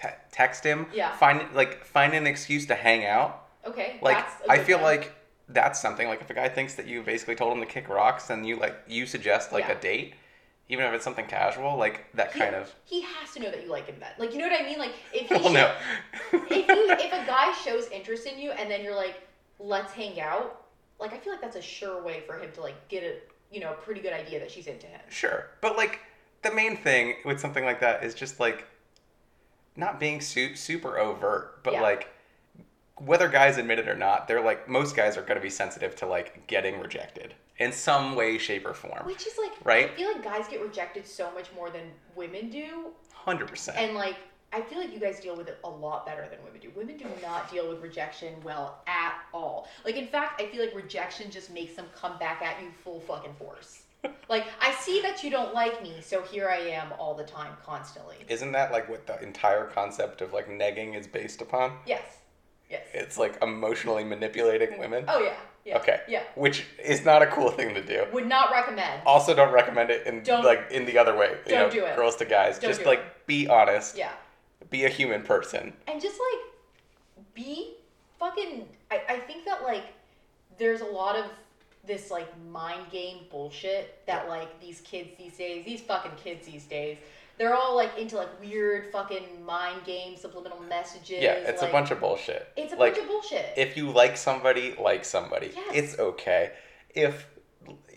Te- 0.00 0.08
text 0.32 0.64
him. 0.64 0.86
Yeah. 0.94 1.14
Find 1.16 1.42
like 1.54 1.84
find 1.84 2.14
an 2.14 2.26
excuse 2.26 2.66
to 2.66 2.74
hang 2.74 3.04
out. 3.06 3.46
Okay. 3.66 3.98
Like 4.02 4.24
I 4.48 4.58
feel 4.58 4.78
one. 4.78 4.84
like 4.86 5.12
that's 5.48 5.80
something. 5.80 6.08
Like 6.08 6.20
if 6.22 6.30
a 6.30 6.34
guy 6.34 6.48
thinks 6.48 6.74
that 6.76 6.86
you 6.86 7.02
basically 7.02 7.34
told 7.34 7.52
him 7.52 7.60
to 7.60 7.66
kick 7.66 7.88
rocks, 7.88 8.30
and 8.30 8.46
you 8.46 8.56
like 8.56 8.76
you 8.88 9.06
suggest 9.06 9.52
like 9.52 9.66
Yeah. 9.68 9.72
a 9.78 9.80
date, 9.80 10.14
even 10.68 10.84
if 10.86 10.94
it's 10.94 11.04
something 11.04 11.26
casual, 11.26 11.76
like 11.76 12.06
that 12.14 12.32
he, 12.32 12.38
kind 12.40 12.54
of. 12.54 12.72
he 12.84 13.02
has 13.02 13.32
to 13.34 13.40
know 13.40 13.50
that 13.50 13.62
you 13.62 13.68
like 13.70 13.86
him 13.86 13.96
then. 14.00 14.10
Like 14.18 14.32
you 14.32 14.38
know 14.38 14.48
what 14.48 14.60
I 14.60 14.64
mean? 14.64 14.78
Like 14.78 14.94
if 15.12 15.28
he 15.28 15.34
Well, 15.34 15.52
no. 15.52 15.74
if 16.32 16.50
you 16.50 16.64
if 16.68 17.12
a 17.12 17.26
guy 17.26 17.52
shows 17.64 17.88
interest 17.88 18.26
in 18.26 18.38
you 18.38 18.52
and 18.52 18.70
then 18.70 18.82
you're 18.82 18.96
like, 18.96 19.20
let's 19.58 19.92
hang 19.92 20.20
out, 20.20 20.62
like 20.98 21.12
I 21.12 21.18
feel 21.18 21.32
like 21.32 21.42
that's 21.42 21.56
a 21.56 21.62
sure 21.62 22.02
way 22.02 22.22
for 22.26 22.38
him 22.38 22.50
to 22.52 22.60
like 22.62 22.88
get 22.88 23.02
a 23.02 23.16
you 23.52 23.60
know 23.60 23.72
pretty 23.82 24.00
good 24.00 24.12
idea 24.14 24.38
that 24.40 24.50
she's 24.50 24.66
into 24.68 24.86
him. 24.86 25.00
Sure. 25.10 25.48
But 25.60 25.76
like 25.76 25.98
the 26.42 26.54
main 26.54 26.76
thing 26.78 27.16
with 27.26 27.38
something 27.40 27.64
like 27.64 27.80
that 27.80 28.02
is 28.04 28.14
just 28.14 28.40
like 28.40 28.64
not 29.80 29.98
being 29.98 30.20
su- 30.20 30.54
super 30.54 30.98
overt, 30.98 31.62
but 31.64 31.72
Yeah. 31.72 31.82
like 31.82 32.08
whether 32.98 33.28
guys 33.28 33.56
admit 33.56 33.78
it 33.78 33.88
or 33.88 33.96
not, 33.96 34.28
they're 34.28 34.42
like 34.42 34.68
most 34.68 34.94
guys 34.94 35.16
are 35.16 35.22
going 35.22 35.36
to 35.36 35.40
be 35.42 35.48
sensitive 35.50 35.96
to 35.96 36.06
like 36.06 36.46
getting 36.46 36.78
rejected 36.80 37.34
in 37.58 37.72
some 37.72 38.14
way 38.14 38.36
shape 38.38 38.66
or 38.66 38.74
form. 38.74 39.06
Which 39.06 39.26
is 39.26 39.36
like 39.38 39.52
Right? 39.64 39.90
I 39.90 39.96
feel 39.96 40.12
like 40.12 40.22
guys 40.22 40.46
get 40.48 40.60
rejected 40.60 41.06
so 41.06 41.30
much 41.32 41.46
more 41.54 41.70
than 41.70 41.90
women 42.14 42.50
do, 42.50 42.90
100%. 43.26 43.74
and 43.76 43.94
like 43.94 44.16
I 44.52 44.60
feel 44.62 44.78
like 44.78 44.92
you 44.92 44.98
guys 44.98 45.20
deal 45.20 45.36
with 45.36 45.48
it 45.48 45.58
a 45.62 45.68
lot 45.70 46.04
better 46.04 46.26
than 46.28 46.42
women 46.44 46.60
do. 46.60 46.70
Women 46.74 46.96
do 46.96 47.06
not 47.22 47.48
deal 47.52 47.68
with 47.68 47.80
rejection 47.80 48.34
well 48.42 48.82
at 48.88 49.14
all. 49.32 49.68
Like 49.84 49.96
in 49.96 50.08
fact, 50.08 50.40
I 50.42 50.46
feel 50.46 50.60
like 50.64 50.74
rejection 50.74 51.30
just 51.30 51.50
makes 51.50 51.74
them 51.76 51.86
come 51.96 52.18
back 52.18 52.42
at 52.42 52.60
you 52.60 52.68
full 52.84 53.00
fucking 53.00 53.34
force. 53.34 53.82
Like 54.28 54.46
I 54.60 54.72
see 54.72 55.00
that 55.02 55.22
you 55.22 55.30
don't 55.30 55.52
like 55.54 55.82
me, 55.82 56.00
so 56.00 56.22
here 56.22 56.48
I 56.48 56.58
am 56.58 56.92
all 56.98 57.14
the 57.14 57.24
time, 57.24 57.52
constantly. 57.64 58.16
Isn't 58.28 58.52
that 58.52 58.72
like 58.72 58.88
what 58.88 59.06
the 59.06 59.20
entire 59.22 59.66
concept 59.66 60.20
of 60.20 60.32
like 60.32 60.48
negging 60.48 60.96
is 60.98 61.06
based 61.06 61.42
upon? 61.42 61.72
Yes. 61.86 62.02
Yes. 62.70 62.82
It's 62.94 63.18
like 63.18 63.42
emotionally 63.42 64.04
manipulating 64.04 64.78
women. 64.78 65.04
Oh 65.08 65.22
yeah. 65.22 65.36
Yeah. 65.64 65.76
Okay. 65.78 66.00
Yeah. 66.08 66.22
Which 66.36 66.64
is 66.82 67.04
not 67.04 67.20
a 67.20 67.26
cool 67.26 67.50
thing 67.50 67.74
to 67.74 67.84
do. 67.84 68.06
Would 68.12 68.26
not 68.26 68.50
recommend. 68.50 69.02
Also, 69.04 69.34
don't 69.34 69.52
recommend 69.52 69.90
it 69.90 70.06
in 70.06 70.22
Don't- 70.22 70.44
like 70.44 70.68
in 70.70 70.86
the 70.86 70.96
other 70.96 71.16
way. 71.16 71.36
You 71.46 71.52
don't 71.54 71.68
know, 71.68 71.70
do 71.70 71.84
it. 71.84 71.96
girls 71.96 72.16
to 72.16 72.24
guys. 72.24 72.58
Don't 72.58 72.70
Just 72.70 72.86
like 72.86 73.26
be 73.26 73.48
honest. 73.48 73.96
Yeah. 73.96 74.12
Be 74.70 74.84
a 74.84 74.88
human 74.88 75.22
person. 75.22 75.74
And 75.86 76.00
just 76.00 76.18
like 76.18 77.24
be 77.34 77.74
fucking 78.18 78.66
I, 78.90 79.02
I 79.08 79.18
think 79.18 79.44
that 79.44 79.62
like 79.62 79.84
there's 80.58 80.80
a 80.80 80.86
lot 80.86 81.16
of 81.16 81.26
this 81.86 82.10
like 82.10 82.28
mind 82.50 82.90
game 82.90 83.18
bullshit 83.30 84.04
that 84.06 84.28
like 84.28 84.60
these 84.60 84.80
kids 84.80 85.10
these 85.18 85.36
days, 85.36 85.64
these 85.64 85.80
fucking 85.80 86.12
kids 86.22 86.46
these 86.46 86.64
days, 86.66 86.98
they're 87.38 87.54
all 87.54 87.74
like 87.74 87.96
into 87.98 88.16
like 88.16 88.40
weird 88.40 88.92
fucking 88.92 89.44
mind 89.46 89.82
game 89.84 90.16
subliminal 90.16 90.60
messages. 90.60 91.22
Yeah, 91.22 91.32
it's 91.32 91.62
like, 91.62 91.70
a 91.70 91.72
bunch 91.72 91.90
of 91.90 91.98
bullshit. 91.98 92.48
It's 92.56 92.74
a 92.74 92.76
like, 92.76 92.94
bunch 92.94 93.02
of 93.02 93.08
bullshit. 93.08 93.54
if 93.56 93.76
you 93.76 93.90
like 93.90 94.16
somebody, 94.16 94.74
like 94.78 95.04
somebody. 95.04 95.50
Yes. 95.54 95.70
It's 95.74 95.98
okay. 95.98 96.52
If 96.94 97.26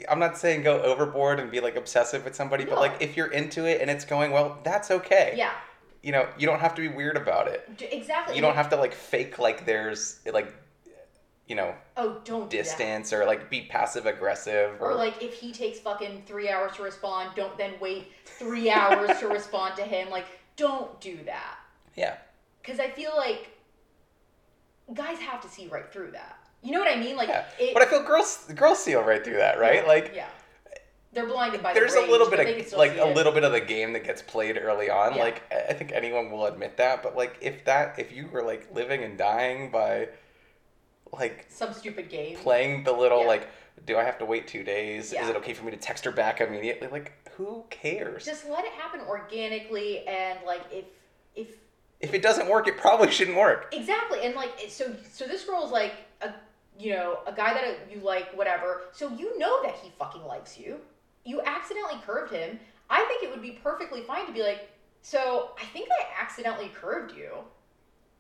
I'm 0.10 0.20
not 0.20 0.38
saying 0.38 0.64
go 0.64 0.82
overboard 0.82 1.40
and 1.40 1.52
be 1.52 1.60
like 1.60 1.76
obsessive 1.76 2.24
with 2.24 2.36
somebody, 2.36 2.64
but 2.64 2.80
like 2.80 3.02
if 3.02 3.18
you're 3.18 3.32
into 3.32 3.66
it 3.66 3.82
and 3.82 3.92
it's 3.92 4.06
going 4.06 4.32
well, 4.32 4.60
that's 4.64 4.92
okay. 4.92 5.34
yeah. 5.36 5.52
You 6.02 6.12
know, 6.12 6.28
you 6.38 6.46
don't 6.48 6.60
have 6.60 6.76
to 6.76 6.82
be 6.82 6.90
weird 6.90 7.16
about 7.16 7.48
it. 7.48 7.88
Exactly. 7.92 8.36
You 8.36 8.42
don't 8.42 8.56
have 8.56 8.70
to 8.70 8.76
like 8.76 8.94
fake 8.94 9.40
like 9.40 9.66
there's 9.66 10.20
like 10.34 10.54
you 11.48 11.56
know, 11.56 11.74
Oh, 11.98 12.22
don't 12.24 12.50
do 12.50 12.58
distance 12.58 13.12
or 13.14 13.26
like 13.26 13.50
be 13.50 13.62
passive 13.70 14.06
aggressive 14.06 14.82
or, 14.82 14.92
Or 14.92 14.96
like 14.96 15.22
if 15.22 15.34
he 15.34 15.52
takes 15.52 15.80
fucking 15.80 16.24
three 16.26 16.50
hours 16.50 16.72
to 16.78 16.84
respond, 16.84 17.32
don't 17.36 17.58
then 17.58 17.74
wait 17.82 18.08
three 18.26 18.70
hours 18.70 19.20
to 19.20 19.28
respond 19.28 19.76
to 19.76 19.84
him. 19.84 20.10
Like, 20.10 20.26
don't 20.56 21.00
do 21.02 21.18
that. 21.26 21.58
yeah. 21.96 22.18
Because 22.62 22.80
I 22.80 22.90
feel 22.90 23.12
like 23.18 23.50
guys 24.94 25.18
have 25.20 25.42
to 25.42 25.50
see 25.50 25.68
right 25.68 25.92
through 25.92 26.12
that. 26.12 26.38
You 26.62 26.72
know 26.72 26.80
what 26.80 26.88
I 26.96 27.00
mean? 27.00 27.16
Like, 27.18 27.28
Yeah. 27.30 27.46
it, 27.60 27.74
But 27.74 27.84
I 27.84 27.88
feel 27.88 28.04
girls 28.04 28.46
girls 28.56 28.82
see 28.82 28.96
right 28.96 29.24
through 29.24 29.38
that, 29.38 29.60
right? 29.60 29.82
yeah, 29.84 29.88
Like 29.88 30.12
yeah, 30.16 30.28
they're 31.12 31.28
blinded 31.28 31.62
by. 31.62 31.74
there's 31.74 31.94
the 31.94 32.06
a 32.06 32.08
little 32.10 32.28
rage, 32.28 32.38
but 32.38 32.46
they 32.46 32.54
bit 32.56 32.72
of 32.74 32.80
like 32.80 32.92
a 32.98 33.10
it. 33.10 33.16
little 33.16 33.34
bit 33.34 33.44
of 33.44 33.52
the 33.52 33.60
game 33.60 33.92
that 33.94 34.06
gets 34.06 34.22
played 34.22 34.58
early 34.58 34.90
on. 34.90 35.16
Yeah. 35.16 35.24
Like 35.24 35.44
I 35.70 35.74
think 35.74 35.92
anyone 35.92 36.32
will 36.32 36.46
admit 36.46 36.78
that, 36.78 37.04
but 37.04 37.18
like 37.18 37.38
if 37.42 37.66
that 37.66 38.00
if 38.00 38.14
you 38.14 38.28
were 38.32 38.44
like 38.44 38.74
living 38.74 39.04
and 39.04 39.18
dying 39.18 39.72
by 39.72 40.08
like 41.14 41.46
some 41.50 41.74
stupid 41.74 42.10
game. 42.10 42.38
playing 42.38 42.84
the 42.84 42.92
little 42.92 43.22
Yeah. 43.22 43.28
like 43.28 43.48
do 43.86 43.98
I 43.98 44.04
have 44.04 44.18
to 44.20 44.26
wait 44.26 44.48
2 44.48 44.64
days? 44.64 45.12
Yeah. 45.12 45.24
Is 45.24 45.30
it 45.30 45.36
okay 45.38 45.54
for 45.54 45.66
me 45.66 45.72
to 45.72 45.78
text 45.78 46.06
her 46.06 46.12
back 46.12 46.42
immediately? 46.42 46.88
Like 46.88 47.12
who 47.38 47.66
cares? 47.70 48.26
Just 48.26 48.48
let 48.48 48.64
it 48.66 48.72
happen 48.74 49.02
organically, 49.02 50.06
and 50.08 50.40
like 50.46 50.62
if 50.72 50.86
if 51.36 51.48
if 52.00 52.14
it 52.14 52.22
doesn't 52.22 52.48
work, 52.48 52.68
it 52.68 52.78
probably 52.78 53.10
shouldn't 53.12 53.38
work. 53.38 53.70
Exactly, 53.72 54.20
and 54.24 54.36
like 54.36 54.52
so, 54.70 54.96
so 55.12 55.26
this 55.26 55.44
girl's 55.46 55.72
like 55.72 55.94
a, 56.22 56.34
you 56.78 56.94
know, 56.94 57.20
a 57.26 57.32
guy 57.32 57.54
that 57.54 57.92
you 57.92 58.00
like, 58.02 58.36
whatever. 58.38 58.82
So 58.92 59.10
you 59.10 59.38
know 59.40 59.64
that 59.64 59.76
he 59.76 59.92
fucking 59.98 60.24
likes 60.26 60.60
you. 60.60 60.80
You 61.26 61.42
accidentally 61.46 62.00
curved 62.06 62.34
him. 62.34 62.60
I 62.90 63.04
think 63.06 63.24
it 63.24 63.32
would 63.32 63.42
be 63.42 63.60
perfectly 63.64 64.02
fine 64.04 64.26
to 64.28 64.34
be 64.34 64.44
like, 64.44 64.70
so 65.02 65.52
I 65.60 65.66
think 65.68 65.88
I 65.90 66.22
accidentally 66.22 66.70
curved 66.76 67.16
you. 67.16 67.32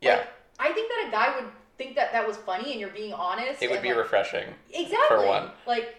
Yeah. 0.01 0.15
Like, 0.15 0.27
I 0.59 0.71
think 0.71 0.89
that 0.89 1.05
a 1.09 1.11
guy 1.11 1.35
would 1.35 1.51
think 1.77 1.95
that 1.95 2.11
that 2.11 2.27
was 2.27 2.37
funny, 2.37 2.71
and 2.71 2.79
you're 2.79 2.89
being 2.89 3.13
honest. 3.13 3.61
It 3.61 3.69
would 3.69 3.81
be 3.81 3.89
like, 3.89 3.97
refreshing. 3.97 4.45
exactly 4.71 5.07
For 5.07 5.25
one. 5.25 5.51
Like, 5.67 5.95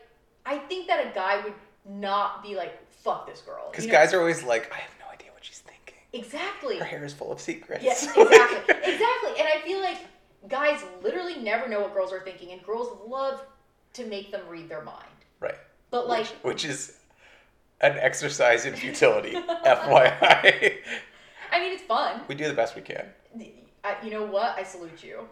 I 0.46 0.58
think 0.58 0.86
that 0.88 1.06
a 1.06 1.14
guy 1.14 1.42
would 1.42 1.54
not 1.88 2.42
be 2.42 2.54
like, 2.56 2.78
fuck 3.02 3.26
this 3.26 3.40
girl. 3.40 3.68
Because 3.70 3.84
you 3.86 3.92
know? 3.92 3.98
guys 3.98 4.14
are 4.14 4.20
always 4.20 4.42
like, 4.42 4.72
I 4.72 4.76
have 4.76 4.90
no 5.00 5.12
idea 5.12 5.30
what 5.32 5.44
she's 5.44 5.60
thinking. 5.60 5.98
exactly. 6.12 6.78
Her 6.78 6.84
hair 6.84 7.04
is 7.04 7.12
full 7.12 7.32
of 7.32 7.40
secrets. 7.40 7.84
Yes, 7.84 8.04
exactly. 8.06 8.74
exactly. 8.84 9.30
And 9.38 9.48
I 9.48 9.60
feel 9.64 9.80
like 9.80 9.98
guys 10.48 10.82
literally 11.02 11.36
never 11.36 11.68
know 11.68 11.80
what 11.80 11.94
girls 11.94 12.12
are 12.12 12.20
thinking, 12.20 12.52
and 12.52 12.62
girls 12.64 12.96
love 13.06 13.42
to 13.94 14.06
make 14.06 14.30
them 14.32 14.42
read 14.48 14.68
their 14.68 14.82
mind. 14.82 15.04
right. 15.40 15.54
But 15.90 16.08
like, 16.08 16.26
which, 16.42 16.42
which 16.42 16.64
is 16.64 16.96
an 17.80 17.96
exercise 17.98 18.64
in 18.66 18.74
futility, 18.74 19.32
FYI. 19.64 20.78
I 21.52 21.60
mean, 21.60 21.72
it's 21.72 21.82
fun. 21.82 22.22
We 22.26 22.34
do 22.34 22.48
the 22.48 22.54
best 22.54 22.74
we 22.74 22.82
can. 22.82 23.06
I, 23.84 23.96
you 24.02 24.10
know 24.10 24.24
what? 24.24 24.56
I 24.58 24.64
salute 24.64 25.04
you. 25.04 25.28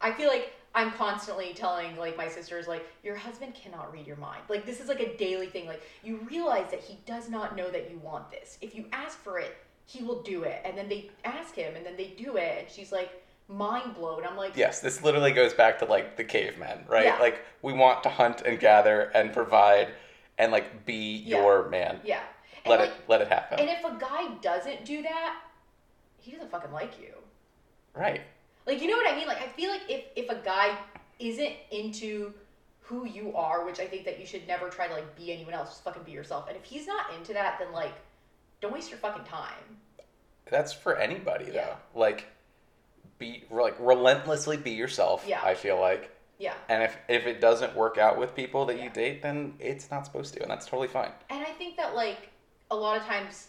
I 0.00 0.12
feel 0.12 0.28
like 0.28 0.52
I'm 0.74 0.90
constantly 0.92 1.52
telling 1.54 1.96
like 1.96 2.16
my 2.16 2.28
sisters 2.28 2.66
like 2.66 2.84
your 3.02 3.14
husband 3.16 3.54
cannot 3.54 3.92
read 3.92 4.06
your 4.06 4.16
mind. 4.16 4.42
Like 4.48 4.66
this 4.66 4.80
is 4.80 4.88
like 4.88 5.00
a 5.00 5.16
daily 5.16 5.46
thing. 5.46 5.66
Like 5.66 5.82
you 6.02 6.18
realize 6.30 6.70
that 6.70 6.80
he 6.80 6.98
does 7.06 7.28
not 7.30 7.56
know 7.56 7.70
that 7.70 7.90
you 7.90 7.98
want 7.98 8.30
this. 8.30 8.58
If 8.60 8.74
you 8.74 8.86
ask 8.92 9.18
for 9.18 9.38
it, 9.38 9.56
he 9.86 10.02
will 10.02 10.22
do 10.22 10.42
it. 10.44 10.60
And 10.64 10.76
then 10.76 10.88
they 10.88 11.10
ask 11.24 11.54
him, 11.54 11.76
and 11.76 11.84
then 11.86 11.96
they 11.96 12.14
do 12.18 12.36
it, 12.36 12.58
and 12.60 12.68
she's 12.70 12.90
like 12.90 13.10
mind 13.48 13.94
blown. 13.94 14.24
I'm 14.26 14.36
like, 14.36 14.56
Yes, 14.56 14.80
this 14.80 15.02
literally 15.04 15.30
goes 15.32 15.52
back 15.54 15.78
to 15.80 15.84
like 15.84 16.16
the 16.16 16.24
cavemen, 16.24 16.84
right? 16.88 17.04
Yeah. 17.04 17.18
Like 17.18 17.42
we 17.62 17.72
want 17.72 18.02
to 18.04 18.08
hunt 18.08 18.42
and 18.42 18.58
gather 18.58 19.02
and 19.14 19.32
provide 19.32 19.88
and 20.38 20.50
like 20.50 20.84
be 20.86 21.18
Yeah. 21.18 21.38
your 21.42 21.68
man. 21.68 22.00
yeah. 22.04 22.20
And 22.64 22.70
Let 22.70 22.80
like, 22.80 22.88
it 22.88 22.94
let 23.08 23.20
it 23.20 23.28
happen. 23.28 23.60
and 23.60 23.68
if 23.68 23.84
a 23.84 23.94
guy 24.00 24.34
doesn't 24.40 24.84
do 24.86 25.02
that, 25.02 25.36
he 26.18 26.32
doesn't 26.32 26.50
fucking 26.50 26.72
like 26.72 26.98
you. 27.00 27.12
right. 27.94 28.22
Like 28.66 28.80
you 28.80 28.88
know 28.88 28.96
what 28.96 29.12
I 29.12 29.16
mean? 29.16 29.26
Like 29.28 29.42
I 29.42 29.48
feel 29.48 29.70
like 29.70 29.82
if 29.88 30.04
if 30.16 30.28
a 30.30 30.36
guy 30.36 30.76
isn't 31.18 31.52
into 31.70 32.32
who 32.80 33.06
you 33.06 33.34
are, 33.34 33.64
which 33.64 33.80
I 33.80 33.86
think 33.86 34.04
that 34.04 34.20
you 34.20 34.26
should 34.26 34.46
never 34.46 34.68
try 34.68 34.86
to 34.88 34.92
like 34.94 35.16
be 35.16 35.32
anyone 35.32 35.54
else, 35.54 35.70
just 35.70 35.84
fucking 35.84 36.02
be 36.02 36.12
yourself. 36.12 36.48
And 36.48 36.56
if 36.56 36.64
he's 36.64 36.86
not 36.86 37.06
into 37.16 37.32
that, 37.32 37.58
then 37.58 37.72
like 37.72 37.94
don't 38.60 38.72
waste 38.72 38.90
your 38.90 38.98
fucking 38.98 39.24
time. 39.24 39.78
That's 40.46 40.72
for 40.72 40.96
anybody 40.96 41.46
though. 41.46 41.52
Yeah. 41.54 41.76
Like 41.94 42.26
be 43.18 43.44
like 43.50 43.76
relentlessly 43.78 44.56
be 44.56 44.70
yourself, 44.72 45.24
Yeah. 45.26 45.40
I 45.42 45.54
feel 45.54 45.80
like. 45.80 46.10
Yeah. 46.38 46.54
And 46.68 46.82
if 46.82 46.96
if 47.08 47.26
it 47.26 47.40
doesn't 47.40 47.74
work 47.76 47.96
out 47.98 48.18
with 48.18 48.34
people 48.34 48.66
that 48.66 48.76
Yeah. 48.76 48.84
you 48.84 48.90
date, 48.90 49.22
then 49.22 49.54
it's 49.60 49.90
not 49.90 50.04
supposed 50.04 50.34
to, 50.34 50.42
and 50.42 50.50
that's 50.50 50.66
totally 50.66 50.88
fine. 50.88 51.12
And 51.30 51.40
I 51.42 51.50
think 51.52 51.76
that 51.76 51.94
like 51.94 52.30
a 52.70 52.76
lot 52.76 52.96
of 52.98 53.04
times 53.06 53.48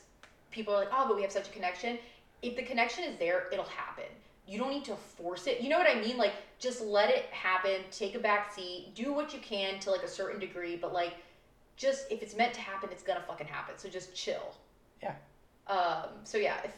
people 0.52 0.74
are 0.74 0.80
like, 0.80 0.90
oh, 0.94 1.06
but 1.08 1.16
we 1.16 1.24
have 1.24 1.32
such 1.32 1.48
a 1.48 1.52
connection. 1.52 1.98
If 2.42 2.56
the 2.56 2.64
connection 2.64 3.04
is 3.06 3.18
there, 3.18 3.48
it'll 3.52 3.66
happen. 3.66 4.06
You 4.48 4.60
don't 4.60 4.70
need 4.70 4.86
to 4.86 4.96
force 4.96 5.48
it. 5.48 5.62
You 5.62 5.70
know 5.70 5.78
what 5.78 5.90
I 5.90 6.00
mean? 6.00 6.18
Like 6.18 6.34
just 6.60 6.82
let 6.82 7.10
it 7.10 7.26
happen. 7.26 7.82
Take 7.92 8.16
a 8.16 8.20
back 8.20 8.54
seat. 8.54 8.92
Do 8.96 9.14
what 9.14 9.34
you 9.34 9.40
can 9.40 9.80
to 9.80 9.92
like 9.92 10.04
a 10.04 10.08
certain 10.08 10.40
degree, 10.40 10.76
but 10.76 10.94
like 10.94 11.16
just 11.78 12.12
if 12.12 12.22
it's 12.22 12.36
meant 12.36 12.54
to 12.54 12.62
happen, 12.62 12.90
it's 12.92 13.04
gonna 13.04 13.24
fucking 13.28 13.48
happen. 13.48 13.76
So 13.78 13.90
just 13.90 14.16
chill. 14.16 14.56
Yeah. 15.02 15.16
Um. 15.68 16.10
So 16.24 16.38
yeah, 16.38 16.58
if 16.64 16.74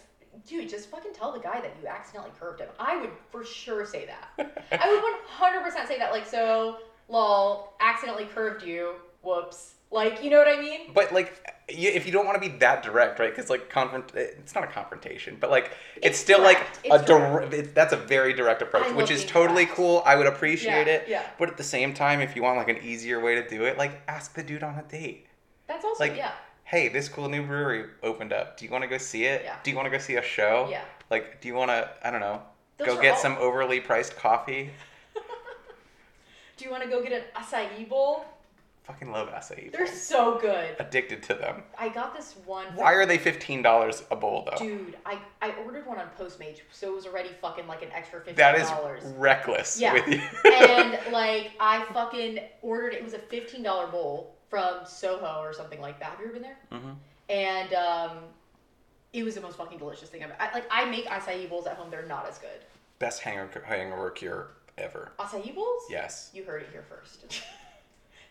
dude, 0.46 0.70
just 0.70 0.90
fucking 0.90 1.14
tell 1.14 1.32
the 1.32 1.40
guy 1.40 1.62
that 1.62 1.76
you 1.82 1.88
accidentally 1.88 2.32
curved 2.40 2.60
him. 2.60 2.70
I 2.80 2.98
would 2.98 3.12
for 3.30 3.44
sure 3.44 3.86
say 3.86 4.06
that. 4.06 4.30
I 4.72 4.90
would 4.90 5.02
one 5.02 5.14
hundred 5.26 5.64
percent 5.64 5.88
say 5.88 5.98
that. 6.00 6.12
Like 6.12 6.26
so, 6.26 6.78
lol, 7.10 7.74
accidentally 7.80 8.26
curved 8.26 8.64
you. 8.64 8.94
Whoops. 9.22 9.76
Like 9.92 10.24
you 10.24 10.30
know 10.30 10.38
what 10.38 10.48
I 10.48 10.62
mean? 10.62 10.92
But 10.94 11.14
like, 11.14 11.46
you, 11.70 11.90
if 11.90 12.06
you 12.06 12.12
don't 12.12 12.26
want 12.26 12.42
to 12.42 12.50
be 12.50 12.58
that 12.60 12.82
direct, 12.84 13.20
right? 13.20 13.30
Because 13.34 13.50
like, 13.50 13.70
confront 13.70 14.14
it's 14.16 14.56
not 14.56 14.64
a 14.64 14.68
confrontation, 14.68 15.38
but 15.40 15.50
like, 15.50 15.72
it's, 15.98 16.08
It's 16.08 16.18
still 16.20 16.40
direct. 16.40 16.84
like 16.86 16.94
a 16.94 16.96
It's 16.96 17.06
direct. 17.06 17.54
It, 17.54 17.76
that's 17.76 17.94
a 17.94 17.98
very 17.98 18.34
direct 18.34 18.62
approach, 18.62 18.92
which 18.94 19.12
is 19.12 19.26
totally 19.26 19.64
direct. 19.66 19.76
cool. 19.76 20.02
I 20.06 20.16
would 20.16 20.28
appreciate 20.28 20.88
Yeah, 20.88 20.94
it. 20.94 21.06
yeah. 21.08 21.24
But 21.38 21.50
at 21.50 21.58
the 21.58 21.64
same 21.64 21.94
time, 21.94 22.22
if 22.22 22.36
you 22.36 22.44
want 22.44 22.58
like 22.58 22.70
an 22.70 22.78
easier 22.84 23.20
way 23.20 23.36
to 23.36 23.48
do 23.48 23.64
it, 23.66 23.78
like, 23.78 24.02
ask 24.08 24.34
the 24.34 24.44
dude 24.44 24.64
on 24.64 24.76
a 24.80 24.84
date. 24.84 25.28
That's 25.68 25.84
also 25.84 26.04
Like, 26.04 26.16
yeah. 26.16 26.32
Hey, 26.64 26.88
this 26.90 27.08
cool 27.10 27.30
new 27.30 27.46
brewery 27.46 27.86
opened 28.04 28.34
up. 28.34 28.58
Do 28.58 28.66
you 28.66 28.72
want 28.72 28.84
to 28.84 28.90
go 28.90 28.98
see 28.98 29.24
it? 29.26 29.42
Yeah. 29.44 29.56
Do 29.64 29.70
you 29.72 29.76
want 29.78 29.86
to 29.88 29.90
go 29.90 29.98
see 29.98 30.16
a 30.16 30.22
show? 30.22 30.68
Yeah. 30.70 30.82
Like, 31.10 31.40
do 31.42 31.48
you 31.48 31.54
want 31.54 31.72
to? 31.72 31.90
I 32.04 32.12
don't 32.12 32.20
know. 32.20 32.42
Those 32.78 32.88
go 32.88 33.02
get 33.02 33.14
all- 33.16 33.20
some 33.22 33.38
overly 33.40 33.80
priced 33.80 34.16
coffee. 34.18 34.70
Do 36.58 36.66
you 36.66 36.72
want 36.72 36.84
to 36.84 36.90
go 36.90 37.02
get 37.04 37.12
an 37.14 37.22
acai 37.36 37.88
bowl? 37.88 38.26
Fucking 38.88 39.12
love 39.12 39.28
acai. 39.28 39.64
Bowls. 39.64 39.74
They're 39.74 39.88
so 39.88 40.40
good. 40.40 40.76
Addicted 40.80 41.22
to 41.24 41.34
them. 41.34 41.64
I 41.78 41.90
got 41.90 42.16
this 42.16 42.36
one. 42.46 42.68
Why 42.74 42.94
are 42.94 43.06
they 43.06 43.18
fifteen 43.18 43.62
dollars 43.62 44.04
a 44.12 44.16
bowl 44.16 44.48
though? 44.50 44.58
Dude, 44.66 44.98
I, 45.06 45.20
I 45.42 45.52
ordered 45.66 45.86
one 45.86 46.00
on 46.00 46.08
Postmates, 46.18 46.62
so 46.72 46.88
it 46.92 46.96
was 46.96 47.06
already 47.06 47.30
fucking 47.42 47.68
like 47.68 47.82
an 47.84 47.90
extra 47.94 48.20
fifteen 48.22 48.38
that 48.38 48.56
is 48.56 48.70
reckless 49.18 49.78
Yeah. 49.80 49.92
with 49.94 50.08
you. 50.08 50.22
and 50.52 50.98
like 51.12 51.52
I 51.60 51.84
fucking 51.94 52.40
ordered 52.62 52.94
it 52.94 53.04
was 53.04 53.14
a 53.14 53.20
fifteen 53.20 53.62
dollar 53.62 53.88
bowl 53.88 54.36
from 54.50 54.86
Soho 54.86 55.42
or 55.42 55.52
something 55.52 55.82
like 55.82 56.00
that. 56.00 56.12
Have 56.12 56.20
you 56.22 56.26
ever 56.28 56.34
been 56.36 56.44
there? 56.44 56.58
Mhm. 56.72 56.96
And 57.30 57.74
um, 57.74 58.18
it 59.12 59.24
was 59.24 59.36
the 59.36 59.42
most 59.42 59.58
fucking 59.58 59.80
delicious 59.80 60.08
thing 60.08 60.24
I've. 60.24 60.32
I, 60.40 60.54
like 60.54 60.66
I 60.72 60.86
make 60.86 61.08
acai 61.08 61.50
bowls 61.50 61.68
at 61.68 61.76
home. 61.76 61.92
They're 61.92 62.06
not 62.06 62.26
as 62.30 62.38
good. 62.38 62.62
Best 63.00 63.20
hangover 63.22 63.62
hangover 63.66 64.12
cure 64.12 64.52
ever. 64.78 65.12
Acai 65.20 65.54
bowls? 65.54 65.84
Yes. 65.90 66.30
You 66.34 66.46
heard 66.46 66.62
it 66.62 66.70
here 66.72 66.86
first. 66.90 67.44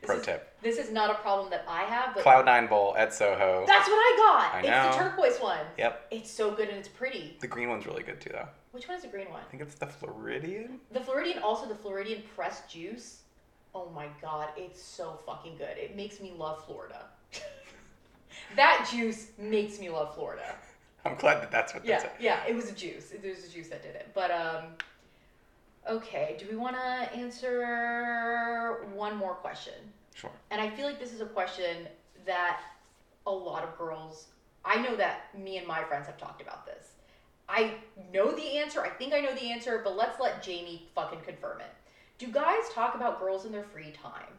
Pro 0.03 0.17
is, 0.17 0.25
tip. 0.25 0.55
This 0.63 0.79
is 0.79 0.91
not 0.91 1.11
a 1.11 1.15
problem 1.15 1.51
that 1.51 1.65
I 1.69 1.83
have, 1.83 2.15
but 2.15 2.23
Cloud 2.23 2.45
Nine 2.47 2.67
Bowl 2.67 2.95
at 2.97 3.13
Soho. 3.15 3.65
that's 3.67 3.89
what 3.89 3.97
I 3.97 4.17
got. 4.17 4.55
I 4.55 4.87
It's 4.89 4.97
the 4.97 5.03
turquoise 5.03 5.39
one. 5.41 5.61
Yep. 5.79 6.07
It's 6.11 6.31
so 6.31 6.51
good 6.51 6.69
and 6.69 6.79
it's 6.79 6.89
pretty. 6.89 7.37
The 7.41 7.47
green 7.47 7.69
one's 7.69 7.87
really 7.87 8.03
good 8.03 8.21
too, 8.21 8.31
though. 8.33 8.49
Which 8.73 8.89
one 8.89 8.97
is 8.97 9.03
the 9.03 9.09
green 9.09 9.31
one? 9.31 9.41
I 9.41 9.51
think 9.51 9.63
it's 9.63 9.75
the 9.75 9.87
Floridian. 9.87 10.81
The 10.93 11.01
Floridian, 11.01 11.39
also 11.43 11.67
the 11.67 11.75
Floridian 11.75 12.23
pressed 12.35 12.69
juice. 12.71 13.23
Oh 13.75 13.91
my 13.95 14.09
god, 14.21 14.49
it's 14.57 14.83
so 14.83 15.19
fucking 15.27 15.57
good. 15.57 15.77
It 15.77 15.97
makes 15.97 16.21
me 16.21 16.33
love 16.37 16.65
Florida. 16.65 17.07
that 18.57 18.89
juice 18.91 19.29
makes 19.39 19.79
me 19.79 19.91
love 19.91 20.15
Florida. 20.15 20.55
I'm 21.05 21.17
glad 21.17 21.41
that 21.43 21.51
that's 21.51 21.73
what 21.75 21.85
Yeah, 21.85 22.01
that's. 22.01 22.21
yeah, 22.21 22.41
it 22.49 22.55
was 22.55 22.69
a 22.69 22.73
juice. 22.73 23.13
It 23.13 23.23
was 23.25 23.45
a 23.45 23.49
juice 23.49 23.69
that 23.69 23.83
did 23.83 23.95
it. 23.95 24.09
But 24.13 24.31
um, 24.31 24.65
okay. 25.89 26.37
Do 26.39 26.47
we 26.51 26.57
want 26.57 26.77
to 26.77 27.17
answer 27.17 28.87
one 28.95 29.17
more 29.17 29.35
question? 29.35 29.75
Sure. 30.15 30.31
And 30.51 30.61
I 30.61 30.71
feel 30.71 30.87
like 30.87 30.99
this 30.99 31.13
is 31.13 31.21
a 31.21 31.27
question 31.27 31.89
that 32.25 32.61
a 33.27 33.31
lot 33.31 33.65
of 33.65 33.77
girls, 33.77 34.29
I 34.65 34.81
know 34.81 34.97
that 34.97 35.37
me 35.39 35.59
and 35.59 35.67
my 35.67 35.85
friends 35.85 36.07
have 36.07 36.17
talked 36.17 36.41
about 36.41 36.67
this. 36.67 36.93
I 37.49 37.75
know 38.13 38.33
the 38.33 38.59
answer. 38.59 38.83
I 38.83 38.89
think 38.89 39.13
I 39.13 39.21
know 39.21 39.35
the 39.35 39.53
answer, 39.53 39.81
but 39.85 39.97
let's 39.97 40.19
let 40.21 40.43
Jamie 40.43 40.89
fucking 40.95 41.21
confirm 41.21 41.61
it. 41.61 41.73
Do 42.19 42.27
guys 42.29 42.69
talk 42.73 42.95
about 42.95 43.21
girls 43.21 43.45
in 43.45 43.53
their 43.53 43.63
free 43.63 43.93
time? 43.93 44.33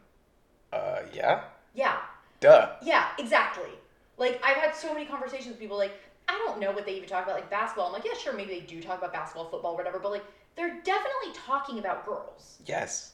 Uh, 0.72 1.00
yeah. 1.14 1.44
Yeah. 1.74 1.98
Duh. 2.40 2.72
Yeah, 2.82 3.08
exactly. 3.18 3.70
Like 4.16 4.40
I've 4.44 4.56
had 4.56 4.74
so 4.74 4.92
many 4.92 5.06
conversations 5.06 5.48
with 5.48 5.58
people 5.58 5.76
like 5.76 5.92
I 6.28 6.32
don't 6.44 6.60
know 6.60 6.72
what 6.72 6.84
they 6.84 6.96
even 6.96 7.08
talk 7.08 7.24
about 7.24 7.36
like 7.36 7.48
basketball. 7.48 7.86
I'm 7.86 7.92
like, 7.92 8.04
yeah, 8.04 8.18
sure, 8.18 8.34
maybe 8.34 8.60
they 8.60 8.66
do 8.66 8.82
talk 8.82 8.98
about 8.98 9.12
basketball, 9.12 9.48
football, 9.48 9.76
whatever, 9.76 9.98
but 9.98 10.12
like 10.12 10.24
they're 10.58 10.80
definitely 10.82 11.32
talking 11.34 11.78
about 11.78 12.04
girls. 12.04 12.58
Yes. 12.66 13.12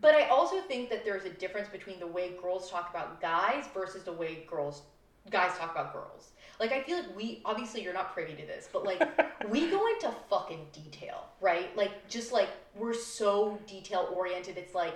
But 0.00 0.14
I 0.14 0.28
also 0.28 0.60
think 0.60 0.88
that 0.90 1.04
there's 1.04 1.24
a 1.24 1.30
difference 1.30 1.68
between 1.68 1.98
the 2.00 2.06
way 2.06 2.32
girls 2.40 2.70
talk 2.70 2.88
about 2.90 3.20
guys 3.20 3.64
versus 3.74 4.04
the 4.04 4.12
way 4.12 4.44
girls 4.48 4.82
guys 5.30 5.56
talk 5.58 5.72
about 5.72 5.92
girls. 5.92 6.30
Like 6.58 6.72
I 6.72 6.82
feel 6.82 6.98
like 6.98 7.16
we 7.16 7.42
obviously 7.44 7.82
you're 7.82 7.94
not 7.94 8.12
privy 8.12 8.34
to 8.34 8.46
this, 8.46 8.68
but 8.72 8.84
like 8.84 9.00
we 9.48 9.68
go 9.68 9.86
into 9.88 10.12
fucking 10.30 10.66
detail, 10.72 11.26
right? 11.40 11.76
Like 11.76 12.08
just 12.08 12.32
like 12.32 12.48
we're 12.76 12.94
so 12.94 13.58
detail 13.66 14.08
oriented. 14.14 14.56
It's 14.56 14.74
like 14.74 14.94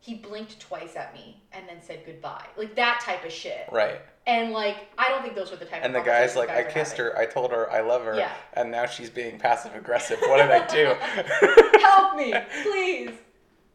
he 0.00 0.14
blinked 0.14 0.58
twice 0.60 0.96
at 0.96 1.12
me 1.12 1.42
and 1.52 1.68
then 1.68 1.82
said 1.82 2.02
goodbye. 2.06 2.46
Like 2.56 2.74
that 2.76 3.00
type 3.04 3.24
of 3.24 3.32
shit. 3.32 3.68
Right. 3.70 4.00
And 4.30 4.52
like 4.52 4.76
I 4.96 5.08
don't 5.08 5.22
think 5.22 5.34
those 5.34 5.52
are 5.52 5.56
the 5.56 5.64
type 5.64 5.80
And 5.82 5.92
the 5.94 6.00
guy's 6.00 6.36
like, 6.36 6.50
I 6.50 6.62
guys 6.62 6.66
are 6.66 6.70
kissed 6.74 6.96
having. 6.96 7.12
her, 7.12 7.18
I 7.18 7.26
told 7.26 7.50
her 7.50 7.70
I 7.72 7.80
love 7.80 8.04
her, 8.04 8.14
Yeah. 8.16 8.30
and 8.52 8.70
now 8.70 8.86
she's 8.86 9.10
being 9.10 9.38
passive 9.38 9.74
aggressive. 9.74 10.18
What 10.20 10.36
did 10.36 10.50
I 10.50 10.66
do? 10.66 10.94
Help 11.80 12.16
me, 12.16 12.32
please. 12.62 13.10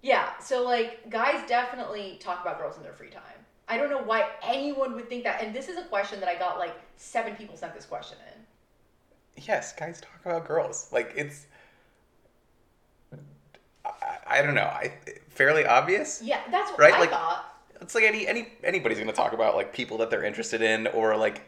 Yeah, 0.02 0.30
so 0.40 0.64
like 0.64 1.10
guys 1.10 1.46
definitely 1.48 2.18
talk 2.22 2.42
about 2.42 2.58
girls 2.60 2.78
in 2.78 2.84
their 2.84 2.94
free 2.94 3.10
time. 3.10 3.22
I 3.68 3.78
don't 3.78 3.90
know 3.90 4.02
why 4.04 4.30
anyone 4.44 4.94
would 4.94 5.10
think 5.10 5.24
that. 5.26 5.42
And 5.42 5.54
this 5.54 5.68
is 5.68 5.78
a 5.78 5.84
question 5.84 6.20
that 6.20 6.30
I 6.30 6.36
got 6.38 6.58
like 6.60 6.76
seven 6.96 7.36
people 7.36 7.58
sent 7.58 7.74
this 7.74 7.86
question 7.86 8.18
in. 8.34 9.44
yes, 9.44 9.74
guys 9.74 10.00
talk 10.00 10.20
about 10.26 10.48
girls. 10.48 10.88
Like 10.94 11.12
it's. 11.18 11.48
I, 13.84 14.18
I 14.28 14.42
don't 14.42 14.56
know. 14.56 14.64
I 14.64 14.94
fairly 15.30 15.66
obvious. 15.66 16.22
Yeah, 16.24 16.40
that's 16.52 16.72
what 16.72 16.80
Right, 16.80 16.94
I 16.94 17.00
like- 17.00 17.10
thought. 17.12 17.45
It's 17.86 17.94
like 17.94 18.04
any 18.04 18.28
any 18.28 18.48
anybody's 18.64 18.98
gonna 18.98 19.14
talk 19.14 19.34
about 19.34 19.56
like 19.56 19.72
people 19.74 20.00
that 20.00 20.10
they're 20.10 20.24
interested 20.24 20.64
in, 20.64 20.88
or 20.88 21.16
like 21.16 21.44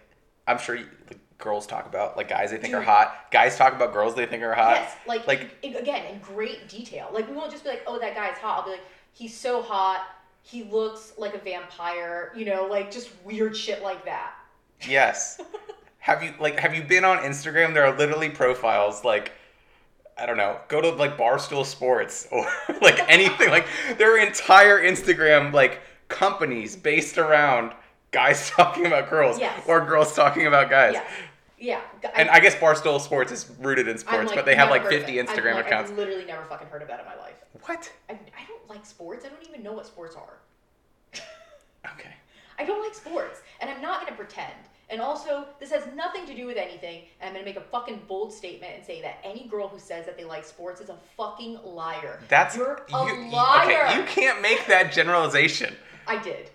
I'm 0.48 0.60
sure 0.60 0.76
like, 0.78 1.20
girls 1.40 1.66
talk 1.66 1.88
about 1.88 2.16
like 2.16 2.30
guys 2.30 2.52
they 2.52 2.58
think 2.58 2.76
are 2.76 2.82
hot. 2.82 3.32
Guys 3.32 3.58
talk 3.58 3.74
about 3.74 3.92
girls 3.92 4.14
they 4.14 4.28
think 4.28 4.44
are 4.44 4.54
hot. 4.54 4.76
yes, 4.82 4.96
like, 5.08 5.26
like- 5.28 5.58
in- 5.64 5.76
again 5.76 6.06
in 6.06 6.20
great 6.20 6.70
detail. 6.70 7.10
Like 7.12 7.28
we 7.28 7.36
won't 7.36 7.52
just 7.52 7.64
be 7.64 7.70
like, 7.72 7.82
oh, 7.88 7.98
that 8.00 8.14
guy's 8.14 8.38
hot. 8.38 8.60
I'll 8.60 8.66
be 8.66 8.72
like, 8.72 8.86
he's 9.14 9.36
so 9.36 9.64
hot. 9.64 10.06
He 10.44 10.64
looks 10.64 11.14
like 11.18 11.34
a 11.34 11.40
vampire. 11.40 12.32
You 12.36 12.46
know, 12.46 12.68
like 12.68 12.92
just 12.92 13.10
weird 13.26 13.58
shit 13.58 13.82
like 13.82 14.06
that. 14.06 14.34
Yes. 14.88 15.42
have 15.98 16.22
you 16.22 16.36
like 16.40 16.60
have 16.60 16.76
you 16.76 16.84
been 16.84 17.04
on 17.04 17.18
Instagram? 17.18 17.74
There 17.74 17.84
are 17.84 17.98
literally 17.98 18.30
profiles 18.30 19.04
like 19.04 19.32
I 20.20 20.26
don't 20.28 20.38
know, 20.38 20.60
go 20.68 20.82
to 20.82 20.90
like 20.92 21.18
Barstool 21.18 21.66
Sports 21.66 22.28
or 22.32 22.46
like 22.82 23.00
anything. 23.10 23.50
like 23.50 23.68
there 23.98 24.16
are 24.16 24.20
entire 24.20 24.80
Instagram 24.82 25.52
like 25.52 25.82
companies 26.08 26.76
based 26.76 27.18
around 27.18 27.74
guys 28.12 28.50
talking 28.56 28.86
about 28.86 29.10
girls 29.10 29.40
Yes. 29.40 29.62
or 29.68 29.86
girls 29.86 30.14
talking 30.16 30.48
about 30.48 30.70
guys. 30.70 30.94
Yeah, 30.94 31.04
yeah. 31.60 31.82
G- 32.02 32.10
And 32.16 32.30
I 32.30 32.40
guess 32.40 32.56
Barstool 32.56 33.00
Sports 33.02 33.32
is 33.32 33.50
rooted 33.60 33.88
in 33.88 33.98
sports, 33.98 34.28
like, 34.28 34.36
but 34.36 34.46
they 34.46 34.56
have 34.56 34.70
like 34.70 34.88
50 34.88 35.14
Instagram 35.16 35.56
like, 35.56 35.66
accounts. 35.68 35.92
I've 35.92 35.98
literally 35.98 36.26
never 36.26 36.44
fucking 36.46 36.68
heard 36.68 36.82
of 36.82 36.88
that 36.88 37.00
in 37.00 37.06
my 37.06 37.16
life. 37.16 37.36
What? 37.66 37.92
I, 38.10 38.14
I 38.14 38.46
don't 38.48 38.68
like 38.70 38.86
sports. 38.86 39.26
I 39.26 39.30
don't 39.30 39.48
even 39.48 39.64
know 39.64 39.74
what 39.74 39.86
sports 39.86 40.16
are. 40.16 40.38
Okay. 41.94 42.10
I 42.60 42.66
don't 42.66 42.82
like 42.84 42.94
sports, 42.96 43.42
and 43.62 43.70
I'm 43.70 43.82
not 43.82 44.02
gonna 44.04 44.16
pretend. 44.16 44.52
And 44.90 45.00
also, 45.02 45.46
this 45.60 45.70
has 45.72 45.84
nothing 45.96 46.26
to 46.26 46.34
do 46.36 46.46
with 46.46 46.58
anything. 46.58 47.04
And 47.22 47.28
I'm 47.30 47.34
gonna 47.34 47.46
make 47.46 47.56
a 47.58 47.62
fucking 47.62 48.02
bold 48.08 48.34
statement 48.34 48.74
and 48.76 48.86
say 48.86 49.02
that 49.04 49.20
any 49.24 49.48
girl 49.48 49.68
who 49.68 49.80
says 49.80 50.06
that 50.06 50.18
they 50.18 50.24
like 50.24 50.44
sports 50.44 50.82
is 50.82 50.90
a 50.90 50.98
fucking 51.16 51.60
liar. 51.64 52.20
That's 52.30 52.56
you're 52.58 52.82
a 52.94 53.06
you- 53.06 53.32
liar. 53.32 53.86
Okay, 53.88 53.98
you 53.98 54.04
can't 54.06 54.42
make 54.42 54.66
that 54.68 54.92
generalization. 54.92 55.76
I 56.08 56.22
did. 56.22 56.50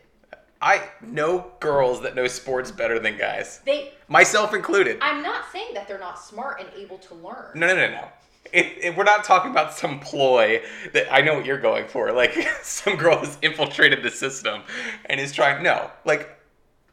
I 0.60 0.88
know 1.00 1.52
girls 1.58 2.02
that 2.02 2.14
know 2.14 2.28
sports 2.28 2.70
better 2.70 2.98
than 3.00 3.18
guys, 3.18 3.60
They. 3.66 3.92
myself 4.08 4.54
included. 4.54 4.98
I'm 5.02 5.20
not 5.22 5.50
saying 5.52 5.74
that 5.74 5.88
they're 5.88 5.98
not 5.98 6.20
smart 6.20 6.60
and 6.60 6.68
able 6.76 6.98
to 6.98 7.14
learn. 7.16 7.50
No, 7.56 7.66
no, 7.66 7.74
no, 7.74 7.90
no. 7.90 8.08
It, 8.52 8.66
it, 8.80 8.96
we're 8.96 9.02
not 9.04 9.24
talking 9.24 9.50
about 9.50 9.72
some 9.74 9.98
ploy 9.98 10.62
that 10.92 11.12
I 11.12 11.20
know 11.22 11.34
what 11.34 11.46
you're 11.46 11.60
going 11.60 11.88
for. 11.88 12.12
Like 12.12 12.34
some 12.62 12.96
girl 12.96 13.18
has 13.18 13.38
infiltrated 13.42 14.02
the 14.04 14.10
system 14.10 14.62
and 15.06 15.18
is 15.20 15.32
trying. 15.32 15.62
No, 15.64 15.90
like 16.04 16.28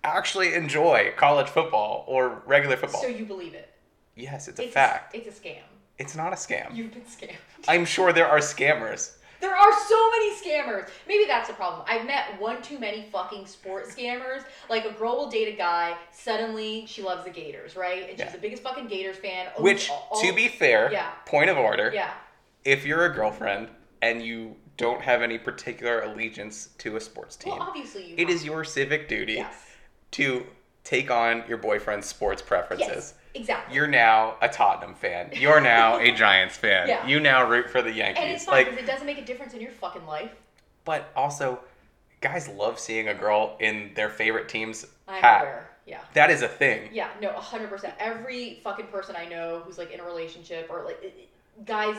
actually 0.04 0.54
enjoy 0.56 1.12
college 1.18 1.48
football 1.48 2.06
or 2.08 2.42
regular 2.48 2.76
football. 2.78 3.02
So 3.02 3.08
you 3.08 3.26
believe 3.26 3.54
it? 3.54 3.70
yes, 4.16 4.48
it's 4.48 4.60
a 4.60 4.64
It's 4.64 4.74
fact. 4.74 5.14
it's 5.16 5.28
a 5.28 5.42
scam. 5.42 5.60
it's 5.98 6.16
not 6.16 6.34
a 6.34 6.36
scam. 6.38 6.76
You've 6.76 6.92
been 6.94 7.02
scammed. 7.04 7.36
I'm 7.68 7.86
sure 7.86 8.14
there 8.14 8.28
are 8.28 8.40
scammers. 8.40 9.16
There 9.40 9.56
are 9.56 9.72
so 9.88 10.10
many 10.12 10.34
scammers. 10.36 10.90
Maybe 11.08 11.26
that's 11.26 11.48
the 11.48 11.54
problem. 11.54 11.84
I've 11.88 12.06
met 12.06 12.40
one 12.40 12.62
too 12.62 12.78
many 12.80 13.04
fucking 13.12 13.46
sports 13.46 13.96
scammers. 13.96 14.44
Like 14.70 14.86
a 14.86 14.92
girl 14.92 15.16
will 15.18 15.30
date 15.30 15.54
a 15.54 15.58
guy, 15.58 15.96
suddenly 16.12 16.86
she 16.88 17.02
loves 17.02 17.24
the 17.24 17.30
Gators, 17.32 17.76
right? 17.76 18.02
And 18.10 18.12
she's 18.12 18.20
Yeah. 18.20 18.32
the 18.32 18.38
biggest 18.38 18.64
fucking 18.64 18.88
Gators 18.88 19.18
fan. 19.18 19.48
owns 19.56 19.64
Which, 19.64 19.90
all- 19.90 20.22
to 20.22 20.34
be 20.34 20.48
fair, 20.48 20.92
Yeah. 20.92 21.10
point 21.26 21.50
of 21.50 21.58
order, 21.58 21.92
yeah, 21.94 22.14
if 22.66 22.86
you're 22.86 23.06
a 23.06 23.14
girlfriend 23.14 23.70
and 24.02 24.22
you 24.22 24.56
don't 24.78 25.02
have 25.02 25.22
any 25.22 25.38
particular 25.38 26.02
allegiance 26.02 26.70
to 26.80 26.96
a 26.96 27.02
sports 27.02 27.36
team, 27.36 27.54
well, 27.54 27.64
obviously 27.64 28.06
you. 28.06 28.16
it 28.18 28.30
is 28.30 28.46
your 28.46 28.64
civic 28.64 29.08
duty 29.10 29.34
Yes. 29.36 29.66
to 30.12 30.46
take 30.84 31.12
on 31.12 31.44
your 31.48 31.58
boyfriend's 31.58 32.08
sports 32.08 32.42
preferences. 32.42 32.88
Yes, 32.88 33.14
exactly. 33.34 33.76
You're 33.76 33.88
now 33.88 34.36
a 34.42 34.50
Tottenham 34.50 34.96
fan. 34.96 35.30
You're 35.34 35.62
now 35.62 36.00
a 36.00 36.12
Giants 36.16 36.58
fan. 36.58 36.88
Yeah. 36.88 37.06
You 37.08 37.20
now 37.20 37.48
root 37.50 37.70
for 37.70 37.82
the 37.82 37.92
Yankees. 37.92 38.24
and 38.24 38.32
it's 38.34 38.46
fine 38.46 38.56
Like, 38.56 38.70
because 38.72 38.84
it 38.84 38.88
doesn't 38.88 39.06
make 39.06 39.18
a 39.18 39.26
difference 39.26 39.54
in 39.54 39.62
your 39.62 39.72
fucking 39.72 40.06
life. 40.06 40.32
but 40.86 41.10
also, 41.16 41.60
guys 42.22 42.48
love 42.50 42.80
seeing 42.80 43.08
a 43.08 43.14
girl 43.14 43.56
in 43.60 43.92
their 43.96 44.10
favorite 44.10 44.50
team's 44.50 44.86
I'm 45.08 45.22
hat. 45.22 45.42
aware. 45.42 45.70
Yeah. 45.86 46.02
That 46.14 46.30
is 46.30 46.42
a 46.44 46.48
thing. 46.48 46.90
Yeah, 46.92 47.10
no, 47.22 47.32
hundred 47.32 47.70
percent. 47.70 47.96
Every 48.00 48.60
fucking 48.64 48.88
person 48.88 49.16
I 49.16 49.26
know 49.26 49.62
who's 49.66 49.78
like 49.80 49.92
in 49.92 50.00
a 50.00 50.04
relationship 50.04 50.68
or 50.70 50.84
like 50.86 51.02
guys 51.66 51.98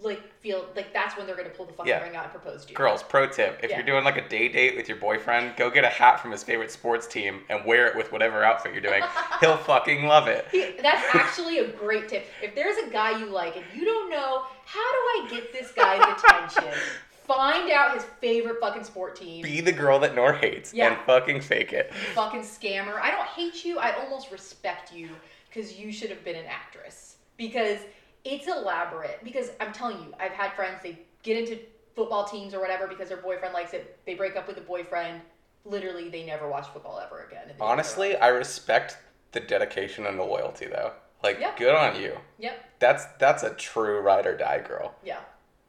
like 0.00 0.22
feel 0.40 0.64
like 0.76 0.92
that's 0.92 1.16
when 1.16 1.26
they're 1.26 1.36
gonna 1.36 1.48
pull 1.50 1.66
the 1.66 1.72
fucking 1.72 1.90
Yeah. 1.90 2.02
ring 2.02 2.14
out 2.14 2.22
and 2.24 2.32
propose 2.32 2.64
to 2.64 2.70
you. 2.70 2.76
Girls, 2.76 3.02
pro 3.02 3.26
tip: 3.26 3.58
if 3.64 3.70
Yeah. 3.70 3.76
you're 3.78 3.86
doing 3.86 4.04
like 4.04 4.16
a 4.16 4.26
day 4.28 4.48
date 4.48 4.76
with 4.76 4.88
your 4.88 4.96
boyfriend, 4.96 5.56
go 5.56 5.70
get 5.70 5.84
a 5.84 5.88
hat 5.88 6.20
from 6.20 6.30
his 6.30 6.44
favorite 6.44 6.70
sports 6.70 7.06
team 7.06 7.44
and 7.48 7.64
wear 7.64 7.86
it 7.88 7.96
with 7.96 8.12
whatever 8.12 8.44
outfit 8.44 8.72
you're 8.72 8.80
doing. 8.80 9.02
He'll 9.40 9.56
fucking 9.56 10.06
love 10.06 10.28
it. 10.28 10.46
He- 10.52 10.76
That's 10.80 11.14
actually 11.14 11.58
a 11.58 11.68
great 11.68 12.08
tip. 12.08 12.26
If 12.42 12.54
there's 12.54 12.76
a 12.78 12.88
guy 12.90 13.18
you 13.18 13.26
like 13.26 13.56
and 13.56 13.64
you 13.74 13.84
don't 13.84 14.08
know 14.08 14.44
how 14.64 14.78
do 14.92 14.98
I 15.24 15.28
get 15.30 15.52
this 15.52 15.72
guy's 15.72 16.00
attention, 16.00 16.72
find 17.26 17.70
out 17.72 17.92
his 17.94 18.04
favorite 18.20 18.60
fucking 18.60 18.84
sport 18.84 19.16
team. 19.16 19.42
Be 19.42 19.60
the 19.60 19.72
girl 19.72 19.98
that 19.98 20.14
Noor 20.14 20.32
hates 20.32 20.72
Yeah. 20.72 20.92
and 20.92 20.96
fucking 21.06 21.40
fake 21.40 21.72
it. 21.72 21.92
fucking 22.14 22.42
scammer. 22.42 23.00
I 23.00 23.10
don't 23.10 23.26
hate 23.28 23.64
you. 23.64 23.78
I 23.80 23.92
almost 24.02 24.30
respect 24.30 24.92
you 24.94 25.10
because 25.50 25.76
you 25.76 25.90
should 25.92 26.10
have 26.10 26.24
been 26.24 26.36
an 26.36 26.46
actress. 26.46 27.16
Because 27.36 27.80
it's 28.28 28.46
elaborate. 28.46 29.20
Because 29.24 29.50
I'm 29.60 29.72
telling 29.72 29.98
you, 29.98 30.12
I've 30.20 30.32
had 30.32 30.52
friends, 30.52 30.80
they 30.82 30.98
get 31.22 31.36
into 31.38 31.58
football 31.96 32.24
teams 32.24 32.54
or 32.54 32.60
whatever 32.60 32.86
because 32.86 33.08
their 33.08 33.16
boyfriend 33.18 33.54
likes 33.54 33.72
it. 33.72 33.98
They 34.06 34.14
break 34.14 34.36
up 34.36 34.46
with 34.46 34.56
the 34.56 34.62
boyfriend. 34.62 35.20
Literally, 35.64 36.08
they 36.08 36.24
never 36.24 36.48
watch 36.48 36.68
football 36.68 37.00
ever 37.00 37.22
again. 37.24 37.42
and 37.42 37.50
they 37.50 37.54
never- 37.54 37.64
Honestly, 37.64 38.16
I 38.16 38.28
respect 38.28 38.98
the 39.32 39.40
dedication 39.40 40.06
and 40.06 40.18
the 40.18 40.22
loyalty 40.24 40.66
though. 40.66 40.92
Like, 41.22 41.40
Yeah. 41.40 41.54
good 41.56 41.74
on 41.74 42.00
you. 42.00 42.16
Yep. 42.38 42.64
That's 42.78 43.04
that's 43.18 43.42
a 43.42 43.50
true 43.54 44.00
ride 44.00 44.26
or 44.26 44.36
die 44.36 44.60
girl. 44.60 44.94
Yeah. 45.02 45.20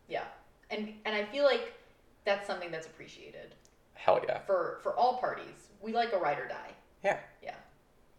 Yeah. 0.07 0.25
And 0.69 0.93
and 1.05 1.15
I 1.15 1.25
feel 1.25 1.43
like 1.43 1.73
that's 2.25 2.45
something 2.45 2.69
that's 2.71 2.85
appreciated 2.87 3.55
Hell 3.95 4.21
yeah. 4.27 4.39
for 4.45 4.79
for 4.83 4.95
all 4.95 5.17
parties. 5.17 5.69
We 5.81 5.91
like 5.93 6.13
a 6.13 6.17
ride 6.17 6.37
or 6.39 6.47
die. 6.47 6.71
Yeah. 7.03 7.17
Yeah. 7.41 7.55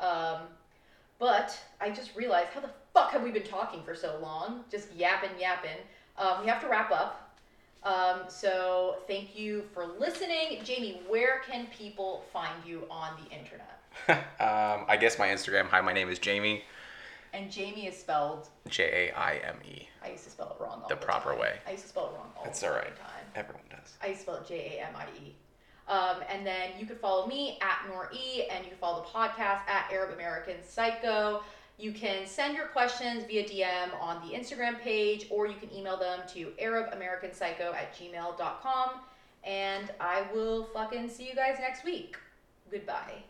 Um, 0.01 0.41
but 1.19 1.57
I 1.81 1.91
just 1.91 2.17
realized 2.17 2.49
how 2.49 2.61
the 2.61 2.71
fuck 2.93 3.11
have 3.13 3.23
we 3.23 3.31
been 3.31 3.43
talking 3.45 3.83
for 3.83 3.95
so 3.95 4.19
long? 4.23 4.65
Just 4.71 4.93
yapping, 4.95 5.31
yapping. 5.39 5.77
Um, 6.19 6.43
we 6.43 6.49
have 6.49 6.61
to 6.63 6.69
wrap 6.69 6.91
up. 6.91 7.27
Um, 7.83 8.21
so 8.29 8.97
thank 9.07 9.39
you 9.39 9.65
for 9.73 9.87
listening. 9.87 10.61
Jamie, 10.65 11.01
where 11.09 11.41
can 11.49 11.67
people 11.67 12.25
find 12.33 12.53
you 12.67 12.85
on 12.91 13.13
the 13.25 13.31
internet? 13.35 13.79
um, 14.41 14.85
I 14.89 14.97
guess 15.01 15.19
my 15.19 15.29
Instagram. 15.29 15.67
Hi, 15.69 15.81
my 15.81 15.93
name 15.93 16.09
is 16.11 16.19
Jamie. 16.19 16.63
And 17.33 17.51
Jamie 17.51 17.87
is 17.87 17.97
spelled, 17.97 18.49
J 18.69 19.11
A 19.13 19.17
I 19.19 19.37
M 19.47 19.57
E. 19.65 19.89
I 20.05 20.11
used 20.11 20.25
to 20.25 20.31
spell 20.31 20.57
it 20.59 20.63
wrong 20.63 20.81
all 20.83 20.89
The 20.89 20.97
the, 20.97 21.01
proper 21.01 21.31
time. 21.31 21.39
way. 21.39 21.59
I 21.67 21.71
used 21.73 21.85
to 21.85 21.89
spell 21.89 22.07
it 22.13 22.19
wrong 22.19 22.31
all 22.37 22.45
That's 22.45 22.61
the 22.61 22.67
all 22.69 22.75
right. 22.75 22.97
time. 22.97 23.25
Everyone 23.37 23.63
does. 23.71 23.95
I 24.03 24.09
used 24.09 24.19
to 24.21 24.23
spell 24.25 24.35
it 24.37 24.47
J 24.49 24.79
A 24.81 24.87
M 24.89 24.95
I 24.97 25.05
E. 25.25 25.35
Um, 25.89 26.23
and 26.29 26.45
then 26.47 26.71
you 26.79 26.87
could 26.87 26.99
follow 26.99 27.27
me 27.29 27.59
at 27.63 27.89
Noor 27.89 28.11
E, 28.13 28.45
and 28.51 28.65
you 28.65 28.71
can 28.71 28.79
follow 28.79 29.03
the 29.03 29.09
podcast 29.09 29.67
at 29.69 29.89
Arab 29.93 30.13
American 30.15 30.57
Psycho. 30.67 31.43
You 31.81 31.93
can 31.93 32.27
send 32.27 32.57
your 32.57 32.67
questions 32.67 33.25
via 33.25 33.45
DM 33.45 33.99
on 34.01 34.21
the 34.29 34.35
Instagram 34.37 34.79
page, 34.81 35.27
or 35.31 35.47
you 35.47 35.55
can 35.55 35.73
email 35.75 35.97
them 35.97 36.21
to 36.35 36.53
ArabAmericanPsycho 36.63 37.75
at 37.75 37.95
gmail.com. 37.97 38.91
And 39.45 39.91
I 39.99 40.27
will 40.35 40.65
fucking 40.75 41.09
see 41.09 41.27
you 41.27 41.35
guys 41.35 41.57
next 41.59 41.85
week. 41.85 42.19
Goodbye. 42.71 43.25